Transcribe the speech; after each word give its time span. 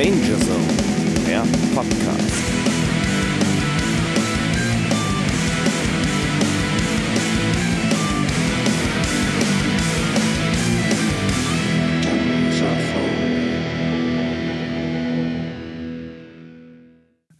Danger 0.00 0.40
Zone, 0.40 0.64
der 1.26 1.42
Podcast. 1.74 2.32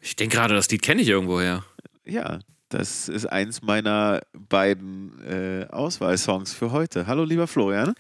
Ich 0.03 0.17
denke 0.17 0.37
gerade, 0.37 0.53
das 0.53 0.69
Lied 0.69 0.83
kenne 0.83 1.01
ich 1.01 1.09
irgendwoher. 1.09 1.65
Ja, 2.05 2.41
das 2.69 3.09
ist 3.09 3.25
eins 3.25 3.63
meiner 3.63 4.21
beiden 4.35 5.19
äh, 5.27 5.67
Auswahlsongs 5.71 6.53
für 6.53 6.73
heute. 6.73 7.07
Hallo, 7.07 7.25
lieber 7.25 7.47
Florian. 7.47 7.95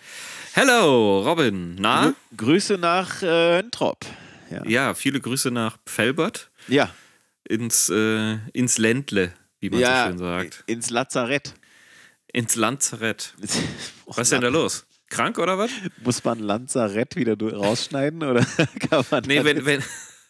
Hello, 0.52 1.22
Robin. 1.22 1.76
Na? 1.78 2.12
Grü 2.36 2.52
Grüße 2.52 2.74
nach 2.76 3.22
äh, 3.22 3.62
Trop. 3.70 4.04
Ja. 4.50 4.64
ja. 4.66 4.94
viele 4.94 5.20
Grüße 5.20 5.50
nach 5.50 5.78
Felbert. 5.86 6.50
Ja. 6.68 6.90
Ins, 7.48 7.88
äh, 7.88 8.38
ins 8.52 8.78
Ländle, 8.78 9.32
wie 9.60 9.70
man 9.70 9.80
ja, 9.80 10.04
so 10.04 10.10
schön 10.10 10.18
sagt. 10.18 10.64
Ins 10.66 10.90
Lazarett. 10.90 11.54
Ins 12.32 12.54
Lazarett. 12.54 13.34
was 14.06 14.18
ist 14.18 14.32
denn 14.32 14.42
da 14.42 14.48
los? 14.48 14.86
Krank 15.08 15.38
oder 15.38 15.58
was? 15.58 15.70
Muss 16.04 16.22
man 16.22 16.38
Lazarett 16.38 17.16
wieder 17.16 17.36
rausschneiden 17.36 18.22
oder 18.22 18.44
kann 18.90 19.04
man. 19.10 19.24
Nee, 19.24 19.44
wenn, 19.44 19.66
wenn, 19.66 19.82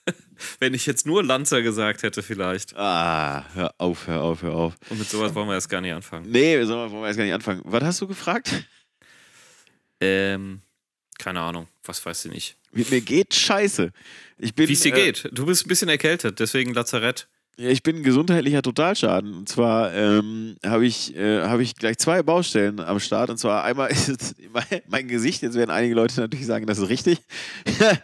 wenn 0.59 0.75
ich 0.75 0.87
jetzt 0.87 1.07
nur 1.07 1.23
Lanzer 1.23 1.63
gesagt 1.63 2.03
hätte, 2.03 2.23
vielleicht. 2.23 2.75
Ah, 2.77 3.45
hör 3.55 3.75
auf, 3.77 4.07
hör 4.07 4.23
auf, 4.23 4.43
hör 4.43 4.55
auf. 4.55 4.75
Und 4.89 4.99
mit 4.99 5.09
sowas 5.09 5.35
wollen 5.35 5.49
wir 5.49 5.55
erst 5.55 5.69
gar 5.69 5.83
nicht 5.83 5.93
anfangen. 5.93 6.31
Nee, 6.31 6.57
mit 6.57 6.67
sowas 6.67 6.91
wollen 6.91 7.03
wir 7.03 7.09
erst 7.09 7.19
gar 7.19 7.25
nicht 7.25 7.35
anfangen. 7.35 7.61
Was 7.65 7.85
hast 7.85 8.01
du 8.01 8.09
gefragt? 8.09 8.65
Ähm, 10.01 10.63
keine 11.19 11.41
Ahnung. 11.41 11.69
Was 11.91 12.07
weißt 12.07 12.27
du 12.27 12.29
nicht? 12.29 12.57
Mir 12.71 13.01
geht 13.01 13.35
scheiße. 13.35 13.91
Wie 14.39 14.73
es 14.73 14.81
dir 14.81 14.95
äh, 14.95 15.07
geht. 15.07 15.29
Du 15.33 15.45
bist 15.45 15.67
ein 15.67 15.69
bisschen 15.69 15.89
erkältet, 15.89 16.39
deswegen 16.39 16.73
Lazarett. 16.73 17.27
Ja, 17.57 17.69
ich 17.69 17.83
bin 17.83 17.97
ein 17.97 18.03
gesundheitlicher 18.05 18.63
Totalschaden. 18.63 19.35
Und 19.35 19.49
zwar 19.49 19.93
ähm, 19.93 20.55
habe 20.65 20.87
ich, 20.87 21.17
äh, 21.17 21.43
hab 21.43 21.59
ich 21.59 21.75
gleich 21.75 21.99
zwei 21.99 22.23
Baustellen 22.23 22.79
am 22.79 23.01
Start. 23.01 23.29
Und 23.29 23.39
zwar 23.39 23.65
einmal 23.65 23.91
ist 23.91 24.37
mein, 24.53 24.83
mein 24.87 25.09
Gesicht. 25.09 25.43
Jetzt 25.43 25.57
werden 25.57 25.71
einige 25.71 25.97
Leute 25.97 26.21
natürlich 26.21 26.47
sagen, 26.47 26.67
das 26.67 26.79
ist 26.79 26.89
richtig. 26.89 27.19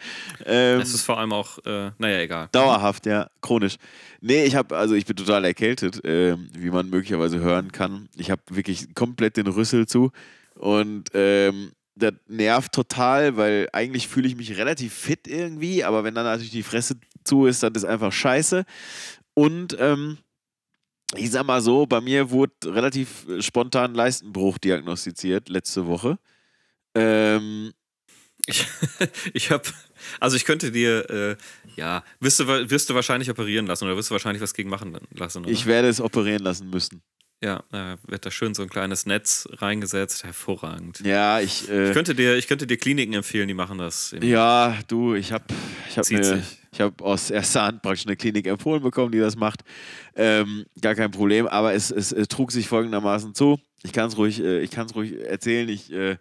ähm, 0.45 0.81
das 0.81 0.93
ist 0.93 1.03
vor 1.03 1.19
allem 1.19 1.33
auch, 1.33 1.59
äh, 1.65 1.93
naja, 1.97 2.19
egal. 2.23 2.49
Dauerhaft, 2.51 3.07
ja, 3.07 3.31
chronisch. 3.41 3.77
Nee, 4.21 4.47
ich 4.47 4.57
habe, 4.57 4.77
also 4.77 4.97
ich 4.97 5.07
bin 5.07 5.15
total 5.15 5.45
erkältet, 5.45 6.05
äh, 6.05 6.37
wie 6.59 6.71
man 6.71 6.91
möglicherweise 6.91 7.39
hören 7.39 7.71
kann. 7.71 8.09
Ich 8.17 8.33
habe 8.33 8.43
wirklich 8.51 8.97
komplett 8.97 9.37
den 9.37 9.47
Rüssel 9.47 9.87
zu. 9.87 10.11
Und 10.57 11.11
ähm, 11.15 11.71
das 11.97 12.13
nervt 12.29 12.73
total, 12.73 13.37
weil 13.37 13.69
eigentlich 13.73 14.07
fühle 14.07 14.29
ich 14.29 14.37
mich 14.37 14.57
relativ 14.57 14.95
fit 14.95 15.27
irgendwie, 15.27 15.83
aber 15.83 16.05
wenn 16.05 16.15
dann 16.15 16.25
natürlich 16.25 16.53
die 16.53 16.63
Fresse 16.63 16.97
zu 17.25 17.47
ist, 17.47 17.63
dann 17.63 17.75
ist 17.75 17.85
einfach 17.85 18.13
scheiße. 18.13 18.65
Und 19.35 19.77
ähm, 19.81 20.19
ich 21.15 21.31
sag 21.31 21.47
mal 21.47 21.61
so, 21.61 21.87
bei 21.87 22.01
mir 22.01 22.31
wurde 22.31 22.53
relativ 22.65 23.27
spontan 23.41 23.95
Leistenbruch 23.95 24.59
diagnostiziert 24.59 25.49
letzte 25.49 25.87
Woche. 25.87 26.19
Ähm, 26.95 27.73
ich, 28.47 28.67
ich 29.33 29.51
habe, 29.51 29.65
also 30.21 30.37
ich 30.37 30.45
könnte 30.45 30.71
dir, 30.73 31.09
äh, 31.11 31.37
ja, 31.77 32.05
wirst 32.21 32.41
du, 32.41 32.47
wirst 32.47 32.91
du 32.91 32.95
wahrscheinlich 32.95 33.31
operieren 33.31 33.67
lassen 33.67 33.85
oder 33.85 33.97
wirst 33.97 34.11
du 34.11 34.13
wahrscheinlich 34.13 34.43
was 34.43 34.55
gegen 34.55 34.69
machen 34.69 34.99
lassen? 35.11 35.45
Oder? 35.45 35.51
Ich 35.51 35.67
werde 35.67 35.89
es 35.89 36.01
operieren 36.01 36.43
lassen 36.43 36.69
müssen. 36.69 37.03
Ja, 37.43 37.63
äh, 37.71 37.97
wird 38.07 38.25
da 38.25 38.31
schön 38.31 38.55
so 38.55 38.63
ein 38.63 38.71
kleines 38.71 39.05
Netz 39.05 39.47
reingesetzt. 39.53 40.25
Hervorragend. 40.25 41.01
Ja, 41.01 41.41
ich. 41.41 41.69
Äh, 41.69 41.89
ich, 41.89 41.93
könnte 41.93 42.15
dir, 42.15 42.37
ich 42.37 42.47
könnte 42.49 42.67
dir 42.67 42.79
Kliniken 42.79 43.15
empfehlen, 43.15 43.47
die 43.47 43.55
machen 43.55 43.79
das. 43.79 44.15
Ja, 44.23 44.79
du, 44.89 45.15
ich 45.15 45.33
habe 45.33 45.45
ich 45.89 45.99
hab 45.99 46.11
ich 46.77 46.81
habe 46.81 47.05
aus 47.05 47.31
erster 47.31 47.63
Hand 47.63 47.83
praktisch 47.83 48.07
eine 48.07 48.17
Klinik 48.17 48.47
empfohlen 48.47 48.83
bekommen, 48.83 49.13
die 49.13 49.19
das 49.19 49.37
macht. 49.37 49.65
Ähm, 50.15 50.67
gar 50.81 50.95
kein 50.95 51.11
Problem, 51.11 51.47
aber 51.47 51.73
es, 51.73 51.91
es, 51.91 52.13
es, 52.13 52.29
trug 52.29 52.53
sich 52.53 52.69
folgendermaßen 52.69 53.35
zu. 53.35 53.59
Ich 53.83 53.93
kann 53.93 54.09
es 54.09 54.17
ruhig, 54.17 54.41
äh, 54.41 54.67
ruhig 54.95 55.15
erzählen. 55.25 55.69
Ich 55.69 55.93
äh, 55.93 56.17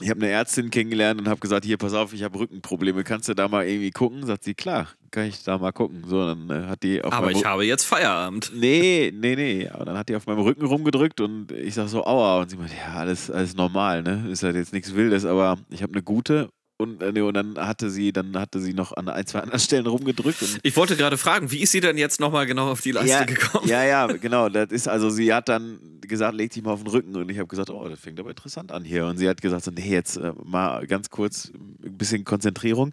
ich 0.00 0.10
habe 0.10 0.20
eine 0.20 0.30
Ärztin 0.30 0.70
kennengelernt 0.70 1.20
und 1.20 1.28
habe 1.28 1.38
gesagt, 1.38 1.64
hier, 1.64 1.76
pass 1.76 1.94
auf, 1.94 2.12
ich 2.12 2.24
habe 2.24 2.38
Rückenprobleme, 2.38 3.04
kannst 3.04 3.28
du 3.28 3.34
da 3.34 3.46
mal 3.46 3.66
irgendwie 3.66 3.92
gucken? 3.92 4.26
Sagt 4.26 4.42
sie, 4.42 4.54
klar, 4.54 4.88
kann 5.12 5.26
ich 5.26 5.44
da 5.44 5.56
mal 5.56 5.72
gucken. 5.72 6.02
So, 6.06 6.26
dann 6.26 6.50
äh, 6.50 6.66
hat 6.66 6.82
die 6.82 7.02
auf 7.02 7.12
Aber 7.12 7.30
ich 7.30 7.44
habe 7.44 7.64
jetzt 7.64 7.84
Feierabend. 7.84 8.50
Nee, 8.54 9.12
nee, 9.14 9.36
nee. 9.36 9.68
Aber 9.68 9.84
dann 9.84 9.96
hat 9.96 10.08
die 10.08 10.16
auf 10.16 10.26
meinem 10.26 10.40
Rücken 10.40 10.64
rumgedrückt 10.64 11.20
und 11.20 11.52
ich 11.52 11.74
sage 11.74 11.88
so, 11.88 12.04
aua. 12.04 12.40
Und 12.40 12.50
sie 12.50 12.56
meint, 12.56 12.72
ja, 12.72 12.94
alles, 12.94 13.30
alles 13.30 13.54
normal, 13.54 14.02
ne? 14.02 14.26
Ist 14.30 14.42
halt 14.42 14.56
jetzt 14.56 14.72
nichts 14.72 14.94
Wildes, 14.94 15.24
aber 15.24 15.58
ich 15.70 15.82
habe 15.82 15.92
eine 15.92 16.02
gute 16.02 16.48
und, 16.76 17.02
äh, 17.02 17.20
und 17.20 17.34
dann 17.34 17.56
hatte 17.56 17.88
sie, 17.88 18.12
dann 18.12 18.36
hatte 18.36 18.60
sie 18.60 18.74
noch 18.74 18.96
an 18.96 19.08
ein, 19.08 19.26
zwei 19.26 19.40
anderen 19.40 19.60
Stellen 19.60 19.86
rumgedrückt. 19.86 20.60
ich 20.62 20.76
wollte 20.76 20.96
gerade 20.96 21.16
fragen, 21.16 21.50
wie 21.52 21.60
ist 21.60 21.70
sie 21.72 21.80
denn 21.80 21.96
jetzt 21.96 22.18
nochmal 22.18 22.46
genau 22.46 22.70
auf 22.70 22.80
die 22.80 22.90
Leiste 22.90 23.10
ja, 23.10 23.24
gekommen? 23.24 23.68
Ja, 23.68 23.84
ja, 23.84 24.06
genau. 24.06 24.48
Das 24.48 24.70
ist 24.70 24.88
also, 24.88 25.08
sie 25.08 25.32
hat 25.32 25.48
dann 25.48 25.78
gesagt, 26.00 26.34
leg 26.34 26.50
dich 26.50 26.64
mal 26.64 26.72
auf 26.72 26.82
den 26.82 26.90
Rücken. 26.90 27.14
Und 27.14 27.30
ich 27.30 27.38
habe 27.38 27.46
gesagt, 27.46 27.70
oh, 27.70 27.88
das 27.88 28.00
fängt 28.00 28.18
aber 28.18 28.30
interessant 28.30 28.72
an 28.72 28.84
hier. 28.84 29.06
Und 29.06 29.18
sie 29.18 29.28
hat 29.28 29.40
gesagt, 29.40 29.64
so, 29.64 29.70
nee, 29.70 29.88
jetzt 29.88 30.16
äh, 30.16 30.32
mal 30.42 30.84
ganz 30.86 31.10
kurz 31.10 31.52
ein 31.54 31.96
bisschen 31.96 32.24
Konzentrierung. 32.24 32.90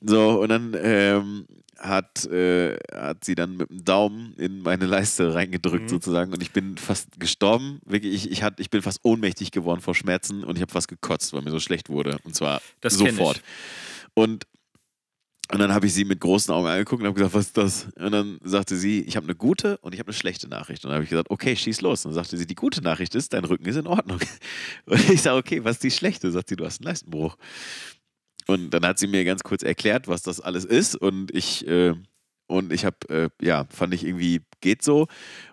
So, 0.00 0.40
und 0.40 0.48
dann 0.48 0.74
ähm, 0.82 1.46
hat, 1.82 2.24
äh, 2.26 2.76
hat 2.94 3.24
sie 3.24 3.34
dann 3.34 3.56
mit 3.56 3.68
dem 3.68 3.84
Daumen 3.84 4.34
in 4.34 4.62
meine 4.62 4.86
Leiste 4.86 5.34
reingedrückt, 5.34 5.84
mhm. 5.84 5.88
sozusagen. 5.88 6.32
Und 6.32 6.42
ich 6.42 6.52
bin 6.52 6.78
fast 6.78 7.18
gestorben. 7.18 7.80
Wirklich, 7.84 8.14
ich, 8.14 8.30
ich, 8.30 8.42
hat, 8.42 8.60
ich 8.60 8.70
bin 8.70 8.82
fast 8.82 9.00
ohnmächtig 9.02 9.50
geworden 9.50 9.80
vor 9.80 9.94
Schmerzen 9.94 10.44
und 10.44 10.56
ich 10.56 10.62
habe 10.62 10.72
fast 10.72 10.88
gekotzt, 10.88 11.32
weil 11.32 11.42
mir 11.42 11.50
so 11.50 11.60
schlecht 11.60 11.88
wurde. 11.88 12.18
Und 12.24 12.34
zwar 12.34 12.62
das 12.80 12.94
sofort. 12.94 13.42
Und, 14.14 14.46
und 15.50 15.58
dann 15.58 15.74
habe 15.74 15.86
ich 15.86 15.92
sie 15.92 16.04
mit 16.04 16.20
großen 16.20 16.54
Augen 16.54 16.68
angeguckt 16.68 17.02
und 17.02 17.06
habe 17.06 17.14
gesagt, 17.14 17.34
was 17.34 17.46
ist 17.46 17.56
das? 17.56 17.88
Und 17.96 18.12
dann 18.12 18.38
sagte 18.44 18.76
sie, 18.76 19.02
ich 19.02 19.16
habe 19.16 19.26
eine 19.26 19.34
gute 19.34 19.78
und 19.78 19.92
ich 19.92 19.98
habe 19.98 20.08
eine 20.08 20.14
schlechte 20.14 20.48
Nachricht. 20.48 20.84
Und 20.84 20.90
dann 20.90 20.94
habe 20.94 21.04
ich 21.04 21.10
gesagt, 21.10 21.30
okay, 21.30 21.56
schieß 21.56 21.80
los. 21.80 22.04
Und 22.04 22.12
dann 22.12 22.24
sagte 22.24 22.38
sie, 22.38 22.46
die 22.46 22.54
gute 22.54 22.80
Nachricht 22.80 23.14
ist, 23.14 23.32
dein 23.32 23.44
Rücken 23.44 23.66
ist 23.66 23.76
in 23.76 23.86
Ordnung. 23.86 24.20
Und 24.86 25.10
ich 25.10 25.20
sage, 25.20 25.36
okay, 25.36 25.64
was 25.64 25.76
ist 25.76 25.82
die 25.82 25.90
schlechte? 25.90 26.30
Sagt 26.30 26.48
sie, 26.48 26.56
du 26.56 26.64
hast 26.64 26.80
einen 26.80 26.86
Leistenbruch. 26.86 27.36
Und 28.46 28.70
dann 28.70 28.84
hat 28.84 28.98
sie 28.98 29.06
mir 29.06 29.24
ganz 29.24 29.42
kurz 29.42 29.62
erklärt, 29.62 30.08
was 30.08 30.22
das 30.22 30.40
alles 30.40 30.64
ist. 30.64 30.96
Und 30.96 31.34
ich, 31.34 31.66
äh, 31.66 31.94
und 32.46 32.72
ich 32.72 32.84
habe, 32.84 32.96
äh, 33.08 33.28
ja, 33.44 33.66
fand 33.70 33.94
ich 33.94 34.04
irgendwie, 34.04 34.42
geht 34.60 34.82
so. 34.82 35.06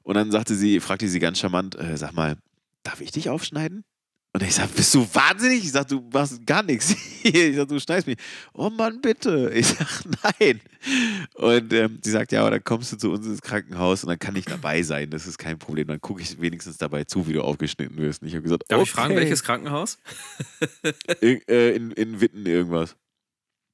Und 0.04 0.16
dann 0.16 0.32
sagte 0.32 0.56
sie, 0.56 0.80
fragte 0.80 1.08
sie 1.08 1.20
ganz 1.20 1.40
charmant, 1.40 1.76
äh, 1.76 1.98
sag 1.98 2.14
mal, 2.14 2.38
darf 2.84 3.02
ich 3.02 3.12
dich 3.12 3.30
aufschneiden? 3.30 3.84
Und 4.32 4.44
ich 4.44 4.54
sag, 4.54 4.74
bist 4.76 4.94
du 4.94 5.08
wahnsinnig? 5.12 5.64
Ich 5.64 5.72
sag, 5.72 5.88
du 5.88 6.08
machst 6.14 6.46
gar 6.46 6.64
nichts. 6.64 6.96
Ich 7.22 7.58
sag, 7.58 7.68
du 7.68 7.80
schneidest 7.80 8.08
mich. 8.08 8.18
Oh 8.54 8.70
Mann, 8.70 9.02
bitte. 9.02 9.52
Ich 9.54 9.68
sag, 9.68 9.88
nein. 10.40 10.62
Und 11.34 11.74
ähm, 11.74 12.00
sie 12.02 12.12
sagt, 12.12 12.32
ja, 12.32 12.42
aber 12.42 12.52
dann 12.52 12.64
kommst 12.64 12.94
du 12.94 12.98
zu 12.98 13.12
uns 13.12 13.26
ins 13.28 13.42
Krankenhaus 13.42 14.04
und 14.04 14.10
dann 14.10 14.20
kann 14.20 14.38
ich 14.38 14.46
dabei 14.46 14.84
sein. 14.84 15.10
Das 15.10 15.28
ist 15.28 15.38
kein 15.38 15.60
Problem. 15.60 15.88
Dann 15.88 16.00
gucke 16.00 16.22
ich 16.22 16.40
wenigstens 16.40 16.78
dabei 16.78 17.04
zu, 17.04 17.28
wie 17.28 17.34
du 17.34 17.42
aufgeschnitten 17.42 17.98
wirst. 17.98 18.22
Und 18.22 18.30
ich 18.30 18.36
habe 18.36 18.44
gesagt, 18.44 18.64
Darf 18.70 18.80
okay. 18.80 18.88
ich 18.88 18.92
fragen, 18.92 19.16
welches 19.18 19.44
Krankenhaus? 19.44 19.98
in, 21.22 21.42
äh, 21.50 21.72
in, 21.72 21.92
in 21.92 22.22
Witten 22.22 22.46
irgendwas. 22.46 22.96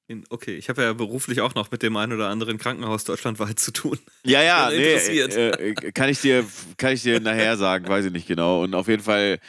In, 0.07 0.23
okay, 0.29 0.55
ich 0.55 0.69
habe 0.69 0.81
ja 0.81 0.93
beruflich 0.93 1.41
auch 1.41 1.53
noch 1.53 1.69
mit 1.69 1.83
dem 1.83 1.95
einen 1.97 2.13
oder 2.13 2.29
anderen 2.29 2.57
Krankenhaus 2.57 3.03
deutschlandweit 3.03 3.59
zu 3.59 3.71
tun. 3.71 3.99
Ja, 4.23 4.41
ja, 4.41 4.69
nee, 4.71 4.93
äh, 4.93 5.49
äh, 5.49 5.73
kann, 5.91 6.09
ich 6.09 6.21
dir, 6.21 6.45
kann 6.77 6.93
ich 6.93 7.03
dir 7.03 7.19
nachher 7.19 7.57
sagen, 7.57 7.87
weiß 7.87 8.05
ich 8.05 8.11
nicht 8.11 8.27
genau. 8.27 8.63
Und 8.63 8.73
auf 8.73 8.87
jeden 8.87 9.03
Fall 9.03 9.39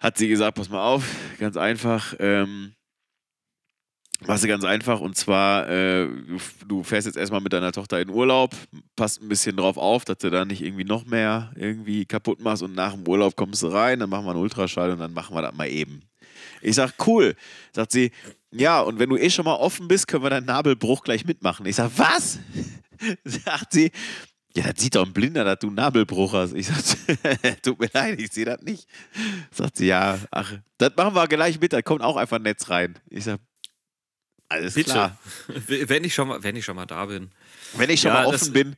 hat 0.00 0.16
sie 0.16 0.28
gesagt, 0.28 0.56
pass 0.56 0.70
mal 0.70 0.82
auf, 0.82 1.04
ganz 1.38 1.56
einfach, 1.56 2.14
ähm, 2.18 2.72
machst 4.26 4.44
du 4.44 4.48
ganz 4.48 4.64
einfach 4.64 5.00
und 5.00 5.16
zwar, 5.16 5.68
äh, 5.68 6.08
du, 6.66 6.82
fährst 6.82 7.06
jetzt 7.06 7.16
erstmal 7.16 7.40
mit 7.40 7.52
deiner 7.52 7.72
Tochter 7.72 8.00
in 8.00 8.10
Urlaub, 8.10 8.54
passt 8.96 9.22
ein 9.22 9.28
bisschen 9.28 9.56
drauf 9.56 9.76
auf, 9.76 10.04
dass 10.04 10.18
du 10.18 10.30
da 10.30 10.44
nicht 10.44 10.62
irgendwie 10.62 10.84
noch 10.84 11.04
mehr 11.04 11.52
irgendwie 11.54 12.06
kaputt 12.06 12.40
machst 12.40 12.62
und 12.62 12.74
nach 12.74 12.94
dem 12.94 13.06
Urlaub 13.06 13.36
kommst 13.36 13.62
du 13.62 13.68
rein, 13.68 14.00
dann 14.00 14.10
machen 14.10 14.24
wir 14.24 14.30
einen 14.30 14.40
Ultraschall 14.40 14.90
und 14.90 14.98
dann 14.98 15.12
machen 15.12 15.34
wir 15.34 15.42
das 15.42 15.54
mal 15.54 15.68
eben. 15.68 16.02
Ich 16.62 16.76
sag, 16.76 16.94
cool. 17.06 17.34
Sagt 17.72 17.92
sie, 17.92 18.10
ja, 18.50 18.80
und 18.80 18.98
wenn 18.98 19.08
du 19.08 19.16
eh 19.16 19.30
schon 19.30 19.44
mal 19.44 19.54
offen 19.54 19.88
bist, 19.88 20.08
können 20.08 20.24
wir 20.24 20.30
deinen 20.30 20.46
Nabelbruch 20.46 21.02
gleich 21.02 21.24
mitmachen. 21.24 21.66
Ich 21.66 21.76
sag, 21.76 21.90
was? 21.96 22.38
Sagt 23.24 23.72
sie, 23.72 23.90
ja, 24.56 24.72
das 24.72 24.82
sieht 24.82 24.96
doch 24.96 25.06
ein 25.06 25.12
Blinder, 25.12 25.44
dass 25.44 25.60
du 25.60 25.68
einen 25.68 25.76
Nabelbruch 25.76 26.32
hast. 26.32 26.54
Ich 26.54 26.66
sag, 26.66 27.62
tut 27.62 27.78
mir 27.78 27.90
leid, 27.92 28.20
ich 28.20 28.32
sehe 28.32 28.44
das 28.44 28.60
nicht. 28.62 28.88
Sagt 29.52 29.76
sie, 29.76 29.86
ja, 29.86 30.18
ach, 30.30 30.54
das 30.78 30.96
machen 30.96 31.14
wir 31.14 31.28
gleich 31.28 31.60
mit, 31.60 31.72
da 31.72 31.82
kommt 31.82 32.02
auch 32.02 32.16
einfach 32.16 32.36
ein 32.36 32.42
Netz 32.42 32.68
rein. 32.68 32.98
Ich 33.08 33.24
sag, 33.24 33.38
alles 34.48 34.74
Bitte. 34.74 34.90
klar. 34.90 35.18
Wenn 35.46 36.02
ich, 36.02 36.14
schon 36.14 36.28
mal, 36.28 36.42
wenn 36.42 36.56
ich 36.56 36.64
schon 36.64 36.74
mal 36.74 36.86
da 36.86 37.06
bin. 37.06 37.30
Wenn 37.74 37.88
ich 37.88 38.00
schon 38.00 38.08
ja, 38.08 38.22
mal 38.22 38.26
offen 38.26 38.38
das, 38.38 38.52
bin. 38.52 38.76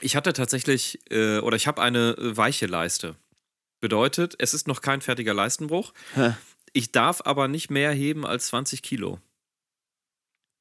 Ich 0.00 0.16
hatte 0.16 0.32
tatsächlich, 0.32 0.98
äh, 1.10 1.38
oder 1.40 1.56
ich 1.56 1.66
habe 1.66 1.82
eine 1.82 2.16
weiche 2.18 2.66
Leiste. 2.66 3.16
Bedeutet, 3.80 4.34
es 4.38 4.54
ist 4.54 4.66
noch 4.66 4.80
kein 4.80 5.02
fertiger 5.02 5.34
Leistenbruch. 5.34 5.92
Hä? 6.14 6.32
Ich 6.72 6.92
darf 6.92 7.20
aber 7.24 7.46
nicht 7.46 7.70
mehr 7.70 7.92
heben 7.92 8.26
als 8.26 8.48
20 8.48 8.82
Kilo. 8.82 9.20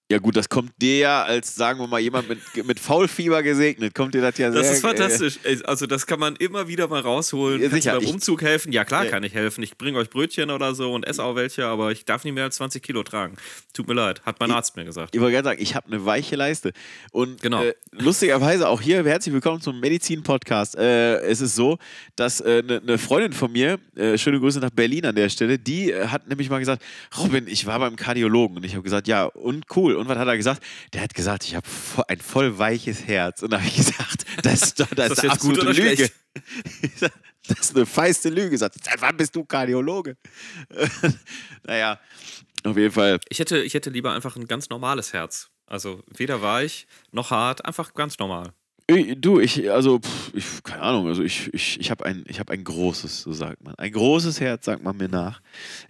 Ja, 0.10 0.20
gut, 0.20 0.38
das 0.38 0.48
kommt 0.48 0.72
dir 0.82 1.00
ja 1.00 1.24
als, 1.24 1.54
sagen 1.54 1.82
wir 1.82 1.88
mal, 1.88 2.00
jemand 2.00 2.30
mit, 2.30 2.40
mit 2.66 2.80
Faulfieber 2.80 3.44
gesegnet, 3.44 3.94
kommt 3.94 4.14
dir 4.14 4.22
das 4.22 4.38
ja 4.38 4.54
sehr. 4.54 4.62
Das 4.62 4.72
ist 4.72 4.80
fantastisch. 4.80 5.38
Ey, 5.44 5.60
Also 5.66 5.86
das 5.86 6.08
kann 6.08 6.18
man 6.18 6.38
immer 6.38 6.70
wieder 6.70 6.88
mal 6.88 7.02
rausholen. 7.02 7.62
Ja, 7.62 7.68
Kannst 7.68 7.84
sicher. 7.84 7.96
beim 7.98 8.04
Ich- 8.06 8.14
Umzug 8.14 8.42
helfen? 8.42 8.72
Ja, 8.72 8.86
klar 8.86 9.04
Ja. 9.04 9.12
kann 9.12 9.24
ich 9.26 9.34
helfen. 9.34 9.64
Ich 9.66 9.78
bringe 9.78 9.98
euch 9.98 10.10
Brötchen 10.10 10.50
oder 10.50 10.74
so 10.76 10.94
und 10.94 11.06
esse 11.06 11.22
auch 11.22 11.36
welche, 11.36 11.66
aber 11.66 11.92
ich 11.92 12.06
darf 12.06 12.24
nicht 12.24 12.34
mehr 12.36 12.46
als 12.46 12.56
20 12.56 12.82
Kilo 12.82 13.04
tragen. 13.04 13.36
Tut 13.74 13.90
mir 13.90 13.96
leid, 13.96 14.22
hat 14.26 14.40
mein 14.40 14.50
Ich- 14.50 14.56
Arzt 14.56 14.78
mir 14.78 14.86
gesagt. 14.86 15.14
Ich 15.14 15.20
wollte 15.20 15.34
gerade 15.34 15.50
sagen, 15.50 15.62
ich 15.62 15.76
habe 15.76 15.88
eine 15.88 16.06
weiche 16.06 16.38
Leiste. 16.38 16.72
Und 17.12 17.42
Genau. 17.42 17.62
äh, 17.64 17.74
lustigerweise 17.92 18.70
auch 18.70 18.80
hier, 18.80 19.04
herzlich 19.04 19.34
willkommen 19.34 19.60
zum 19.60 19.78
Medizin-Podcast. 19.82 20.78
Äh, 20.78 21.18
es 21.24 21.42
ist 21.42 21.54
so, 21.56 21.80
dass 22.16 22.42
eine 22.42 22.76
äh, 22.76 22.82
ne 22.82 22.98
Freundin 22.98 23.34
von 23.34 23.52
mir, 23.52 23.78
äh, 23.98 24.18
schöne 24.18 24.40
Grüße 24.40 24.62
nach 24.62 24.70
Berlin 24.70 25.06
an 25.06 25.16
der 25.16 25.28
Stelle, 25.28 25.60
die 25.60 25.92
äh, 25.92 26.08
hat 26.08 26.30
nämlich 26.30 26.50
mal 26.50 26.60
gesagt, 26.60 26.82
Robin, 27.18 27.46
ich 27.48 27.66
war 27.66 27.78
beim 27.80 27.98
Kardiologen. 27.98 28.56
Und 28.56 28.64
ich 28.64 28.72
habe 28.72 28.84
gesagt, 28.84 29.10
ja, 29.10 29.26
und 29.26 29.66
cool. 29.76 29.97
Und 29.98 30.08
was 30.08 30.18
hat 30.18 30.28
er 30.28 30.38
gesagt? 30.38 30.64
Der 30.94 31.02
hat 31.02 31.14
gesagt, 31.14 31.44
ich 31.44 31.56
habe 31.56 31.68
ein 32.08 32.20
voll 32.20 32.58
weiches 32.58 33.06
Herz. 33.06 33.44
Und 33.44 33.52
da 33.52 33.58
habe 33.58 33.68
ich 33.68 33.76
gesagt, 33.76 34.26
das 34.44 34.62
ist 34.62 34.80
doch 34.80 34.88
das 34.90 35.12
Ist 35.12 35.18
das 35.18 35.20
eine 35.24 35.32
absolute 35.34 35.72
Lüge. 35.72 35.96
schlecht? 35.96 36.14
Das 37.48 37.60
ist 37.62 37.78
eine 37.78 37.86
feiste 37.86 38.28
Lüge. 38.28 38.58
Sagt, 38.58 38.84
seit 38.84 39.02
wann 39.02 39.16
bist 39.16 39.34
du 39.34 39.46
Kardiologe? 39.46 40.18
naja, 41.66 41.98
auf 42.66 42.76
jeden 42.76 42.92
Fall. 42.92 43.20
Ich 43.30 43.40
hätte, 43.40 43.60
ich 43.60 43.74
hätte 43.74 43.90
lieber 43.90 44.12
einfach 44.12 44.36
ein 44.36 44.48
ganz 44.48 44.70
normales 44.70 45.14
Herz. 45.14 45.50
Also 45.66 46.04
weder 46.14 46.42
weich 46.42 46.88
noch 47.12 47.32
hart, 47.32 47.64
einfach 47.66 47.94
ganz 47.94 48.20
normal. 48.20 48.54
Du, 49.18 49.42
ich, 49.42 49.70
also, 49.70 50.00
ich, 50.34 50.64
keine 50.64 50.82
Ahnung, 50.82 51.08
also 51.08 51.22
ich, 51.22 51.54
ich, 51.54 51.78
ich 51.78 51.92
habe 51.92 52.06
ein, 52.06 52.24
ich 52.28 52.40
hab 52.40 52.50
ein 52.50 52.64
großes, 52.64 53.22
so 53.24 53.34
sagt 53.34 53.62
man. 53.62 53.76
Ein 53.76 53.92
großes 53.92 54.40
Herz, 54.40 54.64
sagt 54.64 54.82
man 54.82 54.96
mir 54.96 55.10
nach. 55.10 55.42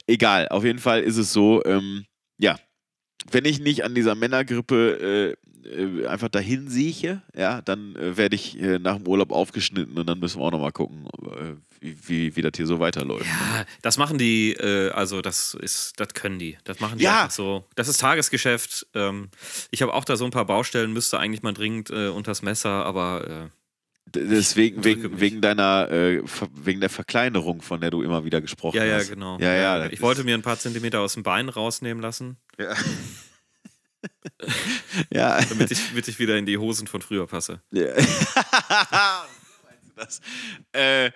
Egal, 0.08 0.48
auf 0.50 0.64
jeden 0.64 0.80
Fall 0.80 1.04
ist 1.04 1.18
es 1.18 1.32
so, 1.32 1.64
ähm, 1.66 2.06
ja, 2.40 2.58
wenn 3.32 3.46
ich 3.46 3.60
nicht 3.60 3.84
an 3.84 3.96
dieser 3.96 4.16
Männergrippe 4.16 5.36
äh, 5.66 5.70
äh, 5.70 6.08
einfach 6.08 6.30
dahin 6.30 6.70
sieche, 6.70 7.22
ja, 7.36 7.62
dann 7.62 7.96
äh, 7.96 8.16
werde 8.18 8.36
ich 8.36 8.60
äh, 8.62 8.80
nach 8.80 8.98
dem 8.98 9.08
Urlaub 9.08 9.32
aufgeschnitten 9.32 9.98
und 9.98 10.08
dann 10.08 10.20
müssen 10.20 10.40
wir 10.40 10.46
auch 10.46 10.52
nochmal 10.52 10.72
gucken, 10.72 11.08
äh, 11.26 11.56
wie, 11.82 11.98
wie, 12.08 12.36
wie 12.36 12.42
das 12.42 12.54
hier 12.56 12.66
so 12.68 12.80
weiterläuft. 12.80 13.26
Ja, 13.26 13.66
das 13.82 13.98
machen 13.98 14.18
die, 14.18 14.54
äh, 14.54 14.92
also 14.92 15.22
das 15.22 15.54
ist, 15.56 16.00
das 16.00 16.14
können 16.14 16.40
die. 16.40 16.58
Das 16.64 16.80
machen 16.80 16.98
die 16.98 17.04
Ja. 17.04 17.24
einfach 17.24 17.32
so. 17.32 17.66
Das 17.76 17.88
ist 17.88 18.00
Tagesgeschäft. 18.00 18.88
Ähm, 18.94 19.30
ich 19.72 19.82
habe 19.82 19.94
auch 19.94 20.06
da 20.06 20.16
so 20.16 20.26
ein 20.26 20.32
paar 20.32 20.46
Baustellen, 20.46 20.94
müsste 20.94 21.20
eigentlich 21.20 21.44
mal 21.44 21.54
dringend 21.54 21.92
unters 21.92 22.42
Messer, 22.42 22.86
aber 22.86 23.52
Deswegen, 24.14 24.84
wegen, 24.84 25.20
wegen 25.20 25.42
deiner, 25.42 25.90
äh, 25.92 26.24
wegen 26.54 26.80
der 26.80 26.90
Verkleinerung, 26.90 27.62
von 27.62 27.82
der 27.82 27.90
du 27.90 28.02
immer 28.02 28.24
wieder 28.24 28.40
gesprochen 28.42 28.78
ja, 28.78 28.86
ja, 28.86 28.96
hast. 28.96 29.10
genau. 29.10 29.38
Ja, 29.40 29.54
ja. 29.54 29.80
das 29.80 29.92
ich 29.92 30.02
wollte 30.02 30.24
mir 30.24 30.34
ein 30.34 30.42
paar 30.42 30.58
Zentimeter 30.58 31.02
aus 31.02 31.14
dem 31.14 31.24
Bein 31.24 31.50
rausnehmen 31.50 32.02
lassen, 32.02 32.38
Ja. 32.58 32.74
ja. 35.12 35.42
damit 35.42 35.72
ich, 35.72 35.90
damit 35.90 36.08
ich 36.08 36.20
wieder 36.20 36.38
in 36.38 36.46
die 36.46 36.58
Hosen 36.58 36.88
von 36.88 37.02
früher 37.02 37.28
passe. 37.28 37.62
Ja. 37.72 37.88
Meinst 37.96 39.86
du 39.86 39.92
das? 39.96 40.22
Äh, 40.72 41.12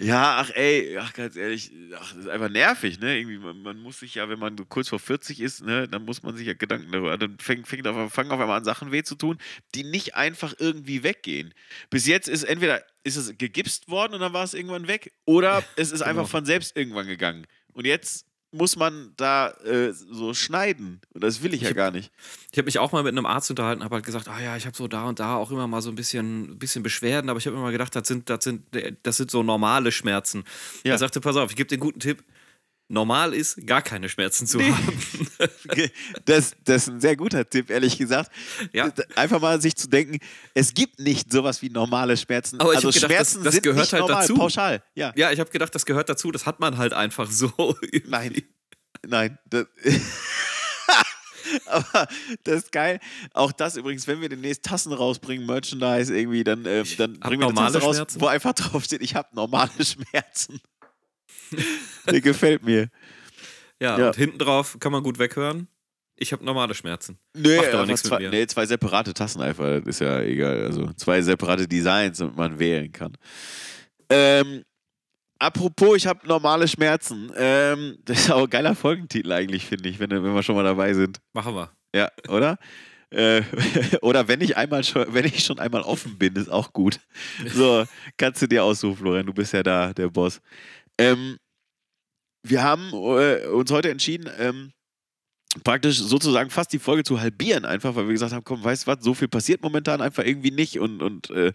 ja, 0.00 0.38
ach 0.38 0.50
ey, 0.54 0.96
ach 0.98 1.12
ganz 1.12 1.34
ehrlich, 1.36 1.72
ach, 1.96 2.12
das 2.12 2.24
ist 2.24 2.28
einfach 2.28 2.48
nervig, 2.50 3.00
ne? 3.00 3.18
Irgendwie, 3.18 3.38
man, 3.38 3.60
man 3.62 3.78
muss 3.80 3.98
sich 4.00 4.14
ja, 4.14 4.28
wenn 4.28 4.38
man 4.38 4.56
so 4.56 4.64
kurz 4.64 4.88
vor 4.88 4.98
40 5.00 5.40
ist, 5.40 5.62
ne, 5.64 5.88
dann 5.88 6.04
muss 6.04 6.22
man 6.22 6.36
sich 6.36 6.46
ja 6.46 6.54
Gedanken 6.54 6.92
darüber. 6.92 7.16
Dann 7.18 7.36
fängt, 7.38 7.66
fängt 7.66 7.86
auf, 7.86 8.12
fangen 8.12 8.30
auf 8.30 8.38
einmal 8.40 8.58
an, 8.58 8.64
Sachen 8.64 8.92
weh 8.92 9.02
zu 9.02 9.16
tun, 9.16 9.38
die 9.74 9.84
nicht 9.84 10.14
einfach 10.14 10.54
irgendwie 10.58 11.02
weggehen. 11.02 11.52
Bis 11.90 12.06
jetzt 12.06 12.28
ist 12.28 12.44
entweder 12.44 12.82
ist 13.02 13.16
es 13.16 13.36
gegipst 13.38 13.88
worden 13.88 14.14
und 14.14 14.20
dann 14.20 14.32
war 14.32 14.44
es 14.44 14.54
irgendwann 14.54 14.86
weg, 14.88 15.12
oder 15.24 15.64
es 15.76 15.90
ist 15.90 16.02
einfach 16.02 16.22
Genau. 16.22 16.28
von 16.28 16.44
selbst 16.44 16.76
irgendwann 16.76 17.06
gegangen. 17.06 17.46
Und 17.72 17.86
jetzt 17.86 18.26
muss 18.50 18.76
man 18.76 19.12
da 19.16 19.50
äh, 19.64 19.92
so 19.92 20.32
schneiden. 20.32 21.00
Und 21.12 21.22
das 21.22 21.42
will 21.42 21.52
ich 21.54 21.60
ja 21.62 21.70
Ich- 21.70 21.76
gar 21.76 21.90
nicht. 21.90 22.10
Ich 22.50 22.56
habe 22.58 22.64
mich 22.66 22.78
auch 22.78 22.92
mal 22.92 23.02
mit 23.02 23.12
einem 23.12 23.26
Arzt 23.26 23.50
unterhalten, 23.50 23.84
habe 23.84 23.96
halt 23.96 24.06
gesagt, 24.06 24.26
ah 24.28 24.40
ja, 24.40 24.56
ich 24.56 24.64
habe 24.66 24.76
so 24.76 24.88
da 24.88 25.04
und 25.04 25.20
da 25.20 25.34
auch 25.36 25.50
immer 25.50 25.66
mal 25.66 25.82
so 25.82 25.90
ein 25.90 25.94
bisschen, 25.96 26.58
bisschen 26.58 26.82
Beschwerden, 26.82 27.28
aber 27.30 27.38
ich 27.38 27.46
habe 27.46 27.56
immer 27.56 27.70
gedacht, 27.72 27.94
das 27.94 28.08
sind, 28.08 28.30
das 28.30 28.44
sind, 28.44 28.62
das 29.02 29.16
sind 29.18 29.30
so 29.30 29.42
normale 29.42 29.92
Schmerzen. 29.92 30.44
Ja. 30.84 30.92
Er 30.92 30.98
sagte, 30.98 31.20
pass 31.20 31.36
auf, 31.36 31.50
ich 31.50 31.56
gebe 31.56 31.68
dir 31.68 31.74
einen 31.74 31.80
guten 31.82 32.00
Tipp. 32.00 32.24
Normal 32.90 33.34
ist, 33.34 33.66
gar 33.66 33.82
keine 33.82 34.08
Schmerzen 34.08 34.46
zu 34.46 34.60
haben. 34.60 35.02
Das, 36.24 36.56
das 36.64 36.82
ist 36.82 36.88
ein 36.88 37.00
sehr 37.00 37.16
guter 37.16 37.48
Tipp, 37.48 37.70
ehrlich 37.70 37.96
gesagt. 37.98 38.30
Ja. 38.72 38.90
Einfach 39.14 39.40
mal 39.40 39.60
sich 39.60 39.76
zu 39.76 39.88
denken, 39.88 40.18
es 40.54 40.72
gibt 40.74 40.98
nicht 40.98 41.30
sowas 41.30 41.60
wie 41.62 41.68
normale 41.70 42.16
Schmerzen. 42.16 42.58
Aber 42.60 42.72
ich 42.72 42.76
also 42.78 42.88
gedacht, 42.88 43.02
das- 43.04 43.10
Schmerzen 43.10 43.44
das 43.44 43.54
sind 43.54 43.62
gehört 43.62 43.80
nicht 43.80 43.92
halt 43.92 44.00
normal, 44.00 44.22
dazu. 44.22 44.34
pauschal. 44.34 44.82
Ja. 44.94 45.12
Ja, 45.16 45.30
ich 45.30 45.38
habe 45.40 45.50
gedacht, 45.50 45.74
das 45.74 45.84
gehört 45.86 46.08
dazu, 46.08 46.32
das 46.32 46.46
hat 46.46 46.60
man 46.60 46.76
halt 46.78 46.92
einfach 46.94 47.30
so. 47.30 47.76
Nein. 48.06 48.42
Nein. 49.06 49.38
Das 49.48 49.66
Aber 51.66 52.08
das 52.44 52.56
ist 52.64 52.72
geil. 52.72 53.00
Auch 53.32 53.52
das 53.52 53.76
übrigens, 53.76 54.06
wenn 54.06 54.20
wir 54.20 54.28
demnächst 54.28 54.64
Tassen 54.64 54.92
rausbringen, 54.92 55.46
Merchandise 55.46 56.14
irgendwie, 56.16 56.44
dann, 56.44 56.64
ähm, 56.66 56.84
dann 56.98 57.18
bringen 57.20 57.40
wir 57.42 57.48
eine 57.48 57.54
Tasse 57.54 57.78
raus, 57.80 57.96
Schmerzen. 57.96 58.20
wo 58.20 58.26
einfach 58.26 58.52
drauf 58.52 58.84
steht, 58.84 59.02
ich 59.02 59.14
habe 59.14 59.28
normale 59.34 59.70
Schmerzen. 59.84 60.60
Der 62.10 62.20
gefällt 62.20 62.62
mir. 62.64 62.88
Ja, 63.80 63.98
Ja. 63.98 64.06
und 64.08 64.16
hinten 64.16 64.38
drauf 64.38 64.76
kann 64.80 64.92
man 64.92 65.02
gut 65.02 65.18
weghören. 65.18 65.68
Ich 66.20 66.32
habe 66.32 66.44
normale 66.44 66.74
Schmerzen. 66.74 67.16
Nö, 67.36 67.56
Macht 67.56 67.72
aber 67.72 67.86
nichts 67.86 68.02
mit 68.02 68.08
zwei, 68.10 68.18
mir. 68.18 68.30
nee, 68.30 68.46
zwei 68.48 68.66
separate 68.66 69.14
Tassen 69.14 69.40
einfach. 69.40 69.64
Das 69.78 69.86
ist 69.86 70.00
ja 70.00 70.20
egal. 70.20 70.64
Also 70.64 70.92
zwei 70.94 71.22
separate 71.22 71.68
Designs, 71.68 72.18
damit 72.18 72.36
man 72.36 72.58
wählen 72.58 72.90
kann. 72.90 73.12
Ähm, 74.10 74.64
apropos, 75.38 75.96
ich 75.96 76.06
habe 76.06 76.26
normale 76.26 76.66
Schmerzen. 76.66 77.30
Ähm, 77.36 77.98
das 78.04 78.18
ist 78.20 78.30
auch 78.32 78.42
ein 78.44 78.50
geiler 78.50 78.74
Folgentitel 78.74 79.30
eigentlich, 79.32 79.64
finde 79.66 79.88
ich, 79.88 80.00
wenn, 80.00 80.10
wenn 80.10 80.22
wir 80.34 80.42
schon 80.42 80.56
mal 80.56 80.64
dabei 80.64 80.92
sind. 80.94 81.20
Machen 81.32 81.54
wir. 81.54 81.70
Ja, 81.94 82.10
oder? 82.28 82.58
Äh, 83.10 83.42
oder 84.02 84.26
wenn 84.26 84.40
ich 84.40 84.56
einmal 84.56 84.82
schon, 84.82 85.06
wenn 85.14 85.24
ich 85.24 85.44
schon 85.44 85.60
einmal 85.60 85.82
offen 85.82 86.18
bin, 86.18 86.34
ist 86.34 86.50
auch 86.50 86.72
gut. 86.72 86.98
So, 87.54 87.84
kannst 88.16 88.42
du 88.42 88.48
dir 88.48 88.64
aussuchen, 88.64 88.96
Florian, 88.96 89.26
du 89.26 89.32
bist 89.32 89.52
ja 89.52 89.62
da 89.62 89.92
der 89.94 90.08
Boss. 90.08 90.40
Ähm, 90.98 91.38
wir 92.42 92.62
haben 92.62 92.92
äh, 92.92 93.46
uns 93.46 93.70
heute 93.70 93.90
entschieden, 93.90 94.28
ähm, 94.38 94.72
praktisch 95.64 95.98
sozusagen 95.98 96.50
fast 96.50 96.72
die 96.72 96.78
Folge 96.78 97.04
zu 97.04 97.20
halbieren, 97.20 97.64
einfach, 97.64 97.94
weil 97.94 98.06
wir 98.06 98.12
gesagt 98.12 98.32
haben, 98.32 98.44
komm, 98.44 98.62
weißt 98.62 98.86
du 98.86 98.90
was, 98.90 99.04
so 99.04 99.14
viel 99.14 99.28
passiert 99.28 99.62
momentan 99.62 100.00
einfach 100.00 100.24
irgendwie 100.24 100.50
nicht 100.50 100.78
und, 100.78 101.02
und 101.02 101.30
äh, 101.30 101.52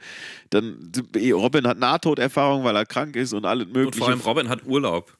dann 0.49 0.91
Robin 1.15 1.67
hat 1.67 1.77
Nahtoderfahrung, 1.77 2.63
weil 2.63 2.75
er 2.75 2.85
krank 2.85 3.15
ist 3.15 3.33
und 3.33 3.45
alles 3.45 3.67
mögliche. 3.67 3.87
Und 3.87 3.97
vor 3.97 4.07
allem 4.07 4.21
Robin 4.21 4.49
hat 4.49 4.65
Urlaub. 4.65 5.17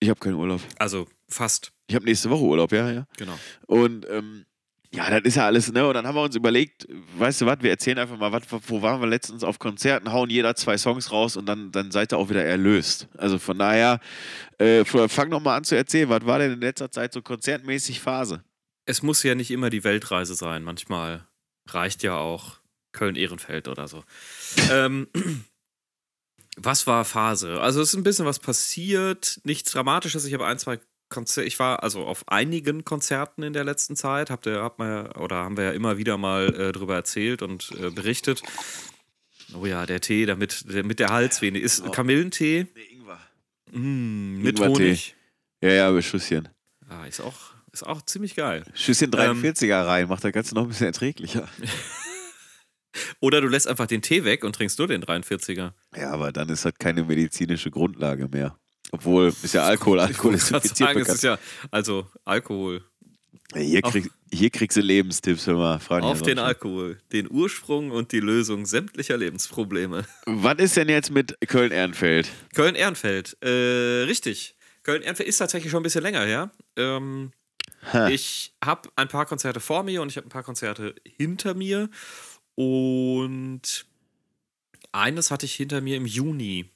ich 0.00 0.08
habe 0.08 0.20
keinen 0.20 0.34
Urlaub. 0.34 0.60
Also 0.78 1.06
fast. 1.28 1.72
Ich 1.88 1.94
habe 1.94 2.04
nächste 2.04 2.30
Woche 2.30 2.44
Urlaub, 2.44 2.72
ja, 2.72 2.90
ja. 2.90 3.06
Genau. 3.16 3.38
Und 3.66 4.06
ähm, 4.08 4.44
ja, 4.94 5.10
das 5.10 5.20
ist 5.24 5.36
ja 5.36 5.46
alles, 5.46 5.70
ne? 5.70 5.86
Und 5.86 5.94
dann 5.94 6.06
haben 6.06 6.14
wir 6.14 6.22
uns 6.22 6.34
überlegt, 6.34 6.88
weißt 7.18 7.42
du 7.42 7.46
was, 7.46 7.58
wir 7.60 7.70
erzählen 7.70 7.98
einfach 7.98 8.16
mal, 8.16 8.32
was, 8.32 8.44
wo 8.50 8.80
waren 8.80 9.00
wir 9.00 9.06
letztens 9.06 9.44
auf 9.44 9.58
Konzerten, 9.58 10.12
hauen 10.12 10.30
jeder 10.30 10.56
zwei 10.56 10.78
Songs 10.78 11.12
raus 11.12 11.36
und 11.36 11.46
dann, 11.46 11.70
dann 11.72 11.90
seid 11.90 12.12
ihr 12.12 12.18
auch 12.18 12.30
wieder 12.30 12.44
erlöst. 12.44 13.06
Also 13.18 13.38
von 13.38 13.58
daher, 13.58 14.00
äh, 14.58 14.84
fang 14.84 15.28
noch 15.28 15.42
mal 15.42 15.56
an 15.56 15.64
zu 15.64 15.76
erzählen, 15.76 16.08
was 16.08 16.24
war 16.24 16.38
denn 16.38 16.52
in 16.52 16.60
letzter 16.60 16.90
Zeit 16.90 17.12
so 17.12 17.20
konzertmäßig 17.20 18.00
Phase? 18.00 18.42
Es 18.86 19.02
muss 19.02 19.22
ja 19.22 19.34
nicht 19.34 19.50
immer 19.50 19.68
die 19.68 19.84
Weltreise 19.84 20.34
sein. 20.34 20.62
Manchmal 20.62 21.26
reicht 21.66 22.02
ja 22.02 22.16
auch 22.16 22.60
Köln-Ehrenfeld 22.92 23.68
oder 23.68 23.88
so. 23.88 24.04
ähm, 24.72 25.06
was 26.56 26.86
war 26.86 27.04
Phase? 27.04 27.60
Also 27.60 27.82
es 27.82 27.90
ist 27.90 27.94
ein 27.94 28.04
bisschen 28.04 28.24
was 28.24 28.38
passiert, 28.38 29.40
nichts 29.44 29.70
Dramatisches. 29.70 30.24
Ich 30.24 30.32
habe 30.32 30.46
ein, 30.46 30.58
zwei 30.58 30.80
Konzerte, 31.08 31.46
ich 31.46 31.58
war 31.58 31.82
also 31.82 32.04
auf 32.04 32.26
einigen 32.28 32.84
Konzerten 32.84 33.42
in 33.42 33.52
der 33.52 33.64
letzten 33.64 33.96
Zeit, 33.96 34.30
habt 34.30 34.46
ihr, 34.46 34.62
habt 34.62 34.78
man, 34.78 35.06
oder 35.12 35.36
haben 35.36 35.56
wir 35.56 35.64
ja 35.64 35.70
immer 35.72 35.96
wieder 35.98 36.18
mal 36.18 36.54
äh, 36.54 36.72
drüber 36.72 36.94
erzählt 36.96 37.42
und 37.42 37.70
äh, 37.80 37.90
berichtet. 37.90 38.42
Oh 39.54 39.64
ja, 39.66 39.86
der 39.86 40.00
Tee, 40.00 40.26
damit, 40.26 40.64
der, 40.72 40.84
mit 40.84 40.98
der 40.98 41.08
Halsvene. 41.08 41.58
Ist 41.58 41.82
Oh. 41.86 41.90
Kamillentee 41.90 42.66
Nee, 42.74 42.82
Ingwer. 42.96 43.18
mm, 43.72 44.42
mit 44.42 44.58
Ingwertee. 44.58 44.74
Honig. 44.84 45.14
Ja, 45.62 45.70
ja, 45.70 45.88
aber 45.88 46.02
Schüsschen. 46.02 46.48
Ah, 46.88 47.04
ist, 47.06 47.20
auch, 47.20 47.52
ist 47.72 47.86
auch 47.86 48.02
ziemlich 48.02 48.34
geil. 48.36 48.64
Schüsschen 48.74 49.10
Ähm, 49.14 49.42
43er 49.42 49.86
rein, 49.86 50.08
macht 50.08 50.24
das 50.24 50.32
Ganze 50.32 50.54
noch 50.54 50.62
ein 50.62 50.68
bisschen 50.68 50.86
erträglicher. 50.86 51.48
Oder 53.20 53.40
du 53.40 53.48
lässt 53.48 53.68
einfach 53.68 53.86
den 53.86 54.02
Tee 54.02 54.24
weg 54.24 54.44
und 54.44 54.54
trinkst 54.54 54.78
nur 54.78 54.88
den 54.88 55.02
43er. 55.04 55.72
Ja, 55.96 56.10
aber 56.10 56.32
dann 56.32 56.48
ist 56.48 56.64
das 56.64 56.74
keine 56.78 57.04
medizinische 57.04 57.70
Grundlage 57.70 58.28
mehr. 58.28 58.58
Obwohl, 58.90 59.28
ist 59.42 59.54
ja 59.54 59.64
Alkohol, 59.64 60.00
Alkohol 60.00 60.34
ist 60.34 60.48
sagen, 60.48 61.00
es 61.00 61.08
ist 61.08 61.22
ja, 61.22 61.38
also 61.70 62.06
Alkohol. 62.24 62.82
Hier, 63.54 63.80
krieg, 63.80 64.10
hier 64.30 64.50
kriegst 64.50 64.76
du 64.76 64.82
Lebenstipps, 64.82 65.46
hör 65.46 65.56
mal. 65.56 65.78
Fragen 65.78 66.04
Auf 66.04 66.20
den 66.20 66.38
Alkohol. 66.38 66.98
Den 67.12 67.30
Ursprung 67.30 67.90
und 67.90 68.12
die 68.12 68.20
Lösung 68.20 68.66
sämtlicher 68.66 69.16
Lebensprobleme. 69.16 70.04
Was 70.26 70.58
ist 70.58 70.76
denn 70.76 70.88
jetzt 70.88 71.10
mit 71.10 71.34
Köln-Ehrenfeld? 71.46 72.28
Köln-Ehrenfeld. 72.54 73.38
Äh, 73.42 74.04
richtig. 74.04 74.54
Köln-Ehrenfeld 74.82 75.28
ist 75.28 75.38
tatsächlich 75.38 75.70
schon 75.70 75.80
ein 75.80 75.84
bisschen 75.84 76.02
länger 76.02 76.24
her. 76.24 76.50
Ähm, 76.76 77.32
Ha. 77.92 78.08
ich 78.08 78.54
habe 78.62 78.90
ein 78.96 79.08
paar 79.08 79.24
Konzerte 79.24 79.60
vor 79.60 79.82
mir 79.84 80.02
und 80.02 80.10
ich 80.10 80.16
habe 80.16 80.26
ein 80.26 80.30
paar 80.30 80.42
Konzerte 80.42 80.94
hinter 81.04 81.54
mir. 81.54 81.88
Und 82.54 83.86
eines 84.92 85.30
hatte 85.30 85.46
ich 85.46 85.54
hinter 85.54 85.80
mir 85.80 85.96
im 85.96 86.06
Juni. 86.06 86.66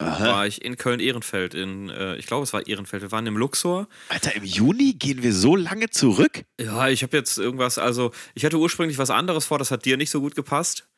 Aha. 0.00 0.24
war 0.28 0.46
ich 0.46 0.64
in 0.64 0.76
Köln-Ehrenfeld. 0.76 1.54
In, 1.54 1.88
äh, 1.90 2.16
ich 2.16 2.26
glaube, 2.26 2.44
es 2.44 2.52
war 2.52 2.66
Ehrenfeld. 2.66 3.02
Wir 3.02 3.10
waren 3.12 3.26
im 3.26 3.36
Luxor. 3.36 3.88
Alter, 4.08 4.34
im 4.36 4.44
Juni 4.44 4.94
gehen 4.94 5.22
wir 5.22 5.32
so 5.34 5.56
lange 5.56 5.90
zurück? 5.90 6.44
Ja, 6.60 6.88
ich 6.88 7.02
habe 7.02 7.16
jetzt 7.16 7.36
irgendwas, 7.38 7.78
also 7.78 8.12
ich 8.34 8.44
hatte 8.44 8.58
ursprünglich 8.58 8.98
was 8.98 9.10
anderes 9.10 9.46
vor, 9.46 9.58
das 9.58 9.70
hat 9.70 9.84
dir 9.84 9.96
nicht 9.96 10.10
so 10.10 10.20
gut 10.20 10.34
gepasst. 10.36 10.88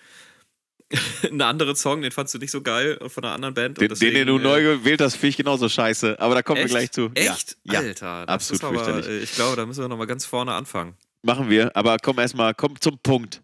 Ein 1.23 1.40
anderer 1.40 1.76
Song, 1.76 2.02
den 2.02 2.11
fandst 2.11 2.35
du 2.35 2.38
nicht 2.38 2.50
so 2.50 2.62
geil 2.62 2.99
von 3.09 3.25
einer 3.25 3.33
anderen 3.35 3.54
Band. 3.54 3.80
Den, 3.80 3.88
den, 3.88 3.99
den 4.14 4.26
du 4.26 4.38
deswegen, 4.38 4.42
neu 4.42 4.61
äh, 4.61 4.76
gewählt 4.78 5.00
hast, 5.00 5.14
finde 5.14 5.28
ich 5.28 5.37
genauso 5.37 5.69
scheiße. 5.69 6.19
Aber 6.21 6.35
da 6.35 6.42
kommen 6.42 6.59
wir 6.59 6.64
Echt? 6.64 6.73
gleich 6.75 6.90
zu. 6.90 7.11
Echt? 7.14 7.57
Ja. 7.64 7.78
Alter, 7.78 8.28
absolut 8.28 8.64
aber, 8.64 8.85
fürchterlich. 8.85 9.07
äh, 9.07 9.23
Ich 9.23 9.33
glaube, 9.35 9.57
da 9.57 9.64
müssen 9.66 9.83
wir 9.83 9.88
nochmal 9.88 10.09
ganz 10.09 10.25
vorne 10.25 10.52
anfangen. 10.52 10.95
machen 11.23 11.49
wir. 11.49 11.75
Aber 11.76 11.97
komm 12.02 12.19
erstmal, 12.19 12.54
komm 12.54 12.80
zum 12.80 12.99
Punkt. 12.99 13.40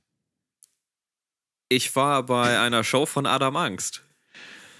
Ich 1.68 1.94
war 1.96 2.24
bei 2.24 2.58
einer 2.60 2.84
Show 2.84 3.06
von 3.06 3.26
Adam 3.26 3.56
Angst. 3.56 4.02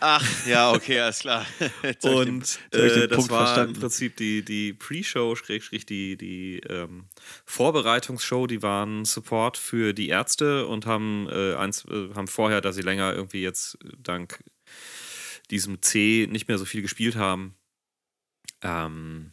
Ach, 0.00 0.47
ja, 0.47 0.73
okay, 0.73 1.00
alles 1.00 1.21
klar. 1.21 1.47
Und 2.03 2.59
äh, 2.73 3.09
das 3.09 3.17
Punkt 3.17 3.31
war 3.31 3.47
verstanden. 3.47 3.75
im 3.75 3.81
Prinzip 3.81 4.17
die, 4.17 4.45
die 4.45 4.73
Pre-Show, 4.73 5.35
die, 5.88 6.17
die 6.17 6.61
ähm, 6.69 7.09
Vorbereitungsshow, 7.45 8.47
die 8.47 8.62
waren 8.62 9.05
Support 9.05 9.57
für 9.57 9.93
die 9.95 10.09
Ärzte 10.09 10.67
und 10.67 10.87
haben, 10.87 11.29
äh, 11.31 11.55
eins, 11.55 11.85
äh, 11.87 12.15
haben 12.15 12.29
vorher, 12.29 12.61
da 12.61 12.73
sie 12.73 12.83
länger 12.83 13.15
irgendwie 13.15 13.43
jetzt 13.43 13.79
dank 13.99 14.43
diesem 15.50 15.81
C 15.83 16.26
nicht 16.31 16.49
mehr 16.49 16.59
so 16.59 16.65
viel 16.65 16.83
gespielt 16.83 17.17
haben, 17.17 17.55
ähm, 18.62 19.33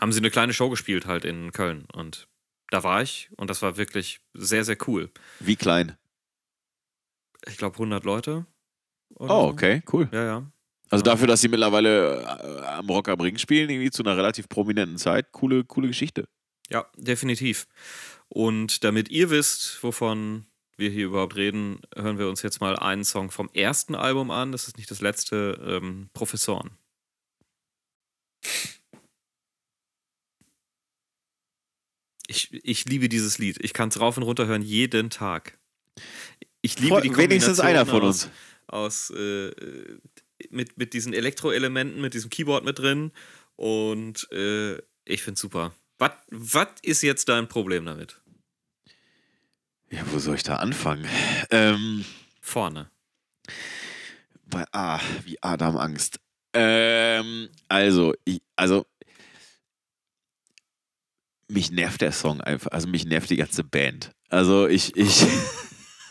haben 0.00 0.12
sie 0.12 0.20
eine 0.20 0.30
kleine 0.30 0.52
Show 0.52 0.70
gespielt 0.70 1.06
halt 1.06 1.24
in 1.24 1.52
Köln. 1.52 1.86
Und 1.92 2.28
da 2.70 2.82
war 2.82 3.02
ich 3.02 3.30
und 3.36 3.50
das 3.50 3.62
war 3.62 3.76
wirklich 3.76 4.20
sehr, 4.34 4.64
sehr 4.64 4.76
cool. 4.88 5.10
Wie 5.38 5.56
klein? 5.56 5.96
Ich 7.46 7.56
glaube 7.56 7.74
100 7.74 8.04
Leute. 8.04 8.46
Oh, 9.16 9.48
okay, 9.52 9.82
cool. 9.92 10.08
Ja, 10.12 10.24
ja. 10.24 10.52
Also 10.88 11.02
dafür, 11.04 11.26
dass 11.26 11.40
sie 11.40 11.48
mittlerweile 11.48 12.22
äh, 12.22 12.64
am 12.66 12.88
Rock 12.88 13.08
am 13.08 13.20
Ring 13.20 13.38
spielen, 13.38 13.70
irgendwie 13.70 13.90
zu 13.90 14.02
einer 14.02 14.16
relativ 14.16 14.48
prominenten 14.48 14.98
Zeit, 14.98 15.30
coole, 15.32 15.64
coole 15.64 15.86
Geschichte. 15.88 16.28
Ja, 16.68 16.86
definitiv. 16.96 17.66
Und 18.28 18.82
damit 18.84 19.08
ihr 19.10 19.30
wisst, 19.30 19.82
wovon 19.82 20.46
wir 20.76 20.90
hier 20.90 21.06
überhaupt 21.06 21.36
reden, 21.36 21.80
hören 21.94 22.18
wir 22.18 22.28
uns 22.28 22.42
jetzt 22.42 22.60
mal 22.60 22.76
einen 22.76 23.04
Song 23.04 23.30
vom 23.30 23.50
ersten 23.52 23.94
Album 23.94 24.30
an. 24.30 24.50
Das 24.52 24.66
ist 24.66 24.78
nicht 24.78 24.90
das 24.90 25.00
letzte, 25.00 25.60
ähm, 25.64 26.08
Professoren. 26.14 26.70
Ich, 32.26 32.52
ich 32.64 32.84
liebe 32.86 33.08
dieses 33.08 33.38
Lied. 33.38 33.58
Ich 33.60 33.72
kann 33.72 33.88
es 33.88 33.98
rauf 34.00 34.16
und 34.16 34.22
runter 34.22 34.46
hören 34.46 34.62
jeden 34.62 35.10
Tag. 35.10 35.58
Ich 36.62 36.78
liebe 36.78 36.90
Voll- 36.90 37.02
die 37.02 37.16
wenigstens 37.16 37.58
Kombination 37.58 37.66
einer 37.66 37.86
von 37.86 38.02
uns. 38.02 38.26
aus 38.26 38.30
äh, 38.72 39.48
äh, 39.48 39.98
mit, 40.50 40.78
mit 40.78 40.94
diesen 40.94 41.12
Elektroelementen, 41.12 42.00
mit 42.00 42.14
diesem 42.14 42.30
Keyboard 42.30 42.64
mit 42.64 42.78
drin. 42.78 43.12
Und 43.56 44.30
äh, 44.32 44.76
ich 45.04 45.22
finde 45.22 45.34
es 45.34 45.40
super. 45.40 45.74
Was 45.98 46.68
ist 46.82 47.02
jetzt 47.02 47.28
dein 47.28 47.48
Problem 47.48 47.84
damit? 47.84 48.20
Ja, 49.90 50.02
wo 50.12 50.18
soll 50.18 50.36
ich 50.36 50.42
da 50.42 50.56
anfangen? 50.56 51.06
Ähm, 51.50 52.04
Vorne. 52.40 52.90
bei 54.46 54.64
A, 54.72 55.00
wie 55.24 55.42
Adam 55.42 55.76
Angst. 55.76 56.20
Ähm, 56.52 57.48
also, 57.68 58.14
ich, 58.24 58.40
also, 58.56 58.86
mich 61.48 61.70
nervt 61.70 62.00
der 62.00 62.12
Song 62.12 62.40
einfach. 62.40 62.70
Also, 62.70 62.88
mich 62.88 63.04
nervt 63.04 63.30
die 63.30 63.36
ganze 63.36 63.64
Band. 63.64 64.12
Also, 64.28 64.68
ich, 64.68 64.96
ich, 64.96 65.26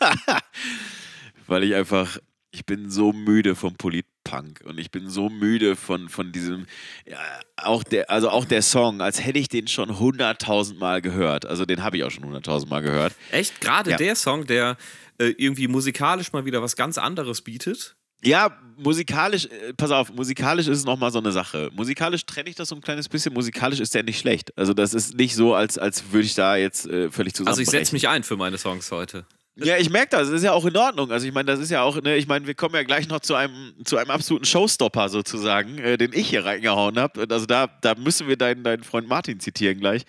weil 1.46 1.64
ich 1.64 1.74
einfach, 1.74 2.18
ich 2.52 2.66
bin 2.66 2.90
so 2.90 3.12
müde 3.12 3.54
vom 3.54 3.76
Politpunk 3.76 4.60
und 4.64 4.78
ich 4.78 4.90
bin 4.90 5.08
so 5.08 5.28
müde 5.28 5.76
von, 5.76 6.08
von 6.08 6.32
diesem, 6.32 6.66
ja, 7.06 7.18
auch 7.56 7.84
der, 7.84 8.10
also 8.10 8.28
auch 8.30 8.44
der 8.44 8.62
Song, 8.62 9.00
als 9.00 9.24
hätte 9.24 9.38
ich 9.38 9.48
den 9.48 9.68
schon 9.68 9.98
hunderttausend 9.98 10.78
Mal 10.80 11.00
gehört. 11.00 11.46
Also, 11.46 11.64
den 11.64 11.82
habe 11.82 11.96
ich 11.96 12.04
auch 12.04 12.10
schon 12.10 12.24
hunderttausend 12.24 12.70
Mal 12.70 12.80
gehört. 12.82 13.14
Echt? 13.30 13.60
Gerade 13.60 13.90
Ja. 13.92 13.96
der 13.96 14.16
Song, 14.16 14.46
der 14.46 14.76
äh, 15.18 15.26
irgendwie 15.38 15.68
musikalisch 15.68 16.32
mal 16.32 16.44
wieder 16.44 16.60
was 16.62 16.74
ganz 16.76 16.98
anderes 16.98 17.42
bietet. 17.42 17.94
Ja, 18.22 18.58
musikalisch, 18.76 19.46
äh, 19.46 19.72
pass 19.74 19.90
auf, 19.92 20.12
musikalisch 20.12 20.66
ist 20.66 20.78
es 20.78 20.84
nochmal 20.84 21.10
so 21.12 21.18
eine 21.20 21.32
Sache. 21.32 21.70
Musikalisch 21.72 22.26
trenne 22.26 22.50
ich 22.50 22.56
das 22.56 22.68
so 22.68 22.74
ein 22.74 22.80
kleines 22.80 23.08
bisschen. 23.08 23.32
Musikalisch 23.32 23.80
ist 23.80 23.94
der 23.94 24.02
nicht 24.02 24.18
schlecht. 24.18 24.56
Also, 24.58 24.74
das 24.74 24.92
ist 24.92 25.14
nicht 25.14 25.34
so, 25.36 25.54
als, 25.54 25.78
als 25.78 26.10
würde 26.12 26.26
ich 26.26 26.34
da 26.34 26.56
jetzt 26.56 26.86
äh, 26.86 27.10
völlig 27.10 27.32
zusammenbrechen. 27.34 27.48
Also 27.48 27.62
ich 27.62 27.70
setze 27.70 27.94
mich 27.94 28.08
ein 28.08 28.24
für 28.24 28.36
meine 28.36 28.58
Songs 28.58 28.90
heute. 28.90 29.24
Ja, 29.62 29.76
ich 29.76 29.90
merke 29.90 30.10
das. 30.10 30.28
Das 30.28 30.36
ist 30.36 30.44
ja 30.44 30.52
auch 30.52 30.64
in 30.64 30.76
Ordnung. 30.76 31.10
Also, 31.10 31.26
ich 31.26 31.32
meine, 31.32 31.46
das 31.50 31.60
ist 31.60 31.70
ja 31.70 31.82
auch, 31.82 32.00
ne, 32.00 32.16
ich 32.16 32.26
meine, 32.26 32.46
wir 32.46 32.54
kommen 32.54 32.74
ja 32.74 32.82
gleich 32.82 33.08
noch 33.08 33.20
zu 33.20 33.34
einem, 33.34 33.74
zu 33.84 33.96
einem 33.96 34.10
absoluten 34.10 34.44
Showstopper 34.44 35.08
sozusagen, 35.08 35.78
äh, 35.78 35.96
den 35.98 36.12
ich 36.12 36.30
hier 36.30 36.44
reingehauen 36.44 36.98
habe. 36.98 37.26
Also, 37.30 37.46
da, 37.46 37.68
da 37.80 37.94
müssen 37.94 38.28
wir 38.28 38.36
deinen, 38.36 38.64
deinen 38.64 38.84
Freund 38.84 39.08
Martin 39.08 39.40
zitieren 39.40 39.78
gleich. 39.80 40.04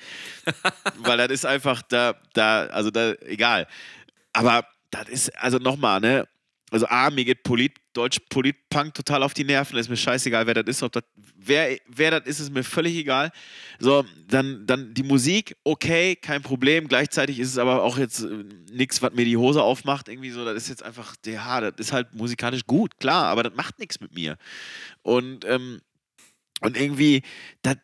Weil 1.00 1.18
das 1.18 1.30
ist 1.30 1.46
einfach, 1.46 1.82
da, 1.84 2.16
da, 2.34 2.66
also 2.68 2.92
da, 2.92 3.14
egal. 3.26 3.68
Aber 4.34 4.66
das 4.92 5.10
ist, 5.10 5.38
also 5.38 5.58
nochmal, 5.58 6.00
ne? 6.00 6.28
Also 6.72 6.88
A, 6.88 7.10
mir 7.10 7.26
geht 7.26 7.44
Polit, 7.44 7.74
Deutsch 7.92 8.18
Politpunk 8.30 8.94
total 8.94 9.24
auf 9.24 9.34
die 9.34 9.44
Nerven, 9.44 9.78
ist 9.78 9.90
mir 9.90 9.98
scheißegal, 9.98 10.48
wer 10.48 10.54
das 10.54 10.64
ist, 10.68 10.84
ob 10.84 10.94
das, 10.94 11.04
wer, 11.36 11.78
wer 11.86 12.12
das 12.12 12.26
ist, 12.26 12.40
ist 12.40 12.54
mir 12.54 12.64
völlig 12.64 12.96
egal. 12.96 13.30
So, 13.78 14.06
dann, 14.30 14.66
dann 14.66 14.94
die 14.94 15.04
Musik, 15.04 15.58
okay, 15.66 16.16
kein 16.16 16.42
Problem. 16.42 16.88
Gleichzeitig 16.88 17.40
ist 17.40 17.50
es 17.50 17.58
aber 17.58 17.84
auch 17.84 17.98
jetzt 17.98 18.24
äh, 18.24 18.46
nichts, 18.72 19.02
was 19.02 19.14
mir 19.14 19.26
die 19.26 19.36
Hose 19.36 19.62
aufmacht. 19.62 20.08
Irgendwie 20.08 20.30
so, 20.30 20.46
das 20.46 20.56
ist 20.56 20.70
jetzt 20.70 20.84
einfach, 20.84 21.16
ja, 21.26 21.60
das 21.60 21.74
ist 21.78 21.92
halt 21.92 22.16
musikalisch 22.16 22.66
gut, 22.66 22.98
klar, 23.00 23.26
aber 23.26 23.44
das 23.44 23.54
macht 23.54 23.78
nichts 23.78 24.00
mit 24.00 24.16
mir. 24.16 24.38
Und, 25.02 25.44
ähm, 25.44 25.82
und 26.62 26.78
irgendwie, 26.78 27.24
das, 27.64 27.78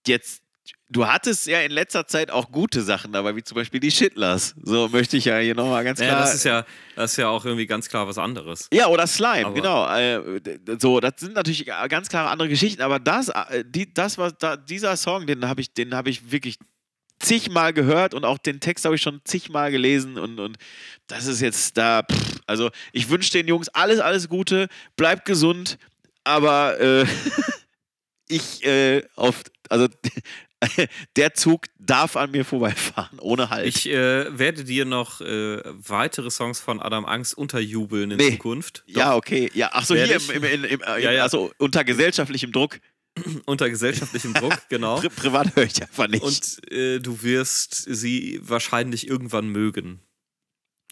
Jetzt, 0.07 0.41
du 0.89 1.05
hattest 1.07 1.45
ja 1.47 1.61
in 1.61 1.71
letzter 1.71 2.07
Zeit 2.07 2.31
auch 2.31 2.51
gute 2.51 2.81
Sachen 2.81 3.11
dabei, 3.13 3.35
wie 3.35 3.43
zum 3.43 3.55
Beispiel 3.55 3.79
die 3.79 3.91
Shitlers. 3.91 4.55
So 4.63 4.87
möchte 4.89 5.17
ich 5.17 5.25
ja 5.25 5.37
hier 5.39 5.55
nochmal 5.55 5.83
ganz 5.83 5.99
klar. 5.99 6.11
Ja, 6.11 6.19
das 6.19 6.35
ist 6.35 6.43
ja, 6.45 6.65
das 6.95 7.11
ist 7.11 7.17
ja 7.17 7.27
auch 7.29 7.45
irgendwie 7.45 7.67
ganz 7.67 7.89
klar 7.89 8.07
was 8.07 8.17
anderes. 8.17 8.67
Ja, 8.73 8.87
oder 8.87 9.05
Slime, 9.07 9.45
Aber- 9.47 9.53
genau. 9.53 9.87
Äh, 9.95 10.41
so, 10.79 10.99
das 10.99 11.13
sind 11.17 11.33
natürlich 11.35 11.65
ganz 11.65 12.09
klare 12.09 12.29
andere 12.29 12.49
Geschichten, 12.49 12.81
aber 12.81 12.99
das, 12.99 13.29
äh, 13.29 13.63
die, 13.67 13.93
das 13.93 14.17
was 14.17 14.33
da, 14.37 14.57
dieser 14.57 14.95
Song, 14.97 15.27
den 15.27 15.47
habe 15.47 15.61
ich, 15.61 15.73
den 15.73 15.93
habe 15.93 16.09
ich 16.09 16.31
wirklich 16.31 16.57
zigmal 17.21 17.73
gehört 17.73 18.13
und 18.13 18.23
auch 18.23 18.37
den 18.37 18.61
Text 18.61 18.85
habe 18.85 18.95
ich 18.95 19.01
schon 19.01 19.19
zigmal 19.25 19.71
gelesen 19.71 20.17
und, 20.17 20.39
und 20.39 20.57
das 21.07 21.25
ist 21.25 21.41
jetzt 21.41 21.77
da, 21.77 22.01
pff, 22.09 22.39
also 22.47 22.69
ich 22.93 23.09
wünsche 23.09 23.31
den 23.33 23.45
Jungs 23.47 23.67
alles, 23.69 23.99
alles 23.99 24.29
Gute, 24.29 24.69
bleibt 24.95 25.25
gesund, 25.25 25.77
aber 26.23 26.79
äh, 26.79 27.05
ich 28.29 28.63
äh, 28.65 29.03
auf, 29.15 29.41
also 29.69 29.87
der 31.15 31.33
Zug 31.33 31.65
darf 31.77 32.15
an 32.15 32.31
mir 32.31 32.43
vorbeifahren, 32.43 33.19
ohne 33.19 33.49
Halt. 33.49 33.67
Ich 33.67 33.87
äh, 33.87 34.37
werde 34.37 34.63
dir 34.63 34.85
noch 34.85 35.21
äh, 35.21 35.61
weitere 35.65 36.29
Songs 36.29 36.59
von 36.59 36.81
Adam 36.81 37.05
Angst 37.05 37.37
unterjubeln 37.37 38.11
in 38.11 38.17
Nee. 38.17 38.31
Zukunft. 38.31 38.83
ja, 38.87 39.15
okay. 39.15 39.49
Ja, 39.53 39.69
ach 39.73 39.85
so, 39.85 39.95
Werde 39.95 40.17
hier 40.19 40.35
im, 40.35 40.43
im, 40.43 40.63
im, 40.65 40.65
im, 40.65 40.81
äh, 40.81 41.01
Ja, 41.01 41.11
ja. 41.11 41.23
Also 41.23 41.51
unter 41.57 41.83
gesellschaftlichem 41.83 42.51
Druck. 42.51 42.79
Unter 43.47 43.69
gesellschaftlichem 43.69 44.33
Druck, 44.35 44.53
genau. 44.69 44.97
Pri 44.97 45.09
privat 45.09 45.55
höre 45.55 45.63
ich 45.63 45.81
einfach 45.81 46.07
nicht. 46.07 46.21
Und 46.23 46.71
äh, 46.71 46.99
du 46.99 47.23
wirst 47.23 47.73
sie 47.73 48.39
wahrscheinlich 48.43 49.07
irgendwann 49.07 49.49
mögen. 49.49 49.99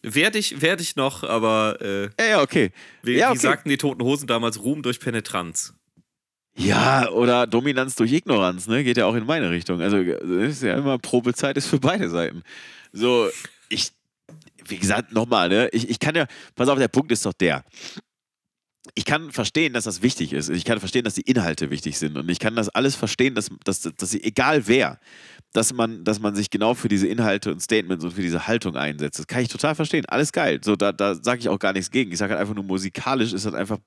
Werde 0.02 0.40
ich, 0.40 0.60
werde 0.62 0.82
ich 0.82 0.96
noch, 0.96 1.24
aber 1.24 1.78
äh, 1.80 2.10
ja, 2.20 2.28
ja, 2.28 2.42
okay. 2.42 2.72
wie, 3.04 3.14
Ja, 3.14 3.28
wie 3.28 3.32
okay. 3.34 3.40
sagten 3.40 3.70
die 3.70 3.78
Toten 3.78 4.04
Hosen 4.04 4.28
damals, 4.28 4.60
Ruhm 4.60 4.82
durch 4.82 5.00
Penetranz. 5.00 5.74
Ja, 6.58 7.10
oder 7.12 7.46
Dominanz 7.46 7.96
durch 7.96 8.12
Ignoranz, 8.12 8.68
ne? 8.68 8.84
Geht 8.84 8.98
ja 8.98 9.06
auch 9.06 9.14
in 9.14 9.26
meine 9.26 9.52
Richtung. 9.52 9.80
Also, 9.80 9.98
ist 9.98 10.64
ja 10.64 10.76
immer 10.76 10.98
Probezeit 10.98 11.56
ist 11.56 11.68
für 11.68 11.80
beide 11.80 12.10
Seiten. 12.10 12.42
So, 12.92 13.30
ich, 13.70 13.92
wie 14.66 14.78
gesagt, 14.78 15.14
nochmal, 15.14 15.50
ne? 15.50 15.70
Ich, 15.72 15.88
ich 15.88 16.00
kann 16.00 16.16
ja, 16.16 16.26
pass 16.56 16.68
auf, 16.68 16.80
der 16.80 16.88
Punkt 16.88 17.12
ist 17.12 17.26
doch 17.28 17.34
der. 17.34 17.64
Ich 18.96 19.06
kann 19.06 19.32
verstehen, 19.32 19.74
dass 19.74 19.84
das 19.84 20.02
wichtig 20.02 20.34
ist. 20.34 20.50
Ich 20.50 20.66
kann 20.66 20.80
verstehen, 20.80 21.04
dass 21.04 21.14
die 21.14 21.22
Inhalte 21.22 21.70
wichtig 21.70 22.00
sind. 22.00 22.18
Und 22.18 22.28
ich 22.30 22.40
kann 22.40 22.56
das 22.56 22.70
alles 22.70 22.96
verstehen, 22.96 23.36
dass, 23.36 23.52
dass, 23.64 23.82
dass 23.82 24.10
sie, 24.10 24.24
egal 24.24 24.68
wer, 24.68 25.00
dass 25.54 25.74
man, 25.74 26.04
dass 26.04 26.20
man 26.20 26.34
sich 26.36 26.50
genau 26.50 26.74
für 26.74 26.88
diese 26.88 27.06
Inhalte 27.06 27.52
und 27.52 27.62
Statements 27.62 28.04
und 28.04 28.12
für 28.12 28.22
diese 28.22 28.48
Haltung 28.48 28.76
einsetzt. 28.76 29.20
Das 29.20 29.28
kann 29.28 29.44
ich 29.44 29.50
total 29.50 29.76
verstehen. 29.76 30.06
Alles 30.08 30.32
geil. 30.32 30.60
So, 30.64 30.76
da, 30.76 30.92
da 30.92 31.14
sage 31.14 31.40
ich 31.40 31.50
auch 31.50 31.60
gar 31.60 31.74
nichts 31.74 31.92
gegen. 31.92 32.12
Ich 32.12 32.18
sage 32.18 32.32
halt 32.32 32.42
einfach 32.42 32.56
nur, 32.56 32.64
musikalisch 32.64 33.34
ist 33.34 33.46
das 33.46 33.54
einfach, 33.54 33.78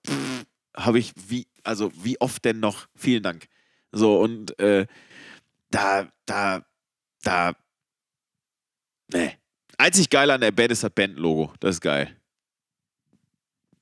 habe 0.77 0.99
ich 0.99 1.13
wie, 1.29 1.47
also 1.65 1.93
wie 2.03 2.21
oft 2.21 2.45
denn 2.45 2.61
noch? 2.61 2.89
Vielen 2.95 3.23
Dank. 3.23 3.47
So, 3.93 4.21
und 4.21 4.59
äh, 4.59 4.87
da, 5.71 6.09
da, 6.27 6.65
da, 7.23 7.53
ne. 9.13 9.35
Einzig 9.79 10.11
geil 10.11 10.31
an 10.31 10.41
der 10.41 10.51
Band 10.51 10.73
ist 10.73 10.83
das 10.83 10.91
Bandlogo. 10.91 11.53
Das 11.61 11.77
ist 11.77 11.81
geil. 11.81 12.17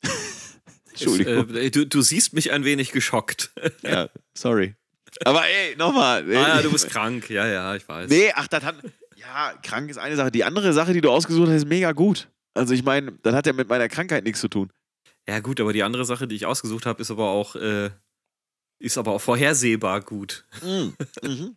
Entschuldigung. 0.91 1.55
Äh, 1.55 1.71
du, 1.71 1.87
du 1.87 2.03
siehst 2.03 2.33
mich 2.35 2.53
ein 2.53 2.65
wenig 2.65 2.93
geschockt. 2.93 3.51
ja, 3.83 4.09
sorry. 4.35 4.77
Aber 5.25 5.47
ey, 5.47 5.77
nochmal. 5.77 6.25
ah 6.37 6.57
ja, 6.57 6.63
du 6.63 6.71
bist 6.71 6.89
krank. 6.89 7.29
Ja, 7.31 7.47
ja, 7.47 7.75
ich 7.75 7.89
weiß. 7.89 8.09
Nee, 8.09 8.33
ach, 8.35 8.49
das 8.49 8.65
hat. 8.65 8.77
Ja, 9.17 9.55
krank 9.63 9.91
ist 9.91 9.99
eine 9.99 10.17
Sache. 10.17 10.31
Die 10.31 10.45
andere 10.45 10.73
Sache, 10.73 10.93
die 10.93 11.01
du 11.01 11.11
ausgesucht 11.11 11.49
hast, 11.49 11.57
ist 11.57 11.69
mega 11.69 11.93
gut. 11.93 12.29
Also 12.55 12.75
ich 12.75 12.85
meine, 12.85 13.13
das 13.23 13.35
hat 13.35 13.47
ja 13.47 13.53
mit 13.53 13.69
meiner 13.69 13.89
Krankheit 13.89 14.25
nichts 14.25 14.41
zu 14.41 14.49
tun. 14.49 14.73
Ja, 15.29 15.41
gut, 15.41 15.61
aber 15.61 15.75
die 15.75 15.83
andere 15.83 16.07
Sache, 16.07 16.27
die 16.27 16.37
ich 16.37 16.47
ausgesucht 16.47 16.87
habe, 16.87 17.03
ist 17.03 17.11
aber 17.11 17.29
auch, 17.29 17.55
äh, 17.55 17.91
ist 18.79 18.97
aber 18.97 19.13
auch 19.13 19.21
vorhersehbar 19.21 20.01
gut. 20.01 20.45
Mhm. 21.23 21.57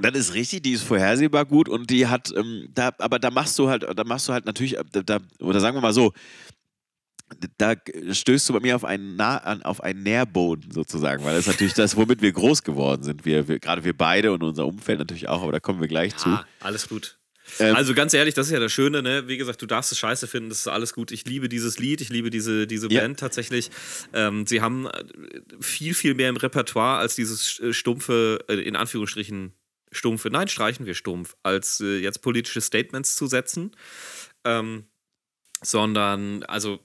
Das 0.00 0.16
ist 0.16 0.32
richtig, 0.32 0.62
die 0.62 0.72
ist 0.72 0.84
vorhersehbar 0.84 1.44
gut 1.44 1.68
und 1.68 1.90
die 1.90 2.06
hat, 2.06 2.32
ähm, 2.34 2.66
da, 2.72 2.92
aber 2.96 3.18
da 3.18 3.30
machst 3.30 3.58
du 3.58 3.68
halt, 3.68 3.82
da 3.94 4.04
machst 4.04 4.26
du 4.26 4.32
halt 4.32 4.46
natürlich, 4.46 4.78
äh, 4.78 4.84
da, 4.90 5.02
da, 5.02 5.18
oder 5.38 5.60
sagen 5.60 5.76
wir 5.76 5.82
mal 5.82 5.92
so, 5.92 6.14
da 7.58 7.74
stößt 8.10 8.48
du 8.48 8.54
bei 8.54 8.60
mir 8.60 8.74
auf 8.74 8.86
einen, 8.86 9.16
nah, 9.16 9.36
an, 9.36 9.62
auf 9.62 9.82
einen 9.82 10.02
Nährboden 10.02 10.70
sozusagen, 10.70 11.22
weil 11.24 11.34
das 11.34 11.46
ist 11.46 11.52
natürlich 11.52 11.74
das, 11.74 11.94
womit 11.94 12.22
wir 12.22 12.32
groß 12.32 12.62
geworden 12.62 13.02
sind. 13.02 13.26
Wir, 13.26 13.48
wir, 13.48 13.58
gerade 13.58 13.84
wir 13.84 13.94
beide 13.94 14.32
und 14.32 14.42
unser 14.42 14.66
Umfeld 14.66 14.98
natürlich 14.98 15.28
auch, 15.28 15.42
aber 15.42 15.52
da 15.52 15.60
kommen 15.60 15.82
wir 15.82 15.88
gleich 15.88 16.16
zu. 16.16 16.30
Ja, 16.30 16.46
alles 16.60 16.88
gut. 16.88 17.18
Ähm, 17.58 17.74
also 17.76 17.94
ganz 17.94 18.14
ehrlich, 18.14 18.34
das 18.34 18.46
ist 18.46 18.52
ja 18.52 18.60
das 18.60 18.72
Schöne, 18.72 19.02
ne? 19.02 19.28
Wie 19.28 19.36
gesagt, 19.36 19.60
du 19.62 19.66
darfst 19.66 19.92
es 19.92 19.98
scheiße 19.98 20.26
finden, 20.26 20.48
das 20.48 20.60
ist 20.60 20.68
alles 20.68 20.94
gut. 20.94 21.10
Ich 21.10 21.24
liebe 21.26 21.48
dieses 21.48 21.78
Lied, 21.78 22.00
ich 22.00 22.08
liebe 22.08 22.30
diese, 22.30 22.66
diese 22.66 22.90
Ja. 22.90 23.00
Band 23.00 23.20
tatsächlich. 23.20 23.70
Ähm, 24.12 24.46
sie 24.46 24.60
haben 24.60 24.86
äh, 24.86 25.04
viel, 25.60 25.94
viel 25.94 26.14
mehr 26.14 26.28
im 26.28 26.36
Repertoire 26.36 26.98
als 26.98 27.14
dieses 27.14 27.58
äh, 27.60 27.72
stumpfe, 27.72 28.44
äh, 28.48 28.54
in 28.54 28.76
Anführungsstrichen 28.76 29.52
stumpfe, 29.90 30.30
nein, 30.30 30.48
streichen 30.48 30.86
wir 30.86 30.94
stumpf, 30.94 31.36
als 31.42 31.80
äh, 31.80 31.98
jetzt 31.98 32.22
politische 32.22 32.60
Statements 32.60 33.14
zu 33.14 33.26
setzen. 33.26 33.76
Ähm, 34.44 34.84
sondern, 35.62 36.42
also, 36.44 36.80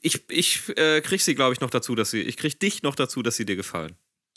ich, 0.00 0.28
ich 0.30 0.76
äh, 0.76 1.00
krieg 1.00 1.20
sie, 1.20 1.34
glaube 1.34 1.52
ich, 1.52 1.60
noch 1.60 1.70
dazu, 1.70 1.94
dass 1.94 2.10
sie, 2.10 2.22
ich 2.22 2.36
krieg 2.36 2.58
dich 2.58 2.82
noch 2.82 2.94
dazu, 2.96 3.22
dass 3.22 3.36
sie 3.36 3.44
dir 3.44 3.56
gefallen. 3.56 3.94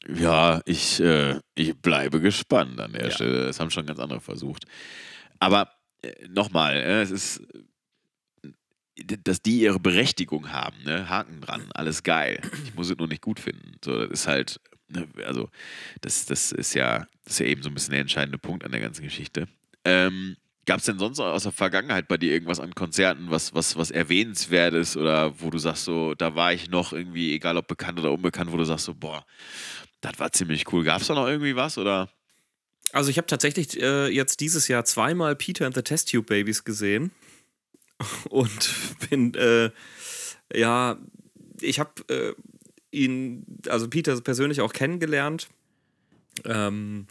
Ja, 0.07 0.61
ich, 0.65 0.99
äh, 0.99 1.39
ich 1.55 1.75
bleibe 1.77 2.21
gespannt 2.21 2.79
an 2.79 2.93
der 2.93 3.05
Ja. 3.05 3.11
Stelle. 3.11 3.45
Das 3.45 3.59
haben 3.59 3.71
schon 3.71 3.85
ganz 3.85 3.99
andere 3.99 4.21
versucht. 4.21 4.65
Aber 5.39 5.71
äh, 6.01 6.27
nochmal, 6.27 6.75
äh, 6.75 7.01
es 7.01 7.11
ist, 7.11 7.41
dass 9.23 9.41
die 9.41 9.59
ihre 9.61 9.79
Berechtigung 9.79 10.51
haben, 10.51 10.83
ne? 10.83 11.09
Haken 11.09 11.41
dran, 11.41 11.69
alles 11.73 12.03
geil. 12.03 12.39
Ich 12.63 12.75
muss 12.75 12.89
es 12.89 12.97
nur 12.97 13.07
nicht 13.07 13.21
gut 13.21 13.39
finden. 13.39 13.73
So, 13.83 13.99
das 14.05 14.11
ist 14.21 14.27
halt, 14.27 14.59
ne, 14.87 15.07
also, 15.25 15.49
das, 16.01 16.25
das 16.25 16.51
ist 16.51 16.73
ja, 16.75 16.99
das 17.23 17.33
ist 17.33 17.39
ja 17.39 17.45
eben 17.47 17.61
so 17.63 17.69
ein 17.69 17.73
bisschen 17.73 17.91
der 17.91 18.01
entscheidende 18.01 18.37
Punkt 18.37 18.63
an 18.63 18.71
der 18.71 18.79
ganzen 18.81 19.03
Geschichte. 19.03 19.47
Ähm, 19.83 20.37
Gab 20.65 20.79
es 20.79 20.85
denn 20.85 20.97
sonst 20.97 21.19
aus 21.19 21.43
der 21.43 21.51
Vergangenheit 21.51 22.07
bei 22.07 22.17
dir 22.17 22.31
irgendwas 22.31 22.59
an 22.59 22.73
Konzerten, 22.73 23.27
was, 23.29 23.53
was, 23.53 23.75
was 23.75 23.91
erwähnenswertes 23.91 24.97
oder 24.97 25.39
wo 25.39 25.49
du 25.49 25.59
sagst, 25.59 25.85
so, 25.85 26.15
da 26.15 26.35
war 26.35 26.53
ich 26.53 26.69
noch 26.69 26.91
irgendwie, 26.91 27.33
egal 27.33 27.57
ob 27.57 27.67
bekannt 27.67 27.99
oder 27.99 28.11
unbekannt, 28.11 28.51
wo 28.51 28.57
du 28.57 28.65
sagst, 28.65 28.85
so, 28.85 28.95
boah, 28.95 29.25
das 30.01 30.17
war 30.17 30.31
ziemlich 30.31 30.71
cool. 30.73 30.83
Gab 30.83 31.01
es 31.01 31.07
da 31.07 31.13
noch 31.13 31.27
irgendwie 31.27 31.55
was 31.55 31.77
oder? 31.77 32.09
Also 32.91 33.09
ich 33.09 33.17
habe 33.17 33.27
tatsächlich 33.27 33.79
äh, 33.81 34.07
jetzt 34.07 34.39
dieses 34.39 34.67
Jahr 34.67 34.85
zweimal 34.85 35.35
Peter 35.35 35.65
and 35.65 35.75
the 35.75 35.81
Test 35.81 36.11
Tube 36.11 36.25
Babies 36.25 36.63
gesehen 36.63 37.11
und 38.29 38.69
bin 39.09 39.33
äh, 39.35 39.69
ja, 40.53 40.97
ich 41.61 41.79
habe 41.79 41.91
äh, 42.09 42.33
ihn, 42.91 43.45
also 43.67 43.89
Peter 43.89 44.19
persönlich 44.21 44.61
auch 44.61 44.73
kennengelernt. 44.73 45.49
Ähm, 46.43 47.07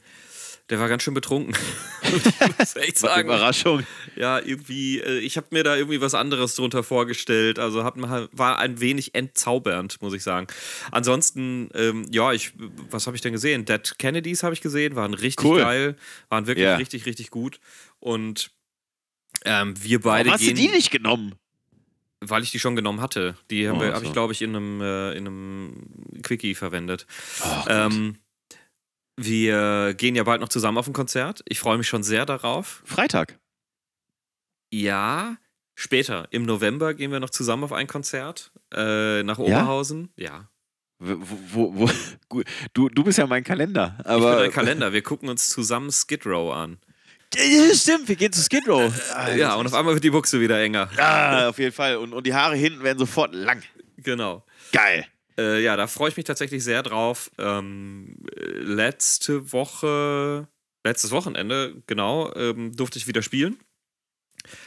der 0.71 0.79
war 0.81 0.89
ganz 0.89 1.03
schön 1.03 1.15
betrunken. 1.15 1.55
muss 2.59 2.77
echt 2.77 2.99
sagen. 2.99 3.29
Überraschung. 3.29 3.85
Ja, 4.17 4.39
irgendwie, 4.39 5.01
äh, 5.01 5.19
ich 5.19 5.37
habe 5.37 5.49
mir 5.51 5.65
da 5.65 5.77
irgendwie 5.77 6.01
was 6.01 6.15
anderes 6.15 6.55
drunter 6.55 6.83
vorgestellt. 6.83 7.59
Also 7.59 7.85
hat, 7.85 7.97
man- 7.97 8.29
war 8.33 8.59
ein 8.59 8.81
wenig 8.81 9.15
entzaubernd, 9.15 10.01
muss 10.01 10.15
ich 10.15 10.23
sagen. 10.23 10.47
Ansonsten, 10.91 11.69
ähm, 11.75 12.07
ja, 12.11 12.33
ich, 12.33 12.53
was 12.91 13.07
habe 13.07 13.17
ich 13.17 13.21
denn 13.23 13.33
gesehen? 13.33 13.65
Dead 13.65 13.95
Kennedys 13.99 14.43
habe 14.43 14.55
ich 14.55 14.61
gesehen, 14.61 14.97
waren 14.97 15.15
richtig 15.15 15.45
Cool. 15.45 15.59
geil, 15.61 15.97
waren 16.29 16.47
wirklich 16.47 16.65
Ja. 16.65 16.77
richtig, 16.77 17.07
richtig 17.07 17.31
gut. 17.31 17.59
Und 18.01 18.51
ähm, 19.45 19.75
wir 19.83 20.03
Warum 20.05 20.17
beide 20.19 20.31
hast 20.31 20.41
gehen, 20.41 20.55
du 20.57 20.63
die 20.63 20.69
nicht 20.69 20.91
genommen? 20.91 21.35
weil 22.27 22.43
ich 22.43 22.51
die 22.51 22.59
schon 22.59 22.75
genommen 22.75 23.03
hatte. 23.03 23.37
Die 23.51 23.69
haben 23.69 23.79
Oh, 23.79 23.85
habe 23.85 24.07
ich, 24.07 24.13
glaube 24.15 24.33
ich, 24.33 24.41
in 24.41 24.57
einem, 24.57 24.81
äh, 24.81 25.11
in 25.13 25.27
einem 25.27 25.87
Quickie 26.23 26.55
verwendet. 26.55 27.07
Ach, 27.43 27.67
Ähm, 27.69 28.17
wir 29.17 29.95
gehen 29.95 30.15
ja 30.17 30.25
bald 30.25 30.41
noch 30.41 30.49
zusammen 30.49 30.79
auf 30.79 30.87
ein 30.87 30.93
Konzert. 30.93 31.43
Ich 31.49 31.61
freue 31.61 31.79
mich 31.79 31.89
schon 31.89 32.03
sehr 32.03 32.27
darauf. 32.27 32.83
Freitag. 32.85 33.39
Ja, 34.73 35.37
später. 35.75 36.27
Im 36.31 36.45
November 36.45 36.95
gehen 36.95 37.13
wir 37.13 37.21
noch 37.21 37.31
zusammen 37.31 37.65
auf 37.65 37.73
ein 37.73 37.87
Konzert 37.87 38.53
äh, 38.73 39.23
nach 39.23 39.39
Ja? 39.39 39.45
Oberhausen. 39.45 40.13
Ja. 40.17 40.49
Wo, 40.99 41.17
wo, 41.53 41.79
wo, 41.79 41.91
gut, 42.29 42.47
du, 42.73 42.89
du 42.89 43.05
bist 43.05 43.19
ja 43.19 43.27
mein 43.27 43.45
Kalender. 43.45 43.97
Ich 44.01 44.07
Aber 44.07 44.33
bin 44.33 44.39
der 44.45 44.51
Kalender. 44.51 44.93
Wir 44.93 45.03
gucken 45.03 45.29
uns 45.29 45.49
zusammen 45.49 45.91
Skid 45.93 46.27
Row 46.27 46.53
an. 46.53 46.79
Ja, 47.37 47.75
stimmt, 47.75 48.09
wir 48.09 48.17
gehen 48.17 48.33
zu 48.33 48.43
Skid 48.43 48.69
Row. 48.69 48.93
Ah, 49.13 49.33
Ja, 49.35 49.55
und 49.57 49.67
auf 49.67 49.75
einmal 49.75 49.95
wird 49.95 50.05
die 50.05 50.11
Buchse 50.11 50.41
wieder 50.41 50.61
enger. 50.61 50.89
Ja, 50.97 51.49
auf 51.49 51.59
jeden 51.59 51.73
Fall. 51.73 51.97
Und, 51.97 52.13
und 52.13 52.27
die 52.27 52.35
Haare 52.35 52.55
hinten 52.57 52.83
werden 52.85 52.99
sofort 52.99 53.35
lang. 53.35 53.61
Genau. 53.97 54.45
Geil. 54.73 55.07
Äh, 55.39 55.63
ja, 55.63 55.77
da 55.77 55.87
freue 55.87 56.11
ich 56.11 56.17
mich 56.17 56.27
tatsächlich 56.27 56.63
sehr 56.63 56.83
drauf. 56.83 57.31
Ähm, 57.39 58.17
äh, 58.37 58.41
letzte 58.59 59.53
Woche, 59.53 60.47
letztes 60.85 61.11
Wochenende, 61.11 61.83
genau, 61.87 62.33
ähm, 62.35 62.75
durfte 62.77 62.99
ich 62.99 63.07
wieder 63.07 63.23
spielen. 63.23 63.59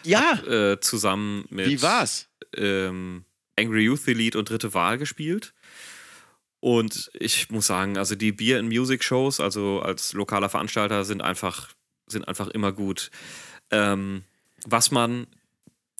Ja, 0.03 0.39
Äh, 0.43 0.79
zusammen 0.79 1.45
mit 1.49 1.67
wie 1.67 1.81
war's? 1.81 2.29
ähm, 2.55 3.25
Angry 3.57 3.83
Youth 3.83 4.07
Elite 4.07 4.37
und 4.37 4.49
Dritte 4.49 4.73
Wahl 4.73 4.97
gespielt. 4.97 5.53
Und 6.59 7.11
ich 7.13 7.49
muss 7.51 7.67
sagen, 7.67 7.97
also 7.97 8.15
die 8.15 8.31
Beer 8.31 8.59
and 8.59 8.67
Music 8.69 9.03
Shows, 9.03 9.39
also 9.39 9.79
als 9.81 10.13
lokaler 10.13 10.49
Veranstalter, 10.49 11.05
sind 11.05 11.21
einfach, 11.21 11.69
sind 12.07 12.27
einfach 12.27 12.47
immer 12.47 12.71
gut. 12.71 13.11
Ähm, 13.69 14.23
was 14.65 14.89
man, 14.91 15.27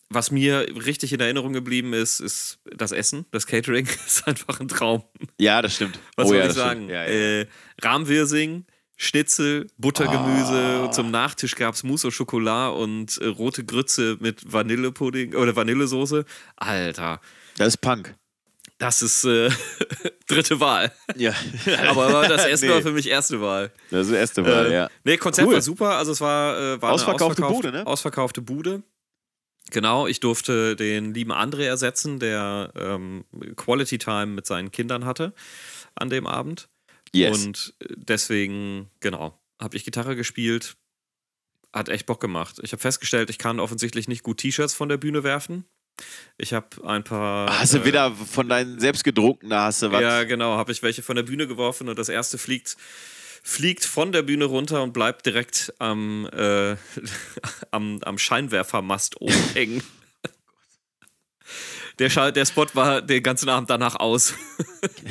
was 0.09 0.31
mir 0.31 0.65
richtig 0.85 1.11
in 1.13 1.19
Erinnerung 1.19 1.53
geblieben 1.53 1.93
ist, 1.93 2.19
ist 2.19 2.59
das 2.75 2.91
Essen. 2.91 3.25
Das 3.31 3.45
Catering 3.47 3.87
ist 4.07 4.27
einfach 4.27 4.59
ein 4.59 4.67
Traum. 4.67 5.03
Ja, 5.39 5.61
das 5.61 5.75
stimmt. 5.75 5.99
Was 6.15 6.25
oh, 6.27 6.29
soll 6.29 6.37
ja, 6.37 6.47
ich 6.47 6.53
sagen? 6.53 6.89
Ja, 6.89 7.03
ja. 7.03 7.41
Äh, 7.41 7.47
Rahmwirsing, 7.81 8.65
Schnitzel, 8.95 9.67
Buttergemüse. 9.77 10.85
Ah. 10.87 10.91
Zum 10.91 11.11
Nachtisch 11.11 11.55
gab 11.55 11.75
es 11.75 11.83
Mousse 11.83 12.07
au 12.07 12.11
Chocolat 12.11 12.73
und 12.73 13.17
äh, 13.19 13.27
rote 13.27 13.63
Grütze 13.65 14.17
mit 14.19 14.51
Vanillepudding 14.51 15.35
oder 15.35 15.55
Vanillesoße. 15.55 16.25
Alter, 16.55 17.19
das 17.57 17.67
ist 17.69 17.77
Punk. 17.77 18.15
das 18.79 19.01
ist 19.01 19.23
äh, 19.25 19.49
dritte 20.27 20.59
Wahl. 20.59 20.91
Ja. 21.15 21.33
Aber, 21.89 22.27
das 22.27 22.45
Essen 22.45 22.69
Nee. 22.69 22.73
war 22.75 22.81
für 22.81 22.91
mich 22.91 23.07
erste 23.09 23.41
Wahl. 23.41 23.71
Das 23.91 24.07
ist 24.07 24.13
erste 24.13 24.41
Mal, 24.41 24.67
Äh, 24.67 24.73
ja. 24.73 24.89
Nee, 25.03 25.17
Konzert 25.17 25.47
Cool. 25.47 25.55
war 25.55 25.61
super. 25.61 25.97
Also 25.97 26.13
es 26.13 26.21
war, 26.21 26.57
äh, 26.57 26.81
war 26.81 26.91
Ausverkaufte 26.93 27.43
eine 27.43 27.47
ausverkaufte 27.47 27.69
Bude, 27.69 27.71
ne? 27.71 27.85
Ausverkaufte 27.87 28.41
Bude. 28.41 28.83
Genau, 29.71 30.08
ich 30.08 30.19
durfte 30.19 30.75
den 30.75 31.13
lieben 31.13 31.32
André 31.32 31.63
ersetzen, 31.63 32.19
der 32.19 32.71
ähm, 32.75 33.25
Quality 33.56 33.97
Time 33.97 34.27
mit 34.27 34.45
seinen 34.45 34.71
Kindern 34.71 35.06
hatte 35.06 35.34
an 35.95 36.10
dem 36.10 36.25
Abend. 36.27 36.69
Yes. 37.13 37.45
Und 37.45 37.73
äh, 37.80 37.93
deswegen, 37.97 38.89
genau, 38.99 39.38
habe 39.60 39.75
ich 39.75 39.86
Gitarre 39.86 40.15
gespielt. 40.15 40.77
Hat 41.73 41.89
echt 41.89 42.06
Bock 42.06 42.21
gemacht. 42.21 42.60
Ich 42.63 42.71
habe 42.71 42.82
festgestellt, 42.82 43.30
ich 43.30 43.38
kann 43.38 43.60
offensichtlich 43.60 44.08
nicht 44.08 44.23
gut 44.23 44.38
T-Shirts 44.38 44.73
von 44.73 44.89
der 44.89 44.97
Bühne 44.97 45.23
werfen. 45.23 45.65
Ich 46.38 46.53
habe 46.53 46.67
ein 46.86 47.03
paar. 47.03 47.60
hast 47.60 47.73
du 47.73 47.80
äh, 47.80 47.86
wieder 47.86 48.12
von 48.12 48.47
deinen 48.47 48.80
selbstgedruckten, 48.80 49.53
hast 49.53 49.82
du 49.82 49.91
was. 49.91 50.01
Ja, 50.01 50.23
genau, 50.23 50.58
habe 50.58 50.71
ich 50.71 50.84
welche 50.84 51.01
von 51.01 51.15
der 51.15 51.23
Bühne 51.23 51.47
geworfen 51.47 51.89
und 51.89 51.97
das 51.97 52.10
erste 52.10 52.38
fliegt, 52.38 52.77
fliegt 53.47 53.86
von 53.86 54.12
der 54.12 54.23
Bühne 54.23 54.43
runter 54.43 54.83
und 54.83 54.91
bleibt 54.91 55.25
direkt 55.25 55.73
am, 55.79 56.27
äh, 56.33 56.75
am, 57.71 57.99
am 58.03 58.17
Scheinwerfermast 58.17 59.21
oben 59.21 59.33
hängen. 59.53 59.81
Der, 61.97 62.31
der 62.31 62.45
Spot 62.45 62.67
war 62.73 63.01
den 63.01 63.23
ganzen 63.23 63.47
Abend 63.47 63.69
danach 63.69 63.95
aus. 63.95 64.33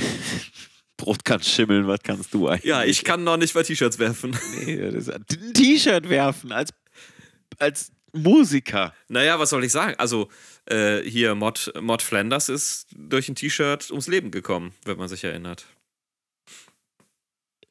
Brot 0.99 1.25
kann 1.25 1.43
schimmeln, 1.43 1.87
was 1.89 2.01
kannst 2.03 2.33
du 2.35 2.49
eigentlich? 2.49 2.65
Ja, 2.65 2.85
ich 2.85 3.05
kann 3.05 3.25
noch 3.25 3.39
nicht 3.39 3.55
mal 3.55 3.65
T-Shirts 3.65 3.99
werfen. 3.99 4.39
Nee, 4.55 4.83
ein 4.83 5.55
T-Shirt 5.55 6.09
werfen 6.11 6.53
als, 6.53 6.75
als 7.59 7.91
Musiker. 8.13 8.95
Naja, 9.09 9.39
was 9.39 9.51
soll 9.51 9.65
ich 9.65 9.73
sagen? 9.73 9.95
Also, 9.99 10.29
äh, 10.67 11.01
hier, 11.03 11.35
Mod, 11.35 11.73
Mod 11.81 12.03
Flanders 12.03 12.51
ist 12.51 12.87
durch 12.95 13.29
ein 13.29 13.35
T-Shirt 13.35 13.91
ums 13.91 14.09
Leben 14.09 14.31
gekommen, 14.31 14.75
wenn 14.85 14.99
man 14.99 15.09
sich 15.09 15.25
erinnert. 15.25 15.67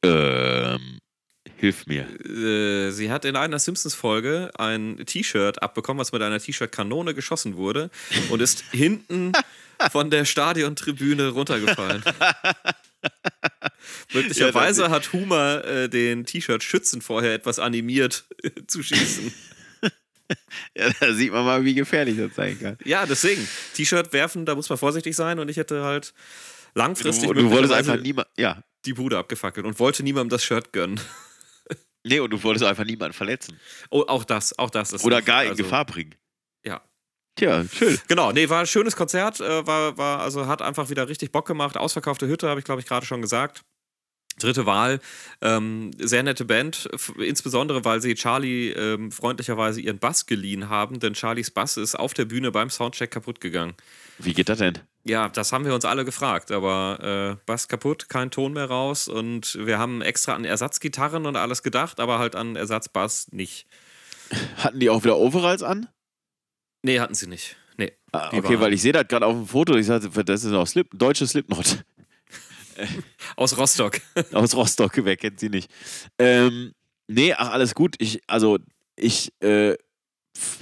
Ähm, 0.06 0.98
hilf 1.56 1.86
mir. 1.86 2.06
Äh, 2.24 2.90
sie 2.90 3.10
hat 3.10 3.24
in 3.24 3.36
einer 3.36 3.58
Simpsons-Folge 3.58 4.50
ein 4.58 5.02
T-Shirt 5.06 5.62
abbekommen, 5.62 6.00
was 6.00 6.12
mit 6.12 6.22
einer 6.22 6.38
T-Shirt-Kanone 6.38 7.14
geschossen 7.14 7.56
wurde 7.56 7.90
und 8.30 8.40
ist 8.40 8.64
hinten 8.72 9.32
von 9.90 10.10
der 10.10 10.24
Stadiontribüne 10.24 11.28
runtergefallen. 11.28 12.02
Möglicherweise 14.12 14.90
hat 14.90 15.12
Humor 15.12 15.64
äh, 15.64 15.88
den 15.88 16.24
T-Shirt-Schützen 16.24 17.02
vorher 17.02 17.34
etwas 17.34 17.58
animiert 17.58 18.24
zu 18.66 18.82
schießen. 18.82 19.32
Ja, 20.76 20.90
da 20.98 21.12
sieht 21.12 21.32
man 21.32 21.44
mal, 21.44 21.64
wie 21.64 21.74
gefährlich 21.74 22.16
das 22.16 22.34
sein 22.34 22.58
kann. 22.58 22.76
Ja, 22.84 23.06
deswegen. 23.06 23.46
T-Shirt 23.74 24.12
werfen, 24.12 24.44
da 24.44 24.56
muss 24.56 24.68
man 24.68 24.78
vorsichtig 24.78 25.14
sein 25.14 25.38
und 25.38 25.48
ich 25.48 25.56
hätte 25.56 25.84
halt 25.84 26.14
Du, 26.76 26.80
langfristig 26.80 27.30
du 27.30 27.36
wolltest 27.36 27.50
möglicherweise 27.50 27.92
einfach 27.92 28.02
niemand. 28.02 28.28
Ja. 28.36 28.62
Die 28.86 28.94
Bude 28.94 29.18
abgefackelt 29.18 29.66
und 29.66 29.78
wollte 29.78 30.02
niemandem 30.02 30.30
das 30.30 30.44
Shirt 30.44 30.72
gönnen. 30.72 31.00
Nee, 32.08 32.20
und 32.20 32.30
du 32.30 32.40
wolltest 32.44 32.64
einfach 32.64 32.84
niemanden 32.84 33.14
verletzen. 33.14 33.58
Oh, 33.90 34.04
auch 34.06 34.22
das, 34.22 34.56
auch 34.60 34.70
das 34.70 34.92
ist. 34.92 35.04
Oder 35.04 35.22
gar 35.22 35.42
in 35.42 35.50
also, 35.50 35.64
Gefahr 35.64 35.84
bringen. 35.84 36.14
Ja. 36.64 36.80
Tja, 37.34 37.64
schön. 37.64 37.98
Genau, 38.06 38.30
nee, 38.30 38.48
war 38.48 38.60
ein 38.60 38.66
schönes 38.68 38.94
Konzert, 38.94 39.40
äh, 39.40 39.66
war, 39.66 39.98
war, 39.98 40.20
also 40.20 40.46
hat 40.46 40.62
einfach 40.62 40.88
wieder 40.88 41.08
richtig 41.08 41.32
Bock 41.32 41.46
gemacht. 41.46 41.76
Ausverkaufte 41.76 42.28
Hütte, 42.28 42.48
habe 42.48 42.60
ich, 42.60 42.64
glaube 42.64 42.80
ich, 42.80 42.86
gerade 42.86 43.04
schon 43.04 43.22
gesagt. 43.22 43.62
Dritte 44.38 44.66
Wahl, 44.66 45.00
ähm, 45.40 45.90
sehr 45.98 46.22
nette 46.22 46.44
Band, 46.44 46.88
insbesondere 47.18 47.84
weil 47.84 48.02
sie 48.02 48.14
Charlie 48.14 48.70
ähm, 48.70 49.10
freundlicherweise 49.10 49.80
ihren 49.80 49.98
Bass 49.98 50.26
geliehen 50.26 50.68
haben, 50.68 51.00
denn 51.00 51.14
Charlies 51.14 51.50
Bass 51.50 51.76
ist 51.78 51.94
auf 51.94 52.14
der 52.14 52.26
Bühne 52.26 52.52
beim 52.52 52.70
Soundcheck 52.70 53.10
kaputt 53.10 53.40
gegangen. 53.40 53.74
Wie 54.18 54.34
geht 54.34 54.48
das 54.48 54.58
denn? 54.58 54.78
Ja, 55.08 55.28
das 55.28 55.52
haben 55.52 55.64
wir 55.64 55.72
uns 55.74 55.84
alle 55.84 56.04
gefragt, 56.04 56.50
aber 56.50 57.36
äh, 57.38 57.42
Bass 57.46 57.68
kaputt, 57.68 58.08
kein 58.08 58.30
Ton 58.32 58.52
mehr 58.54 58.64
raus 58.66 59.06
und 59.06 59.56
wir 59.64 59.78
haben 59.78 60.02
extra 60.02 60.34
an 60.34 60.44
Ersatzgitarren 60.44 61.26
und 61.26 61.36
alles 61.36 61.62
gedacht, 61.62 62.00
aber 62.00 62.18
halt 62.18 62.34
an 62.34 62.56
Ersatzbass 62.56 63.28
nicht. 63.30 63.66
Hatten 64.56 64.80
die 64.80 64.90
auch 64.90 65.04
wieder 65.04 65.16
Overalls 65.16 65.62
an? 65.62 65.86
Nee, 66.82 66.98
hatten 66.98 67.14
sie 67.14 67.28
nicht. 67.28 67.56
Nee. 67.76 67.92
Ah, 68.10 68.28
okay, 68.28 68.42
waren- 68.42 68.60
weil 68.60 68.72
ich 68.72 68.82
sehe 68.82 68.92
das 68.92 69.06
gerade 69.06 69.26
auf 69.26 69.34
dem 69.36 69.46
Foto. 69.46 69.76
Ich 69.76 69.86
sagte, 69.86 70.08
das 70.24 70.42
ist 70.42 70.52
auch 70.52 70.66
Slip, 70.66 70.88
deutsche 70.92 71.26
Slipknot. 71.26 71.84
Aus 73.36 73.56
Rostock. 73.56 74.00
Aus 74.32 74.54
Rostock, 74.56 74.92
wer 75.04 75.16
kennt 75.16 75.38
sie 75.38 75.48
nicht? 75.50 75.70
Ähm, 76.18 76.72
nee, 77.06 77.32
ach, 77.32 77.50
alles 77.50 77.74
gut. 77.74 77.94
Ich, 77.98 78.20
also, 78.26 78.58
ich 78.96 79.32
äh, 79.40 79.76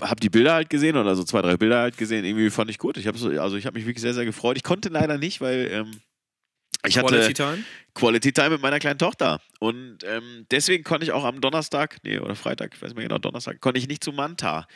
habe 0.01 0.21
die 0.21 0.31
Bilder 0.31 0.55
halt 0.55 0.71
gesehen 0.71 0.97
oder 0.97 1.15
so 1.17 1.25
zwei, 1.25 1.43
drei 1.43 1.57
Bilder 1.57 1.81
halt 1.81 1.97
gesehen. 1.97 2.25
Irgendwie 2.25 2.51
fand 2.51 2.71
ich 2.71 2.79
gut. 2.79 2.97
Ich 2.97 3.07
habe 3.07 3.19
so, 3.19 3.29
also 3.41 3.57
ich 3.57 3.67
habe 3.67 3.79
mich 3.79 3.87
wirklich 3.87 4.03
sehr, 4.03 4.15
sehr 4.15 4.25
gefreut. 4.25 4.57
Ich 4.57 4.63
konnte 4.63 4.89
leider 4.89 5.19
nicht, 5.19 5.41
weil 5.41 5.69
ähm, 5.71 6.01
ich 6.87 6.99
hatte 6.99 7.09
Quality 7.15 7.35
Time. 7.35 7.65
Quality 7.95 8.33
Time 8.33 8.51
mit 8.51 8.63
meiner 8.63 8.79
kleinen 8.79 8.99
Tochter. 8.99 9.41
Und 9.61 9.99
ähm, 10.05 10.47
deswegen 10.51 10.85
konnte 10.85 11.05
ich 11.07 11.13
auch 11.13 11.25
am 11.25 11.41
Donnerstag, 11.41 11.97
nee, 12.03 12.19
oder 12.19 12.35
Freitag, 12.35 12.73
ich 12.75 12.83
weiß 12.83 12.91
nicht 12.91 12.97
mehr 12.99 13.09
genau, 13.09 13.19
Donnerstag, 13.19 13.61
konnte 13.61 13.79
ich 13.79 13.89
nicht 13.89 14.05
zu 14.05 14.13
Manta 14.13 14.67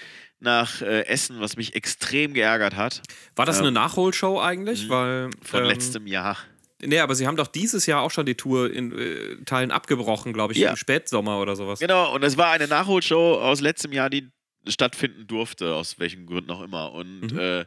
nach 0.41 0.81
äh, 0.81 1.03
Essen, 1.07 1.41
was 1.41 1.57
mich 1.57 1.75
extrem 1.75 2.33
geärgert 2.33 2.77
hat. 2.77 3.03
War 3.37 3.45
das 3.45 3.59
Ähm, 3.59 3.65
eine 3.65 3.73
Nachholshow 3.73 4.41
eigentlich? 4.41 4.85
mhm. 4.87 4.91
Weil, 4.91 5.31
Von 5.43 5.63
ähm, 5.63 5.67
letztem 5.69 6.07
Jahr. 6.07 6.39
Nee, 6.81 7.01
aber 7.01 7.17
sie 7.17 7.27
haben 7.27 7.37
doch 7.37 7.49
dieses 7.49 7.87
Jahr 7.87 8.03
auch 8.03 8.13
schon 8.13 8.25
die 8.25 8.37
Tour 8.37 8.73
in 8.73 8.97
äh, 8.97 9.45
Teilen 9.45 9.73
abgebrochen, 9.73 10.33
glaube 10.33 10.53
ich, 10.53 10.61
Ja. 10.61 10.71
im 10.71 10.77
Spätsommer 10.77 11.41
oder 11.41 11.57
sowas. 11.57 11.81
Genau, 11.81 12.15
und 12.15 12.23
es 12.23 12.37
war 12.37 12.53
eine 12.53 12.69
Nachholshow 12.69 13.35
aus 13.35 13.61
letztem 13.61 13.93
Jahr, 13.93 14.09
die 14.09 14.31
stattfinden 14.67 15.27
durfte, 15.27 15.75
aus 15.75 15.99
welchen 15.99 16.27
Gründen 16.27 16.51
auch 16.51 16.63
immer. 16.63 16.93
Und 16.93 17.33
Mhm. 17.33 17.39
äh, 17.39 17.65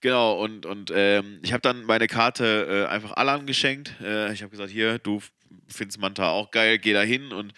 genau, 0.00 0.42
und, 0.42 0.64
und 0.66 0.90
ähm, 0.94 1.38
ich 1.42 1.52
habe 1.52 1.60
dann 1.60 1.84
meine 1.84 2.06
Karte 2.06 2.86
äh, 2.88 2.92
einfach 2.92 3.12
Alan 3.12 3.46
geschenkt. 3.46 3.94
Äh, 4.02 4.32
ich 4.32 4.42
habe 4.42 4.50
gesagt, 4.50 4.70
hier, 4.70 4.98
du 4.98 5.20
findest 5.68 6.00
Manta 6.00 6.30
auch 6.30 6.50
geil, 6.50 6.78
geh 6.78 6.92
da 6.92 7.02
hin. 7.02 7.32
Und 7.32 7.52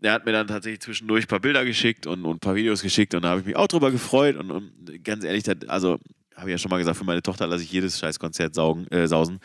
er 0.00 0.12
hat 0.12 0.24
mir 0.26 0.32
dann 0.32 0.46
tatsächlich 0.46 0.80
zwischendurch 0.80 1.24
ein 1.24 1.28
paar 1.28 1.40
Bilder 1.40 1.64
geschickt 1.64 2.06
und, 2.06 2.24
und 2.24 2.36
ein 2.36 2.40
paar 2.40 2.54
Videos 2.54 2.82
geschickt 2.82 3.14
und 3.14 3.22
da 3.22 3.30
habe 3.30 3.40
ich 3.40 3.46
mich 3.46 3.56
auch 3.56 3.68
drüber 3.68 3.90
gefreut. 3.90 4.36
Und, 4.36 4.50
und 4.50 5.04
ganz 5.04 5.24
ehrlich, 5.24 5.44
also 5.68 5.98
habe 6.36 6.48
ich 6.50 6.52
ja 6.52 6.58
schon 6.58 6.70
mal 6.70 6.78
gesagt, 6.78 6.96
für 6.98 7.04
meine 7.04 7.22
Tochter 7.22 7.46
lasse 7.46 7.62
ich 7.62 7.72
jedes 7.72 7.98
Scheißkonzert 7.98 8.54
saugen, 8.54 8.86
äh, 8.88 9.06
sausen. 9.06 9.38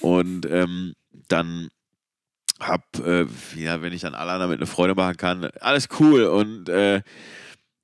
Und 0.00 0.46
ähm, 0.46 0.94
dann 1.28 1.68
hab, 2.58 2.84
äh, 3.06 3.26
ja, 3.56 3.82
wenn 3.82 3.92
ich 3.92 4.02
dann 4.02 4.14
Alan 4.14 4.40
damit 4.40 4.58
eine 4.58 4.66
Freude 4.66 4.94
machen 4.94 5.16
kann, 5.16 5.44
alles 5.60 5.88
cool. 5.98 6.24
Und 6.24 6.68
äh, 6.68 7.02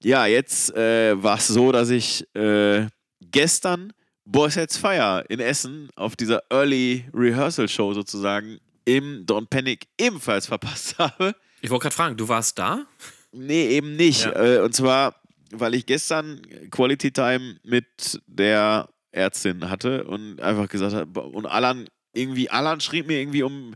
ja, 0.03 0.27
jetzt 0.27 0.75
äh, 0.75 1.21
war 1.23 1.39
es 1.39 1.49
so, 1.49 1.73
dass 1.73 1.91
ich 1.91 2.27
äh, 2.35 2.87
gestern 3.21 3.93
Boys 4.25 4.57
Heads 4.57 4.77
Fire 4.77 5.25
in 5.29 5.41
Essen 5.41 5.89
auf 5.97 6.17
dieser 6.17 6.43
Early 6.51 7.05
Rehearsal 7.15 7.69
Show 7.69 7.95
sozusagen 7.95 8.59
im 8.85 9.25
Don't 9.27 9.49
Panic 9.49 9.87
ebenfalls 9.99 10.47
verpasst 10.47 10.99
habe. 10.99 11.35
Ich 11.61 11.71
wollte 11.71 11.85
gerade 11.85 11.95
fragen, 11.95 12.17
du 12.17 12.29
warst 12.29 12.59
da? 12.59 12.87
Nee, 13.33 13.69
eben 13.69 13.97
nicht. 13.97 14.25
Ja. 14.25 14.33
Äh, 14.33 14.61
und 14.61 14.75
zwar, 14.75 15.21
weil 15.53 15.75
ich 15.75 15.87
gestern 15.87 16.43
Quality 16.71 17.13
Time 17.13 17.57
mit 17.65 18.21
der 18.27 18.89
Ärztin 19.13 19.69
hatte 19.71 20.05
und 20.05 20.41
einfach 20.41 20.69
gesagt 20.69 20.95
habe, 20.95 21.21
und 21.23 21.47
Alan, 21.47 21.89
irgendwie, 22.13 22.51
Alan 22.51 22.81
schrieb 22.81 23.07
mir 23.07 23.21
irgendwie 23.21 23.43
um 23.43 23.75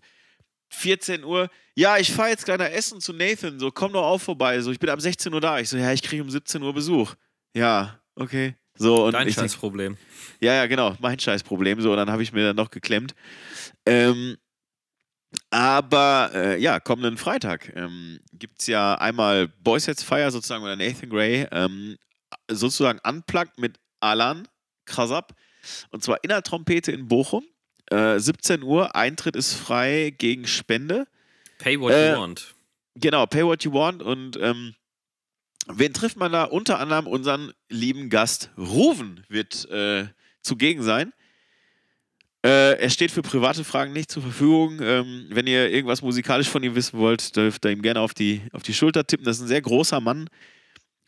14 0.71 1.25
Uhr, 1.25 1.51
ja, 1.75 1.99
ich 1.99 2.13
fahre 2.13 2.31
jetzt 2.31 2.45
gleich 2.45 2.59
nach 2.59 2.71
Essen 2.71 3.01
zu 3.01 3.13
Nathan, 3.13 3.59
so 3.59 3.71
komm 3.71 3.93
doch 3.93 4.05
auch 4.05 4.21
vorbei, 4.21 4.61
so 4.61 4.71
ich 4.71 4.79
bin 4.79 4.91
ab 4.91 5.01
16 5.01 5.33
Uhr 5.33 5.41
da. 5.41 5.59
Ich 5.59 5.69
so, 5.69 5.77
ja, 5.77 5.93
ich 5.93 6.03
kriege 6.03 6.23
um 6.23 6.31
17 6.31 6.63
Uhr 6.63 6.73
Besuch. 6.73 7.15
Ja, 7.55 8.01
okay. 8.15 8.55
So, 8.77 9.05
und 9.07 9.13
Dein 9.13 9.31
Scheißproblem. 9.31 9.99
ja, 10.41 10.55
ja, 10.55 10.67
genau, 10.67 10.97
mein 11.01 11.19
Scheißproblem. 11.19 11.81
So, 11.83 11.91
und 11.91 11.97
dann 11.99 12.11
habe 12.11 12.23
ich 12.23 12.33
mir 12.33 12.47
dann 12.47 12.57
noch 12.57 12.71
geklemmt. 12.71 13.15
Ähm, 13.85 14.37
aber 15.51 16.31
äh, 16.35 16.61
ja, 16.61 16.81
kommenden 16.81 17.17
Freitag 17.17 17.73
ähm, 17.77 18.21
gibt 18.33 18.61
es 18.61 18.67
ja 18.67 18.95
einmal 18.95 19.49
Boys 19.49 19.85
Sets 19.85 20.03
Fire 20.03 20.31
sozusagen 20.31 20.65
oder 20.65 20.77
Nathan 20.77 21.11
Gray, 21.11 21.47
ähm, 21.51 21.97
sozusagen 22.49 23.01
unplugged 23.07 23.59
mit 23.59 23.79
Alan 24.01 24.49
Krasab. 24.87 25.35
Und 25.91 26.03
zwar 26.03 26.23
in 26.23 26.29
der 26.29 26.43
Trompete 26.43 26.91
in 26.93 27.07
Bochum. 27.07 27.45
Äh, 27.91 28.19
17 28.19 28.63
Uhr, 28.63 28.95
Eintritt 28.95 29.37
ist 29.37 29.55
frei 29.55 30.15
gegen 30.17 30.47
Spende. 30.47 31.07
Pay 31.59 31.79
what 31.81 31.93
Äh, 31.93 32.13
you 32.13 32.19
want. 32.21 32.55
Genau, 32.95 33.27
pay 33.27 33.45
what 33.45 33.65
you 33.65 33.73
want. 33.73 34.03
Und 34.03 34.39
ähm, 34.41 34.75
wen 35.67 35.93
trifft 35.93 36.17
man 36.17 36.33
da? 36.33 36.45
Unter 36.45 36.79
anderem 36.79 37.07
unseren 37.07 37.53
lieben 37.69 38.09
Gast 38.11 38.51
Ruven 38.57 39.25
wird 39.29 39.69
äh, 39.71 40.07
zugegen 40.43 40.83
sein. 40.83 41.13
Äh, 42.43 42.79
er 42.81 42.89
steht 42.91 43.11
für 43.11 43.21
private 43.23 43.65
Fragen 43.65 43.93
nicht 43.93 44.11
zur 44.11 44.23
Verfügung. 44.23 44.81
Ähm, 44.81 45.27
wenn 45.31 45.47
ihr 45.47 45.69
irgendwas 45.71 46.01
musikalisch 46.01 46.49
von 46.49 46.63
ihm 46.63 46.75
wissen 46.75 46.99
wollt, 46.99 47.37
dürft 47.37 47.65
ihr 47.67 47.71
ihm 47.73 47.83
gerne 47.83 48.01
auf 48.01 48.15
die, 48.15 48.41
auf 48.53 48.63
die 48.63 48.73
Schulter 48.73 49.07
tippen. 49.07 49.27
Das 49.27 49.37
ist 49.37 49.43
ein 49.43 49.49
sehr 49.49 49.61
großer 49.61 50.01
Mann. 50.01 50.29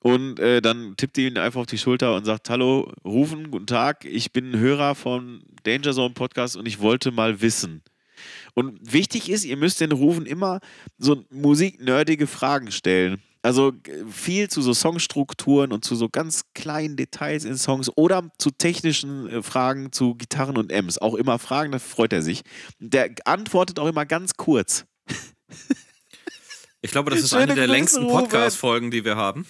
Und 0.03 0.41
äh, 0.41 0.61
dann 0.61 0.97
tippt 0.97 1.17
ihr 1.19 1.29
ihn 1.29 1.39
einfach 1.39 1.61
auf 1.61 1.67
die 1.67 1.79
Schulter 1.79 2.17
und 2.17 2.25
sagt: 2.25 2.51
Hallo, 2.51 2.93
Rufen, 3.05 3.51
guten 3.53 3.69
Tag. 3.69 4.05
Ich 4.05 4.33
bin 4.33 4.51
ein 4.51 4.59
Hörer 4.59 4.97
von 4.97 5.45
Danger 5.63 5.93
Zone 5.93 6.15
Podcast 6.15 6.57
und 6.57 6.67
ich 6.67 6.81
wollte 6.81 7.13
mal 7.13 7.41
wissen. 7.41 7.83
Und 8.55 8.93
wichtig 8.93 9.31
ist, 9.31 9.45
ihr 9.45 9.57
müsst 9.57 9.81
den 9.81 9.93
Rufen 9.93 10.27
immer 10.27 10.61
so 10.99 11.25
musiknerdige 11.31 12.27
Fragen 12.27 12.73
stellen. 12.73 13.23
Also 13.43 13.73
g- 13.73 13.93
viel 14.11 14.49
zu 14.49 14.61
so 14.61 14.75
Songstrukturen 14.75 15.73
und 15.73 15.85
zu 15.85 15.97
so 15.97 16.09
ganz 16.09 16.45
kleinen 16.55 16.97
Details 16.97 17.45
in 17.45 17.57
Songs 17.57 17.91
oder 17.97 18.31
zu 18.39 18.51
technischen 18.51 19.29
äh, 19.29 19.43
Fragen 19.43 19.93
zu 19.93 20.15
Gitarren 20.15 20.57
und 20.57 20.71
Ems. 20.71 20.99
Auch 20.99 21.15
immer 21.15 21.39
Fragen, 21.39 21.73
da 21.73 21.79
freut 21.79 22.13
er 22.13 22.23
sich. 22.23 22.43
Der 22.79 23.11
antwortet 23.25 23.79
auch 23.79 23.89
immer 23.89 24.05
ganz 24.07 24.37
kurz. 24.37 24.85
Ich 26.83 26.91
glaube, 26.91 27.11
das 27.11 27.21
ist 27.21 27.31
Schöne 27.31 27.43
eine 27.43 27.55
der 27.55 27.65
Grüße, 27.67 27.77
längsten. 27.77 28.09
Podcast-Folgen, 28.09 28.91
die 28.91 29.05
wir 29.05 29.17
haben. 29.17 29.47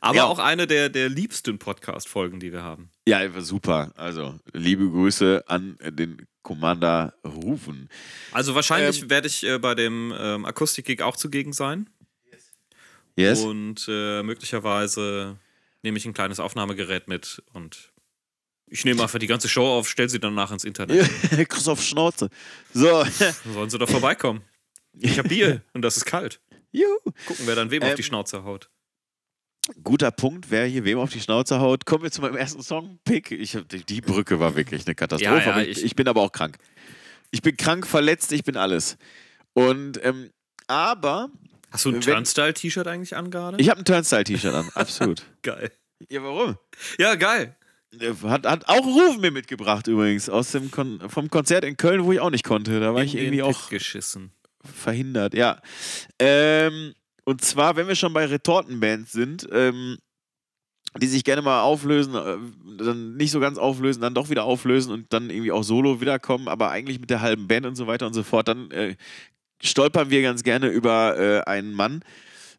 Aber 0.00 0.16
Ja. 0.16 0.24
auch 0.24 0.38
eine 0.38 0.66
der, 0.66 0.88
der 0.88 1.08
liebsten 1.08 1.58
Podcast-Folgen, 1.58 2.40
die 2.40 2.52
wir 2.52 2.62
haben. 2.62 2.90
Ja, 3.06 3.20
er 3.20 3.40
super. 3.42 3.92
Also 3.96 4.38
liebe 4.52 4.88
Grüße 4.88 5.44
an 5.46 5.76
den 5.82 6.26
Commander 6.42 7.14
Rufen. 7.24 7.88
Also 8.32 8.54
wahrscheinlich 8.54 9.02
Ähm. 9.02 9.10
werde 9.10 9.26
ich 9.26 9.44
äh, 9.44 9.58
bei 9.58 9.74
dem 9.74 10.14
ähm, 10.18 10.44
Akustik-Gig 10.44 11.02
auch 11.02 11.16
zugegen 11.16 11.52
sein. 11.52 11.90
Yes? 13.16 13.40
Und 13.42 13.86
äh, 13.88 14.22
möglicherweise 14.22 15.38
nehme 15.82 15.98
ich 15.98 16.06
ein 16.06 16.14
kleines 16.14 16.38
Aufnahmegerät 16.40 17.08
mit 17.08 17.42
und 17.52 17.92
ich 18.70 18.84
nehme 18.84 19.02
einfach 19.02 19.18
die 19.18 19.26
ganze 19.26 19.48
Show 19.48 19.66
auf, 19.66 19.88
stelle 19.88 20.08
sie 20.08 20.20
dann 20.20 20.34
nach 20.34 20.52
ins 20.52 20.64
Internet. 20.64 21.08
Kuss 21.48 21.66
auf 21.68 21.82
Schnauze. 21.82 22.28
So. 22.74 23.02
Dann 23.02 23.52
sollen 23.54 23.70
sie 23.70 23.78
doch 23.78 23.88
vorbeikommen. 23.88 24.42
Ich 24.92 25.18
habe 25.18 25.28
Bier 25.28 25.62
und 25.72 25.82
das 25.82 25.96
ist 25.96 26.04
kalt. 26.04 26.40
Juhu. 26.70 26.98
Gucken, 27.26 27.46
wer 27.46 27.56
dann 27.56 27.70
wem 27.70 27.82
auf 27.82 27.90
Ähm. 27.90 27.96
die 27.96 28.02
Schnauze 28.02 28.44
haut. 28.44 28.68
Guter 29.84 30.10
Punkt, 30.10 30.50
wer 30.50 30.66
hier 30.66 30.84
wem 30.84 30.98
auf 30.98 31.10
die 31.12 31.20
Schnauze 31.20 31.60
haut. 31.60 31.84
Kommen 31.86 32.02
wir 32.02 32.10
zu 32.10 32.20
meinem 32.22 32.36
ersten 32.36 32.62
Song-Pick. 32.62 33.30
Ich 33.32 33.56
die, 33.88 34.00
Brücke 34.00 34.40
war 34.40 34.56
wirklich 34.56 34.86
eine 34.86 34.94
Katastrophe. 34.94 35.34
Ja, 35.50 35.58
ja, 35.58 35.62
ich, 35.62 35.78
ich- 35.78 35.84
ich 35.84 35.96
bin 35.96 36.08
aber 36.08 36.22
auch 36.22 36.32
krank. 36.32 36.56
Ich 37.30 37.42
bin 37.42 37.56
krank, 37.56 37.86
verletzt, 37.86 38.32
ich 38.32 38.44
bin 38.44 38.56
alles. 38.56 38.96
Und, 39.52 40.02
ähm, 40.04 40.30
aber 40.66 41.30
Hast 41.70 41.84
du 41.84 41.90
ein 41.90 42.00
Turnstyle-T-Shirt 42.00 42.86
eigentlich 42.86 43.14
an 43.16 43.30
gerade? 43.30 43.58
ich 43.60 43.68
habe 43.68 43.80
ein 43.80 43.84
Turnstyle-T-Shirt 43.84 44.54
an, 44.54 44.68
absolut. 44.74 45.24
Geil. 45.42 45.70
ja, 46.08 46.22
warum? 46.22 46.56
Ja, 46.98 47.14
geil. 47.16 47.54
Hat, 48.22 48.46
hat 48.46 48.68
auch 48.68 48.84
Rufen 48.86 49.20
mir 49.20 49.30
mitgebracht 49.30 49.86
übrigens, 49.86 50.28
aus 50.28 50.52
dem 50.52 50.70
Kon 50.70 51.00
vom 51.08 51.28
Konzert 51.30 51.64
in 51.64 51.76
Köln, 51.76 52.04
wo 52.04 52.12
ich 52.12 52.20
auch 52.20 52.30
nicht 52.30 52.44
konnte. 52.44 52.80
Da 52.80 52.94
war 52.94 53.02
ich 53.02 53.14
In 53.14 53.20
irgendwie 53.20 53.36
den 53.38 53.46
auch 53.46 53.68
geschissen. 53.70 54.30
verhindert, 54.62 55.32
ja. 55.34 55.60
Ähm, 56.18 56.94
und 57.28 57.44
zwar, 57.44 57.76
wenn 57.76 57.88
wir 57.88 57.94
schon 57.94 58.14
bei 58.14 58.24
Retortenbands 58.24 59.12
sind, 59.12 59.46
ähm, 59.52 59.98
die 60.98 61.06
sich 61.06 61.24
gerne 61.24 61.42
mal 61.42 61.60
auflösen, 61.60 62.14
äh, 62.14 62.38
dann 62.82 63.18
nicht 63.18 63.32
so 63.32 63.38
ganz 63.38 63.58
auflösen, 63.58 64.00
dann 64.00 64.14
doch 64.14 64.30
wieder 64.30 64.44
auflösen 64.44 64.94
und 64.94 65.12
dann 65.12 65.28
irgendwie 65.28 65.52
auch 65.52 65.62
solo 65.62 66.00
wiederkommen, 66.00 66.48
aber 66.48 66.70
eigentlich 66.70 67.00
mit 67.00 67.10
der 67.10 67.20
halben 67.20 67.46
Band 67.46 67.66
und 67.66 67.76
so 67.76 67.86
weiter 67.86 68.06
und 68.06 68.14
so 68.14 68.22
fort, 68.22 68.48
dann 68.48 68.70
äh, 68.70 68.96
stolpern 69.62 70.08
wir 70.08 70.22
ganz 70.22 70.42
gerne 70.42 70.68
über 70.68 71.18
äh, 71.18 71.40
einen 71.42 71.74
Mann 71.74 72.02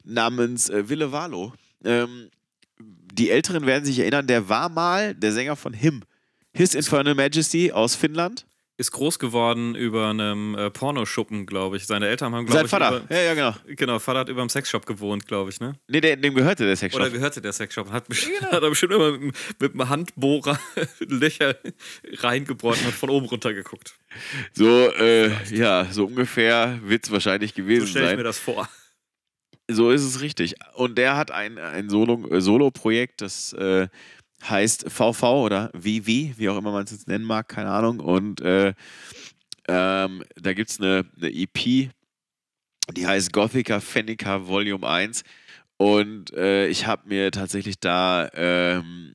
namens 0.03 0.69
äh, 0.69 0.87
Ville 0.87 1.11
Valo. 1.11 1.51
Ähm, 1.83 2.29
die 2.79 3.31
Älteren 3.31 3.65
werden 3.65 3.85
sich 3.85 3.97
erinnern, 3.97 4.27
der 4.27 4.49
war 4.49 4.69
mal 4.69 5.15
der 5.15 5.31
Sänger 5.31 5.55
von 5.55 5.73
Him. 5.73 6.03
His 6.53 6.75
Infernal 6.75 7.15
Majesty 7.15 7.71
aus 7.71 7.95
Finnland. 7.95 8.45
Ist 8.79 8.91
groß 8.91 9.19
geworden 9.19 9.75
über 9.75 10.07
einem 10.09 10.55
äh, 10.55 10.69
Pornoschuppen, 10.71 11.45
glaube 11.45 11.75
ich. 11.77 11.85
Seine 11.85 12.07
Eltern 12.07 12.33
haben, 12.33 12.45
glaube 12.45 12.57
Sein 12.57 12.65
ich. 12.65 12.71
Vater. 12.71 13.03
Über, 13.03 13.13
Ja, 13.15 13.21
ja, 13.21 13.33
genau. 13.33 13.55
genau, 13.75 13.99
Vater 13.99 14.19
hat 14.19 14.29
über 14.29 14.41
einem 14.41 14.49
Sexshop 14.49 14.85
gewohnt, 14.85 15.27
glaube 15.27 15.49
ich, 15.51 15.59
ne? 15.59 15.73
Nee, 15.87 15.99
der, 16.01 16.15
dem 16.15 16.33
gehörte 16.33 16.65
der 16.65 16.75
Sexshop. 16.77 17.01
Oder 17.01 17.09
gehörte 17.11 17.41
der 17.41 17.51
Sexshop? 17.53 17.91
Hat, 17.91 18.07
bestimmt, 18.07 18.41
hat 18.51 18.63
er 18.63 18.69
bestimmt 18.69 18.93
immer 18.93 19.11
mit, 19.11 19.21
dem- 19.21 19.31
mit 19.59 19.73
dem 19.73 19.89
Handbohrer 19.89 20.57
Löcher 20.99 21.55
reingebohrt 22.19 22.79
und 22.79 22.87
hat 22.87 22.93
von 22.93 23.09
oben 23.09 23.25
runter 23.27 23.53
geguckt. 23.53 23.95
So, 24.53 24.65
äh, 24.93 25.31
ja, 25.53 25.85
so 25.91 26.05
ungefähr 26.05 26.79
wird 26.83 27.05
es 27.05 27.11
wahrscheinlich 27.11 27.51
So 27.51 27.57
gewesen 27.57 27.85
stelle 27.87 28.05
ich 28.05 28.09
sein. 28.11 28.17
mir 28.17 28.23
das 28.23 28.39
vor. 28.39 28.67
So 29.71 29.91
ist 29.91 30.03
es 30.03 30.21
richtig. 30.21 30.55
Und 30.73 30.97
der 30.97 31.15
hat 31.15 31.29
ein, 31.31 31.59
ein 31.59 31.89
Solo- 31.89 32.39
Solo-Projekt, 32.39 33.21
das 33.21 33.53
äh, 33.53 33.87
heißt 34.47 34.89
VV 34.89 35.23
oder 35.23 35.69
VV, 35.73 36.07
wie 36.37 36.49
auch 36.49 36.57
immer 36.57 36.71
man 36.71 36.83
es 36.83 36.91
jetzt 36.91 37.07
nennen 37.07 37.25
mag, 37.25 37.47
keine 37.47 37.69
Ahnung. 37.71 37.99
Und 37.99 38.41
äh, 38.41 38.73
ähm, 39.67 40.23
da 40.35 40.53
gibt 40.53 40.69
es 40.69 40.79
eine, 40.79 41.05
eine 41.17 41.31
EP, 41.31 41.89
die 42.93 43.07
heißt 43.07 43.33
Gothica 43.33 43.79
Fennica 43.79 44.47
Volume 44.47 44.87
1. 44.87 45.23
Und 45.77 46.33
äh, 46.33 46.67
ich 46.67 46.87
habe 46.87 47.07
mir 47.07 47.31
tatsächlich 47.31 47.79
da 47.79 48.29
ähm, 48.33 49.13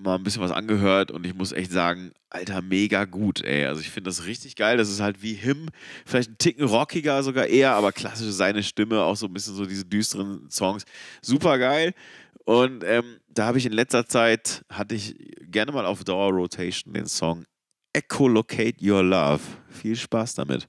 mal 0.00 0.14
ein 0.14 0.22
bisschen 0.22 0.42
was 0.42 0.50
angehört 0.50 1.10
und 1.10 1.26
ich 1.26 1.34
muss 1.34 1.52
echt 1.52 1.70
sagen, 1.70 2.12
Alter, 2.30 2.62
mega 2.62 3.04
gut, 3.04 3.42
ey. 3.42 3.66
Also 3.66 3.80
ich 3.80 3.90
finde 3.90 4.08
das 4.08 4.26
richtig 4.26 4.56
geil. 4.56 4.76
Das 4.76 4.88
ist 4.88 5.00
halt 5.00 5.22
wie 5.22 5.34
Him, 5.34 5.68
vielleicht 6.06 6.30
ein 6.30 6.38
Ticken 6.38 6.64
rockiger 6.64 7.22
sogar 7.22 7.46
eher, 7.46 7.72
aber 7.72 7.92
klassisch 7.92 8.32
seine 8.32 8.62
Stimme, 8.62 9.02
auch 9.02 9.16
so 9.16 9.26
ein 9.26 9.32
bisschen 9.32 9.54
so 9.54 9.66
diese 9.66 9.84
düsteren 9.84 10.48
Songs. 10.50 10.84
Super 11.20 11.58
geil. 11.58 11.92
Und 12.44 12.84
ähm, 12.84 13.20
da 13.28 13.46
habe 13.46 13.58
ich 13.58 13.66
in 13.66 13.72
letzter 13.72 14.06
Zeit, 14.06 14.64
hatte 14.70 14.94
ich 14.94 15.14
gerne 15.42 15.72
mal 15.72 15.86
auf 15.86 16.04
Dauer 16.04 16.32
Rotation 16.32 16.94
den 16.94 17.06
Song 17.06 17.44
Echolocate 17.92 18.80
Your 18.80 19.02
Love. 19.02 19.42
Viel 19.68 19.96
Spaß 19.96 20.34
damit. 20.34 20.68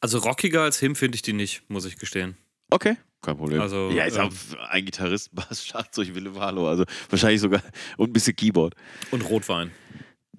Also 0.00 0.18
rockiger 0.18 0.62
als 0.62 0.78
Him 0.78 0.96
finde 0.96 1.16
ich 1.16 1.22
die 1.22 1.32
nicht, 1.32 1.68
muss 1.68 1.84
ich 1.84 1.96
gestehen. 1.96 2.36
Okay, 2.70 2.96
kein 3.20 3.36
Problem. 3.36 3.60
Also, 3.60 3.90
ja, 3.90 4.04
ist 4.04 4.16
ähm, 4.16 4.22
auch 4.22 4.58
ein 4.70 4.84
Gitarrist, 4.84 5.30
Bass, 5.34 5.64
Schlagzeug, 5.64 6.14
Wille 6.14 6.34
Valo. 6.34 6.68
Also 6.68 6.84
wahrscheinlich 7.08 7.40
sogar 7.40 7.62
und 7.96 8.10
ein 8.10 8.12
bisschen 8.12 8.34
Keyboard. 8.34 8.74
Und 9.10 9.22
Rotwein. 9.22 9.70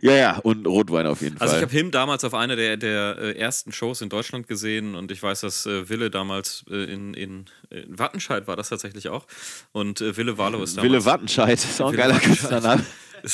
Ja, 0.04 0.16
ja, 0.16 0.38
und 0.40 0.68
Rotwein 0.68 1.06
auf 1.08 1.22
jeden 1.22 1.38
Also 1.40 1.54
ich 1.56 1.60
Fall. 1.60 1.70
habe 1.70 1.72
Him 1.78 1.92
damals 1.92 2.24
auf 2.26 2.34
einer 2.34 2.56
der, 2.56 2.76
der 2.78 3.18
äh, 3.18 3.38
ersten 3.38 3.72
Shows 3.72 4.02
in 4.02 4.10
Deutschland 4.10 4.48
gesehen 4.48 4.96
und 4.96 5.12
ich 5.12 5.24
weiß, 5.24 5.42
dass 5.42 5.66
äh, 5.66 5.88
Wille 5.88 6.12
damals 6.12 6.66
äh, 6.70 6.84
in, 6.92 7.14
in, 7.14 7.46
in 7.70 7.98
Wattenscheid 7.98 8.46
war 8.48 8.56
das 8.58 8.70
tatsächlich 8.70 9.08
auch. 9.10 9.26
Und 9.72 10.02
Wille 10.02 10.38
Wallo 10.38 10.62
ist 10.62 10.76
damals. 10.78 10.92
Wille 10.92 11.06
Wattenscheid, 11.06 11.54
ist 11.58 11.82
auch 11.82 11.88
ein 11.88 11.94
Wille 11.94 12.04
geiler. 12.04 12.20
Künstlername. 12.20 12.86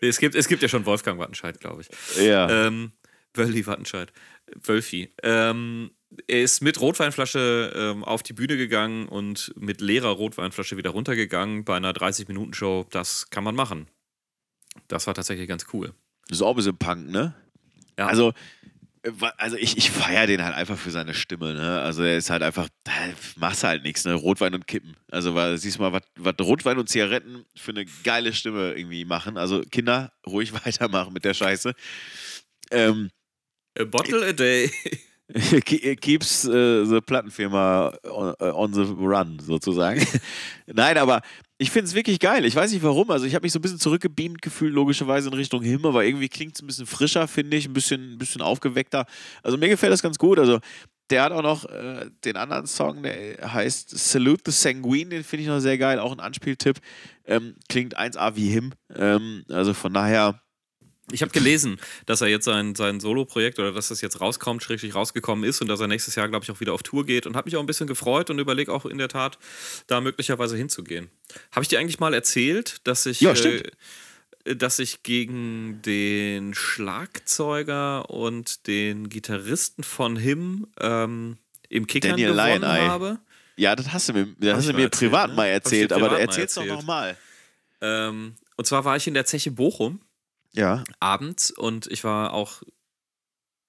Es, 0.00 0.18
gibt, 0.18 0.34
es 0.34 0.48
gibt 0.48 0.62
ja 0.62 0.68
schon 0.68 0.84
Wolfgang 0.86 1.18
Wattenscheid, 1.20 1.60
glaube 1.60 1.82
ich. 1.82 2.24
Ja. 2.24 2.66
Ähm, 2.66 2.92
Wölli 3.34 3.66
Wattenscheid. 3.66 4.12
Wölfi. 4.62 5.12
Ähm, 5.22 5.90
er 6.26 6.42
ist 6.42 6.62
mit 6.62 6.80
Rotweinflasche 6.80 7.72
ähm, 7.74 8.04
auf 8.04 8.22
die 8.22 8.32
Bühne 8.32 8.56
gegangen 8.56 9.06
und 9.08 9.52
mit 9.56 9.80
leerer 9.80 10.10
Rotweinflasche 10.10 10.76
wieder 10.76 10.90
runtergegangen 10.90 11.64
bei 11.64 11.76
einer 11.76 11.92
30-Minuten-Show. 11.92 12.86
Das 12.90 13.30
kann 13.30 13.44
man 13.44 13.54
machen. 13.54 13.88
Das 14.88 15.06
war 15.06 15.14
tatsächlich 15.14 15.48
ganz 15.48 15.66
cool. 15.72 15.92
Das 16.28 16.38
ist 16.38 16.42
auch 16.42 16.50
ein 16.50 16.56
bisschen 16.56 16.76
Punk, 16.76 17.08
ne? 17.08 17.34
Ja. 17.98 18.06
Also, 18.06 18.32
äh, 19.02 19.10
also 19.38 19.56
ich, 19.56 19.76
ich 19.76 19.90
feiere 19.90 20.26
den 20.26 20.42
halt 20.42 20.54
einfach 20.54 20.76
für 20.76 20.90
seine 20.90 21.14
Stimme, 21.14 21.54
ne? 21.54 21.80
Also 21.80 22.02
er 22.02 22.16
ist 22.16 22.30
halt 22.30 22.42
einfach, 22.42 22.68
da 22.84 22.92
machst 23.36 23.62
du 23.62 23.68
halt 23.68 23.82
nichts, 23.84 24.04
ne? 24.04 24.14
Rotwein 24.14 24.54
und 24.54 24.66
Kippen. 24.66 24.96
Also 25.10 25.34
weil, 25.34 25.56
siehst 25.58 25.78
du 25.78 25.82
mal, 25.82 26.00
was 26.16 26.34
Rotwein 26.40 26.78
und 26.78 26.88
Zigaretten 26.88 27.44
für 27.56 27.70
eine 27.72 27.84
geile 28.04 28.32
Stimme 28.32 28.74
irgendwie 28.74 29.04
machen. 29.04 29.36
Also 29.36 29.62
Kinder, 29.70 30.12
ruhig 30.26 30.52
weitermachen 30.64 31.12
mit 31.12 31.24
der 31.24 31.34
Scheiße. 31.34 31.74
Ähm, 32.70 33.10
A 33.78 33.84
bottle 33.84 34.26
a 34.26 34.32
day. 34.32 34.70
Ke- 35.64 35.96
keeps 35.96 36.44
äh, 36.44 36.84
the 36.84 37.00
Plattenfirma 37.00 37.92
on, 38.04 38.34
äh, 38.38 38.44
on 38.52 38.72
the 38.72 38.82
run, 38.82 39.38
sozusagen. 39.40 40.04
Nein, 40.66 40.96
aber 40.98 41.20
ich 41.58 41.70
finde 41.70 41.86
es 41.88 41.94
wirklich 41.94 42.20
geil. 42.20 42.44
Ich 42.44 42.54
weiß 42.54 42.72
nicht 42.72 42.82
warum. 42.82 43.10
Also 43.10 43.24
ich 43.24 43.34
habe 43.34 43.44
mich 43.44 43.52
so 43.52 43.58
ein 43.58 43.62
bisschen 43.62 43.78
zurückgebeamt 43.80 44.42
gefühlt, 44.42 44.74
logischerweise 44.74 45.28
in 45.28 45.34
Richtung 45.34 45.62
Him, 45.62 45.86
aber 45.86 46.04
irgendwie 46.04 46.28
klingt 46.28 46.54
es 46.54 46.62
ein 46.62 46.66
bisschen 46.66 46.86
frischer, 46.86 47.26
finde 47.28 47.56
ich, 47.56 47.66
ein 47.66 47.72
bisschen, 47.72 48.14
ein 48.14 48.18
bisschen 48.18 48.42
aufgeweckter. 48.42 49.06
Also 49.42 49.56
mir 49.56 49.68
gefällt 49.68 49.92
das 49.92 50.02
ganz 50.02 50.18
gut. 50.18 50.38
Also 50.38 50.60
der 51.10 51.22
hat 51.22 51.32
auch 51.32 51.42
noch 51.42 51.64
äh, 51.66 52.10
den 52.24 52.36
anderen 52.36 52.66
Song, 52.66 53.02
der 53.02 53.52
heißt 53.52 53.96
Salute 53.96 54.42
the 54.46 54.52
Sanguine, 54.52 55.10
den 55.10 55.24
finde 55.24 55.44
ich 55.44 55.48
noch 55.48 55.60
sehr 55.60 55.78
geil, 55.78 55.98
auch 55.98 56.12
ein 56.12 56.20
Anspieltipp. 56.20 56.78
Ähm, 57.24 57.54
klingt 57.68 57.98
1A 57.98 58.36
wie 58.36 58.48
Him. 58.48 58.72
Ähm, 58.94 59.44
also 59.48 59.72
von 59.72 59.94
daher, 59.94 60.40
Ich 61.12 61.22
habe 61.22 61.30
gelesen, 61.30 61.78
dass 62.06 62.20
er 62.20 62.26
jetzt 62.28 62.44
sein, 62.44 62.74
sein 62.74 62.98
Solo-Projekt 62.98 63.58
oder 63.60 63.70
dass 63.72 63.88
das 63.88 64.00
jetzt 64.00 64.20
rauskommt, 64.20 64.62
schrägstrich 64.62 64.94
rausgekommen 64.94 65.44
ist 65.44 65.60
und 65.60 65.68
dass 65.68 65.78
er 65.80 65.86
nächstes 65.86 66.16
Jahr, 66.16 66.28
glaube 66.28 66.44
ich, 66.44 66.50
auch 66.50 66.58
wieder 66.60 66.72
auf 66.72 66.82
Tour 66.82 67.06
geht 67.06 67.26
und 67.26 67.36
habe 67.36 67.46
mich 67.46 67.56
auch 67.56 67.60
ein 67.60 67.66
bisschen 67.66 67.86
gefreut 67.86 68.28
und 68.30 68.38
überlege 68.40 68.72
auch 68.72 68.86
in 68.86 68.98
der 68.98 69.08
Tat, 69.08 69.38
da 69.86 70.00
möglicherweise 70.00 70.56
hinzugehen. 70.56 71.08
Habe 71.52 71.62
ich 71.62 71.68
dir 71.68 71.78
eigentlich 71.78 72.00
mal 72.00 72.12
erzählt, 72.12 72.80
dass 72.84 73.06
ich, 73.06 73.20
Ja, 73.20 73.36
stimmt. 73.36 73.70
äh, 74.44 74.56
dass 74.56 74.78
ich 74.80 75.02
gegen 75.04 75.80
den 75.82 76.54
Schlagzeuger 76.54 78.10
und 78.10 78.66
den 78.66 79.08
Gitarristen 79.08 79.82
von 79.84 80.16
Him 80.16 80.66
ähm, 80.80 81.36
im 81.68 81.86
Kickern 81.86 82.12
Daniel 82.12 82.30
gewonnen 82.32 82.62
Lioneye. 82.62 82.88
habe? 82.88 83.18
ja, 83.56 83.74
das 83.74 83.92
hast 83.92 84.08
du 84.08 84.12
mir, 84.12 84.26
das 84.38 84.58
hast 84.58 84.68
du 84.68 84.72
mir 84.72 84.82
erzählt, 84.84 85.10
privat 85.10 85.30
ne? 85.30 85.36
mal 85.36 85.46
erzählt, 85.46 85.92
aber 85.92 86.08
privat 86.08 86.18
mal 86.18 86.20
erzähl's 86.26 86.54
doch 86.54 86.66
nochmal. 86.66 87.16
Ähm, 87.80 88.34
und 88.56 88.66
zwar 88.66 88.84
war 88.84 88.96
ich 88.96 89.06
in 89.06 89.14
der 89.14 89.24
Zeche 89.26 89.50
Bochum 89.50 90.00
Ja. 90.56 90.84
abends 91.00 91.50
und 91.50 91.86
ich 91.88 92.02
war 92.04 92.32
auch, 92.32 92.62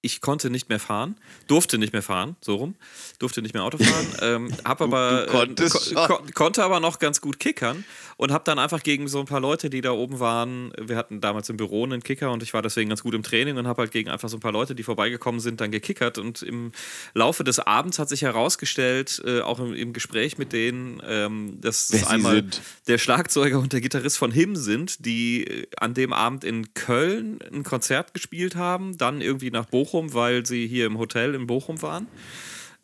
ich 0.01 0.21
konnte 0.21 0.49
nicht 0.49 0.69
mehr 0.69 0.79
fahren, 0.79 1.15
durfte 1.47 1.77
nicht 1.77 1.91
mehr 1.93 2.01
fahren, 2.01 2.35
so 2.41 2.55
rum, 2.55 2.75
durfte 3.19 3.41
nicht 3.41 3.53
mehr 3.53 3.63
Auto 3.63 3.77
fahren, 3.77 4.07
ähm, 4.21 4.53
hab 4.63 4.81
aber, 4.81 5.27
äh, 5.27 5.69
ko 6.07 6.19
konnte 6.33 6.63
aber 6.63 6.79
noch 6.79 6.99
ganz 6.99 7.19
gut 7.19 7.39
kickern 7.39 7.83
und 8.17 8.31
hab 8.31 8.45
dann 8.45 8.59
einfach 8.59 8.83
gegen 8.83 9.07
so 9.07 9.19
ein 9.19 9.25
paar 9.25 9.39
Leute, 9.39 9.69
die 9.69 9.81
da 9.81 9.91
oben 9.91 10.19
waren, 10.19 10.71
wir 10.79 10.97
hatten 10.97 11.21
damals 11.21 11.49
im 11.49 11.57
Büro 11.57 11.83
einen 11.83 12.03
Kicker 12.03 12.31
und 12.31 12.43
ich 12.43 12.53
war 12.53 12.61
deswegen 12.61 12.89
ganz 12.89 13.03
gut 13.03 13.13
im 13.13 13.23
Training 13.23 13.57
und 13.57 13.67
hab 13.67 13.77
halt 13.77 13.91
gegen 13.91 14.09
einfach 14.09 14.29
so 14.29 14.37
ein 14.37 14.39
paar 14.39 14.51
Leute, 14.51 14.75
die 14.75 14.83
vorbeigekommen 14.83 15.39
sind, 15.39 15.61
dann 15.61 15.71
gekickert 15.71 16.17
und 16.17 16.41
im 16.41 16.71
Laufe 17.13 17.43
des 17.43 17.59
Abends 17.59 17.99
hat 17.99 18.09
sich 18.09 18.21
herausgestellt, 18.21 19.21
äh, 19.25 19.41
auch 19.41 19.59
im, 19.59 19.73
im 19.73 19.93
Gespräch 19.93 20.37
mit 20.37 20.53
denen, 20.53 21.01
ähm, 21.07 21.59
dass 21.61 21.91
Wer 21.91 22.09
einmal 22.09 22.35
sind. 22.35 22.61
der 22.87 22.97
Schlagzeuger 22.97 23.59
und 23.59 23.73
der 23.73 23.81
Gitarrist 23.81 24.17
von 24.17 24.31
Him 24.31 24.55
sind, 24.55 25.05
die 25.05 25.45
äh, 25.45 25.67
an 25.77 25.93
dem 25.93 26.13
Abend 26.13 26.43
in 26.43 26.73
Köln 26.73 27.39
ein 27.51 27.63
Konzert 27.63 28.13
gespielt 28.13 28.55
haben, 28.55 28.97
dann 28.97 29.21
irgendwie 29.21 29.51
nach 29.51 29.65
Bochum, 29.65 29.87
weil 30.13 30.45
sie 30.45 30.67
hier 30.67 30.85
im 30.85 30.97
Hotel 30.97 31.35
in 31.35 31.47
Bochum 31.47 31.81
waren. 31.81 32.07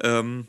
Ähm, 0.02 0.48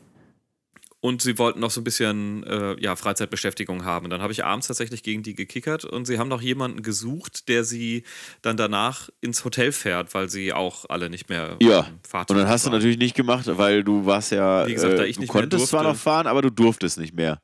und 1.01 1.21
sie 1.21 1.37
wollten 1.37 1.59
noch 1.59 1.69
so 1.69 1.81
ein 1.81 1.83
bisschen 1.83 2.43
äh, 2.45 2.75
ja, 2.81 2.95
Freizeitbeschäftigung 2.95 3.85
haben. 3.85 4.05
Und 4.05 4.09
dann 4.09 4.21
habe 4.23 4.33
ich 4.33 4.43
abends 4.43 4.65
tatsächlich 4.65 5.03
gegen 5.03 5.21
die 5.21 5.35
gekickert 5.35 5.85
und 5.85 6.05
sie 6.05 6.17
haben 6.17 6.29
noch 6.29 6.41
jemanden 6.41 6.81
gesucht, 6.81 7.47
der 7.47 7.63
sie 7.63 8.03
dann 8.41 8.57
danach 8.57 9.09
ins 9.21 9.45
Hotel 9.45 9.71
fährt, 9.71 10.15
weil 10.15 10.29
sie 10.29 10.51
auch 10.51 10.85
alle 10.89 11.11
nicht 11.11 11.29
mehr 11.29 11.57
Ja. 11.61 11.81
ähm, 11.87 11.99
Und 12.27 12.37
dann 12.37 12.47
hast 12.47 12.65
du 12.65 12.71
waren. 12.71 12.79
natürlich 12.79 12.97
nicht 12.97 13.13
gemacht, 13.15 13.45
weil 13.47 13.83
du 13.83 14.07
warst 14.07 14.31
ja, 14.31 14.65
Wie 14.65 14.73
gesagt, 14.73 14.97
da 14.97 15.03
äh, 15.03 15.07
ich 15.07 15.17
du 15.17 15.21
nicht 15.21 15.31
mehr 15.33 15.41
konntest 15.43 15.67
zwar 15.67 15.83
durfte. 15.83 15.95
noch 15.95 16.01
fahren, 16.01 16.25
aber 16.25 16.41
du 16.41 16.49
durftest 16.49 16.97
nicht 16.97 17.13
mehr. 17.13 17.39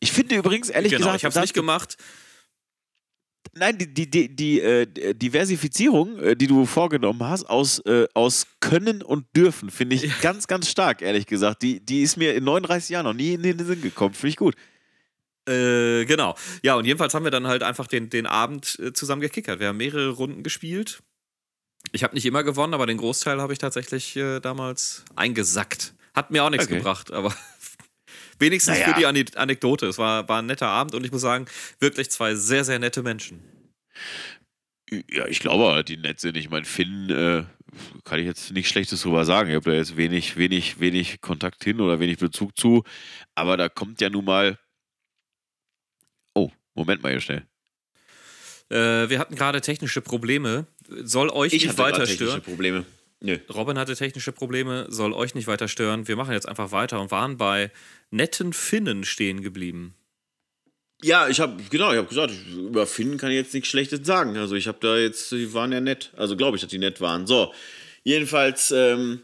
Ich 0.00 0.10
finde 0.10 0.34
übrigens, 0.34 0.68
ehrlich 0.68 0.90
Genau, 0.90 0.98
gesagt, 1.06 1.18
ich 1.18 1.24
habe 1.26 1.34
es 1.36 1.40
nicht 1.40 1.54
gemacht. 1.54 1.96
Nein, 3.54 3.78
die, 3.78 3.92
die, 3.92 4.10
die, 4.10 4.34
die 4.34 4.60
äh, 4.60 5.14
Diversifizierung, 5.14 6.18
äh, 6.18 6.36
die 6.36 6.46
du 6.46 6.66
vorgenommen 6.66 7.22
hast, 7.24 7.44
aus, 7.44 7.80
äh, 7.80 8.06
aus 8.14 8.46
Können 8.60 9.02
und 9.02 9.26
Dürfen, 9.36 9.70
finde 9.70 9.96
ich 9.96 10.20
ganz, 10.20 10.46
ganz 10.46 10.68
stark, 10.70 11.02
ehrlich 11.02 11.26
gesagt. 11.26 11.62
Die, 11.62 11.80
die 11.80 12.02
ist 12.02 12.16
mir 12.16 12.34
in 12.34 12.44
39 12.44 12.90
Jahren 12.90 13.04
noch 13.04 13.14
nie 13.14 13.34
in 13.34 13.42
den 13.42 13.64
Sinn 13.64 13.80
gekommen. 13.82 14.14
Finde 14.14 14.28
ich 14.28 14.36
gut. 14.36 14.54
Äh, 15.48 16.04
genau. 16.04 16.36
Ja, 16.62 16.74
und 16.74 16.84
jedenfalls 16.84 17.14
haben 17.14 17.24
wir 17.24 17.30
dann 17.30 17.46
halt 17.46 17.62
einfach 17.62 17.86
den, 17.86 18.10
den 18.10 18.26
Abend 18.26 18.78
äh, 18.80 18.92
zusammen 18.92 19.22
gekickert. 19.22 19.60
Wir 19.60 19.68
haben 19.68 19.78
mehrere 19.78 20.10
Runden 20.10 20.42
gespielt. 20.42 21.00
Ich 21.92 22.02
habe 22.04 22.14
nicht 22.14 22.26
immer 22.26 22.44
gewonnen, 22.44 22.74
aber 22.74 22.86
den 22.86 22.98
Großteil 22.98 23.40
habe 23.40 23.52
ich 23.52 23.58
tatsächlich 23.58 24.18
damals 24.42 25.04
eingesackt. 25.14 25.94
Hat 26.14 26.30
mir 26.32 26.42
auch 26.44 26.50
nichts 26.50 26.66
Okay. 26.66 26.78
gebracht, 26.78 27.12
aber 27.12 27.32
wenigstens 28.38 28.78
Naja. 28.78 28.92
für 28.94 29.00
die 29.00 29.06
Ane- 29.06 29.36
Anekdote. 29.36 29.86
Es 29.86 29.98
war, 29.98 30.28
war 30.28 30.40
ein 30.42 30.46
netter 30.46 30.68
Abend 30.68 30.94
und 30.94 31.04
ich 31.04 31.12
muss 31.12 31.20
sagen, 31.22 31.46
wirklich 31.80 32.10
zwei 32.10 32.34
sehr, 32.34 32.64
sehr 32.64 32.78
nette 32.78 33.02
Menschen. 33.02 33.42
Ja, 35.10 35.26
ich 35.26 35.40
glaube, 35.40 35.84
die 35.84 35.96
nett 35.98 36.18
sind. 36.20 36.36
Ich 36.36 36.48
meine, 36.48 36.64
Finn 36.64 37.10
äh, 37.10 37.44
kann 38.04 38.18
ich 38.18 38.24
jetzt 38.26 38.52
nichts 38.52 38.70
Schlechtes 38.70 39.02
drüber 39.02 39.24
sagen. 39.26 39.50
Ich 39.50 39.56
habe 39.56 39.70
da 39.70 39.76
jetzt 39.76 39.96
wenig, 39.98 40.36
wenig, 40.38 40.80
wenig 40.80 41.20
Kontakt 41.20 41.62
hin 41.62 41.80
oder 41.80 42.00
wenig 42.00 42.18
Bezug 42.18 42.56
zu. 42.56 42.84
Aber 43.34 43.56
da 43.58 43.68
kommt 43.68 44.00
ja 44.00 44.08
nun 44.08 44.24
mal. 44.24 44.58
Oh, 46.34 46.50
Moment 46.74 47.02
mal 47.02 47.10
hier 47.12 47.20
schnell. 47.20 47.46
Äh, 48.70 49.10
wir 49.10 49.18
hatten 49.18 49.34
gerade 49.34 49.60
technische 49.60 50.00
Probleme. 50.00 50.66
Soll 50.88 51.28
euch 51.30 51.52
nicht 51.52 51.76
weiter 51.76 52.06
stören. 52.06 52.40
Probleme. 52.42 52.86
Nö. 53.20 53.38
Robin 53.52 53.78
hatte 53.78 53.96
technische 53.96 54.32
Probleme, 54.32 54.86
soll 54.90 55.12
euch 55.12 55.34
nicht 55.34 55.48
weiter 55.48 55.66
stören. 55.66 56.06
Wir 56.06 56.16
machen 56.16 56.32
jetzt 56.32 56.48
einfach 56.48 56.70
weiter 56.70 57.00
und 57.00 57.10
waren 57.10 57.36
bei 57.36 57.72
netten 58.10 58.52
Finnen 58.52 59.04
stehen 59.04 59.42
geblieben. 59.42 59.94
Ja, 61.02 61.28
ich 61.28 61.40
habe 61.40 61.62
genau, 61.70 61.92
ich 61.92 61.98
habe 61.98 62.08
gesagt, 62.08 62.32
über 62.56 62.86
Finn 62.86 63.18
kann 63.18 63.30
ich 63.30 63.36
jetzt 63.36 63.54
nichts 63.54 63.68
Schlechtes 63.68 64.04
sagen. 64.04 64.36
Also 64.36 64.56
ich 64.56 64.66
habe 64.66 64.78
da 64.80 64.96
jetzt, 64.96 65.30
die 65.30 65.52
waren 65.54 65.72
ja 65.72 65.80
nett. 65.80 66.12
Also 66.16 66.36
glaube 66.36 66.56
ich, 66.56 66.60
dass 66.60 66.70
die 66.70 66.78
nett 66.78 67.00
waren. 67.00 67.26
So, 67.26 67.52
jedenfalls, 68.02 68.72
ähm, 68.72 69.22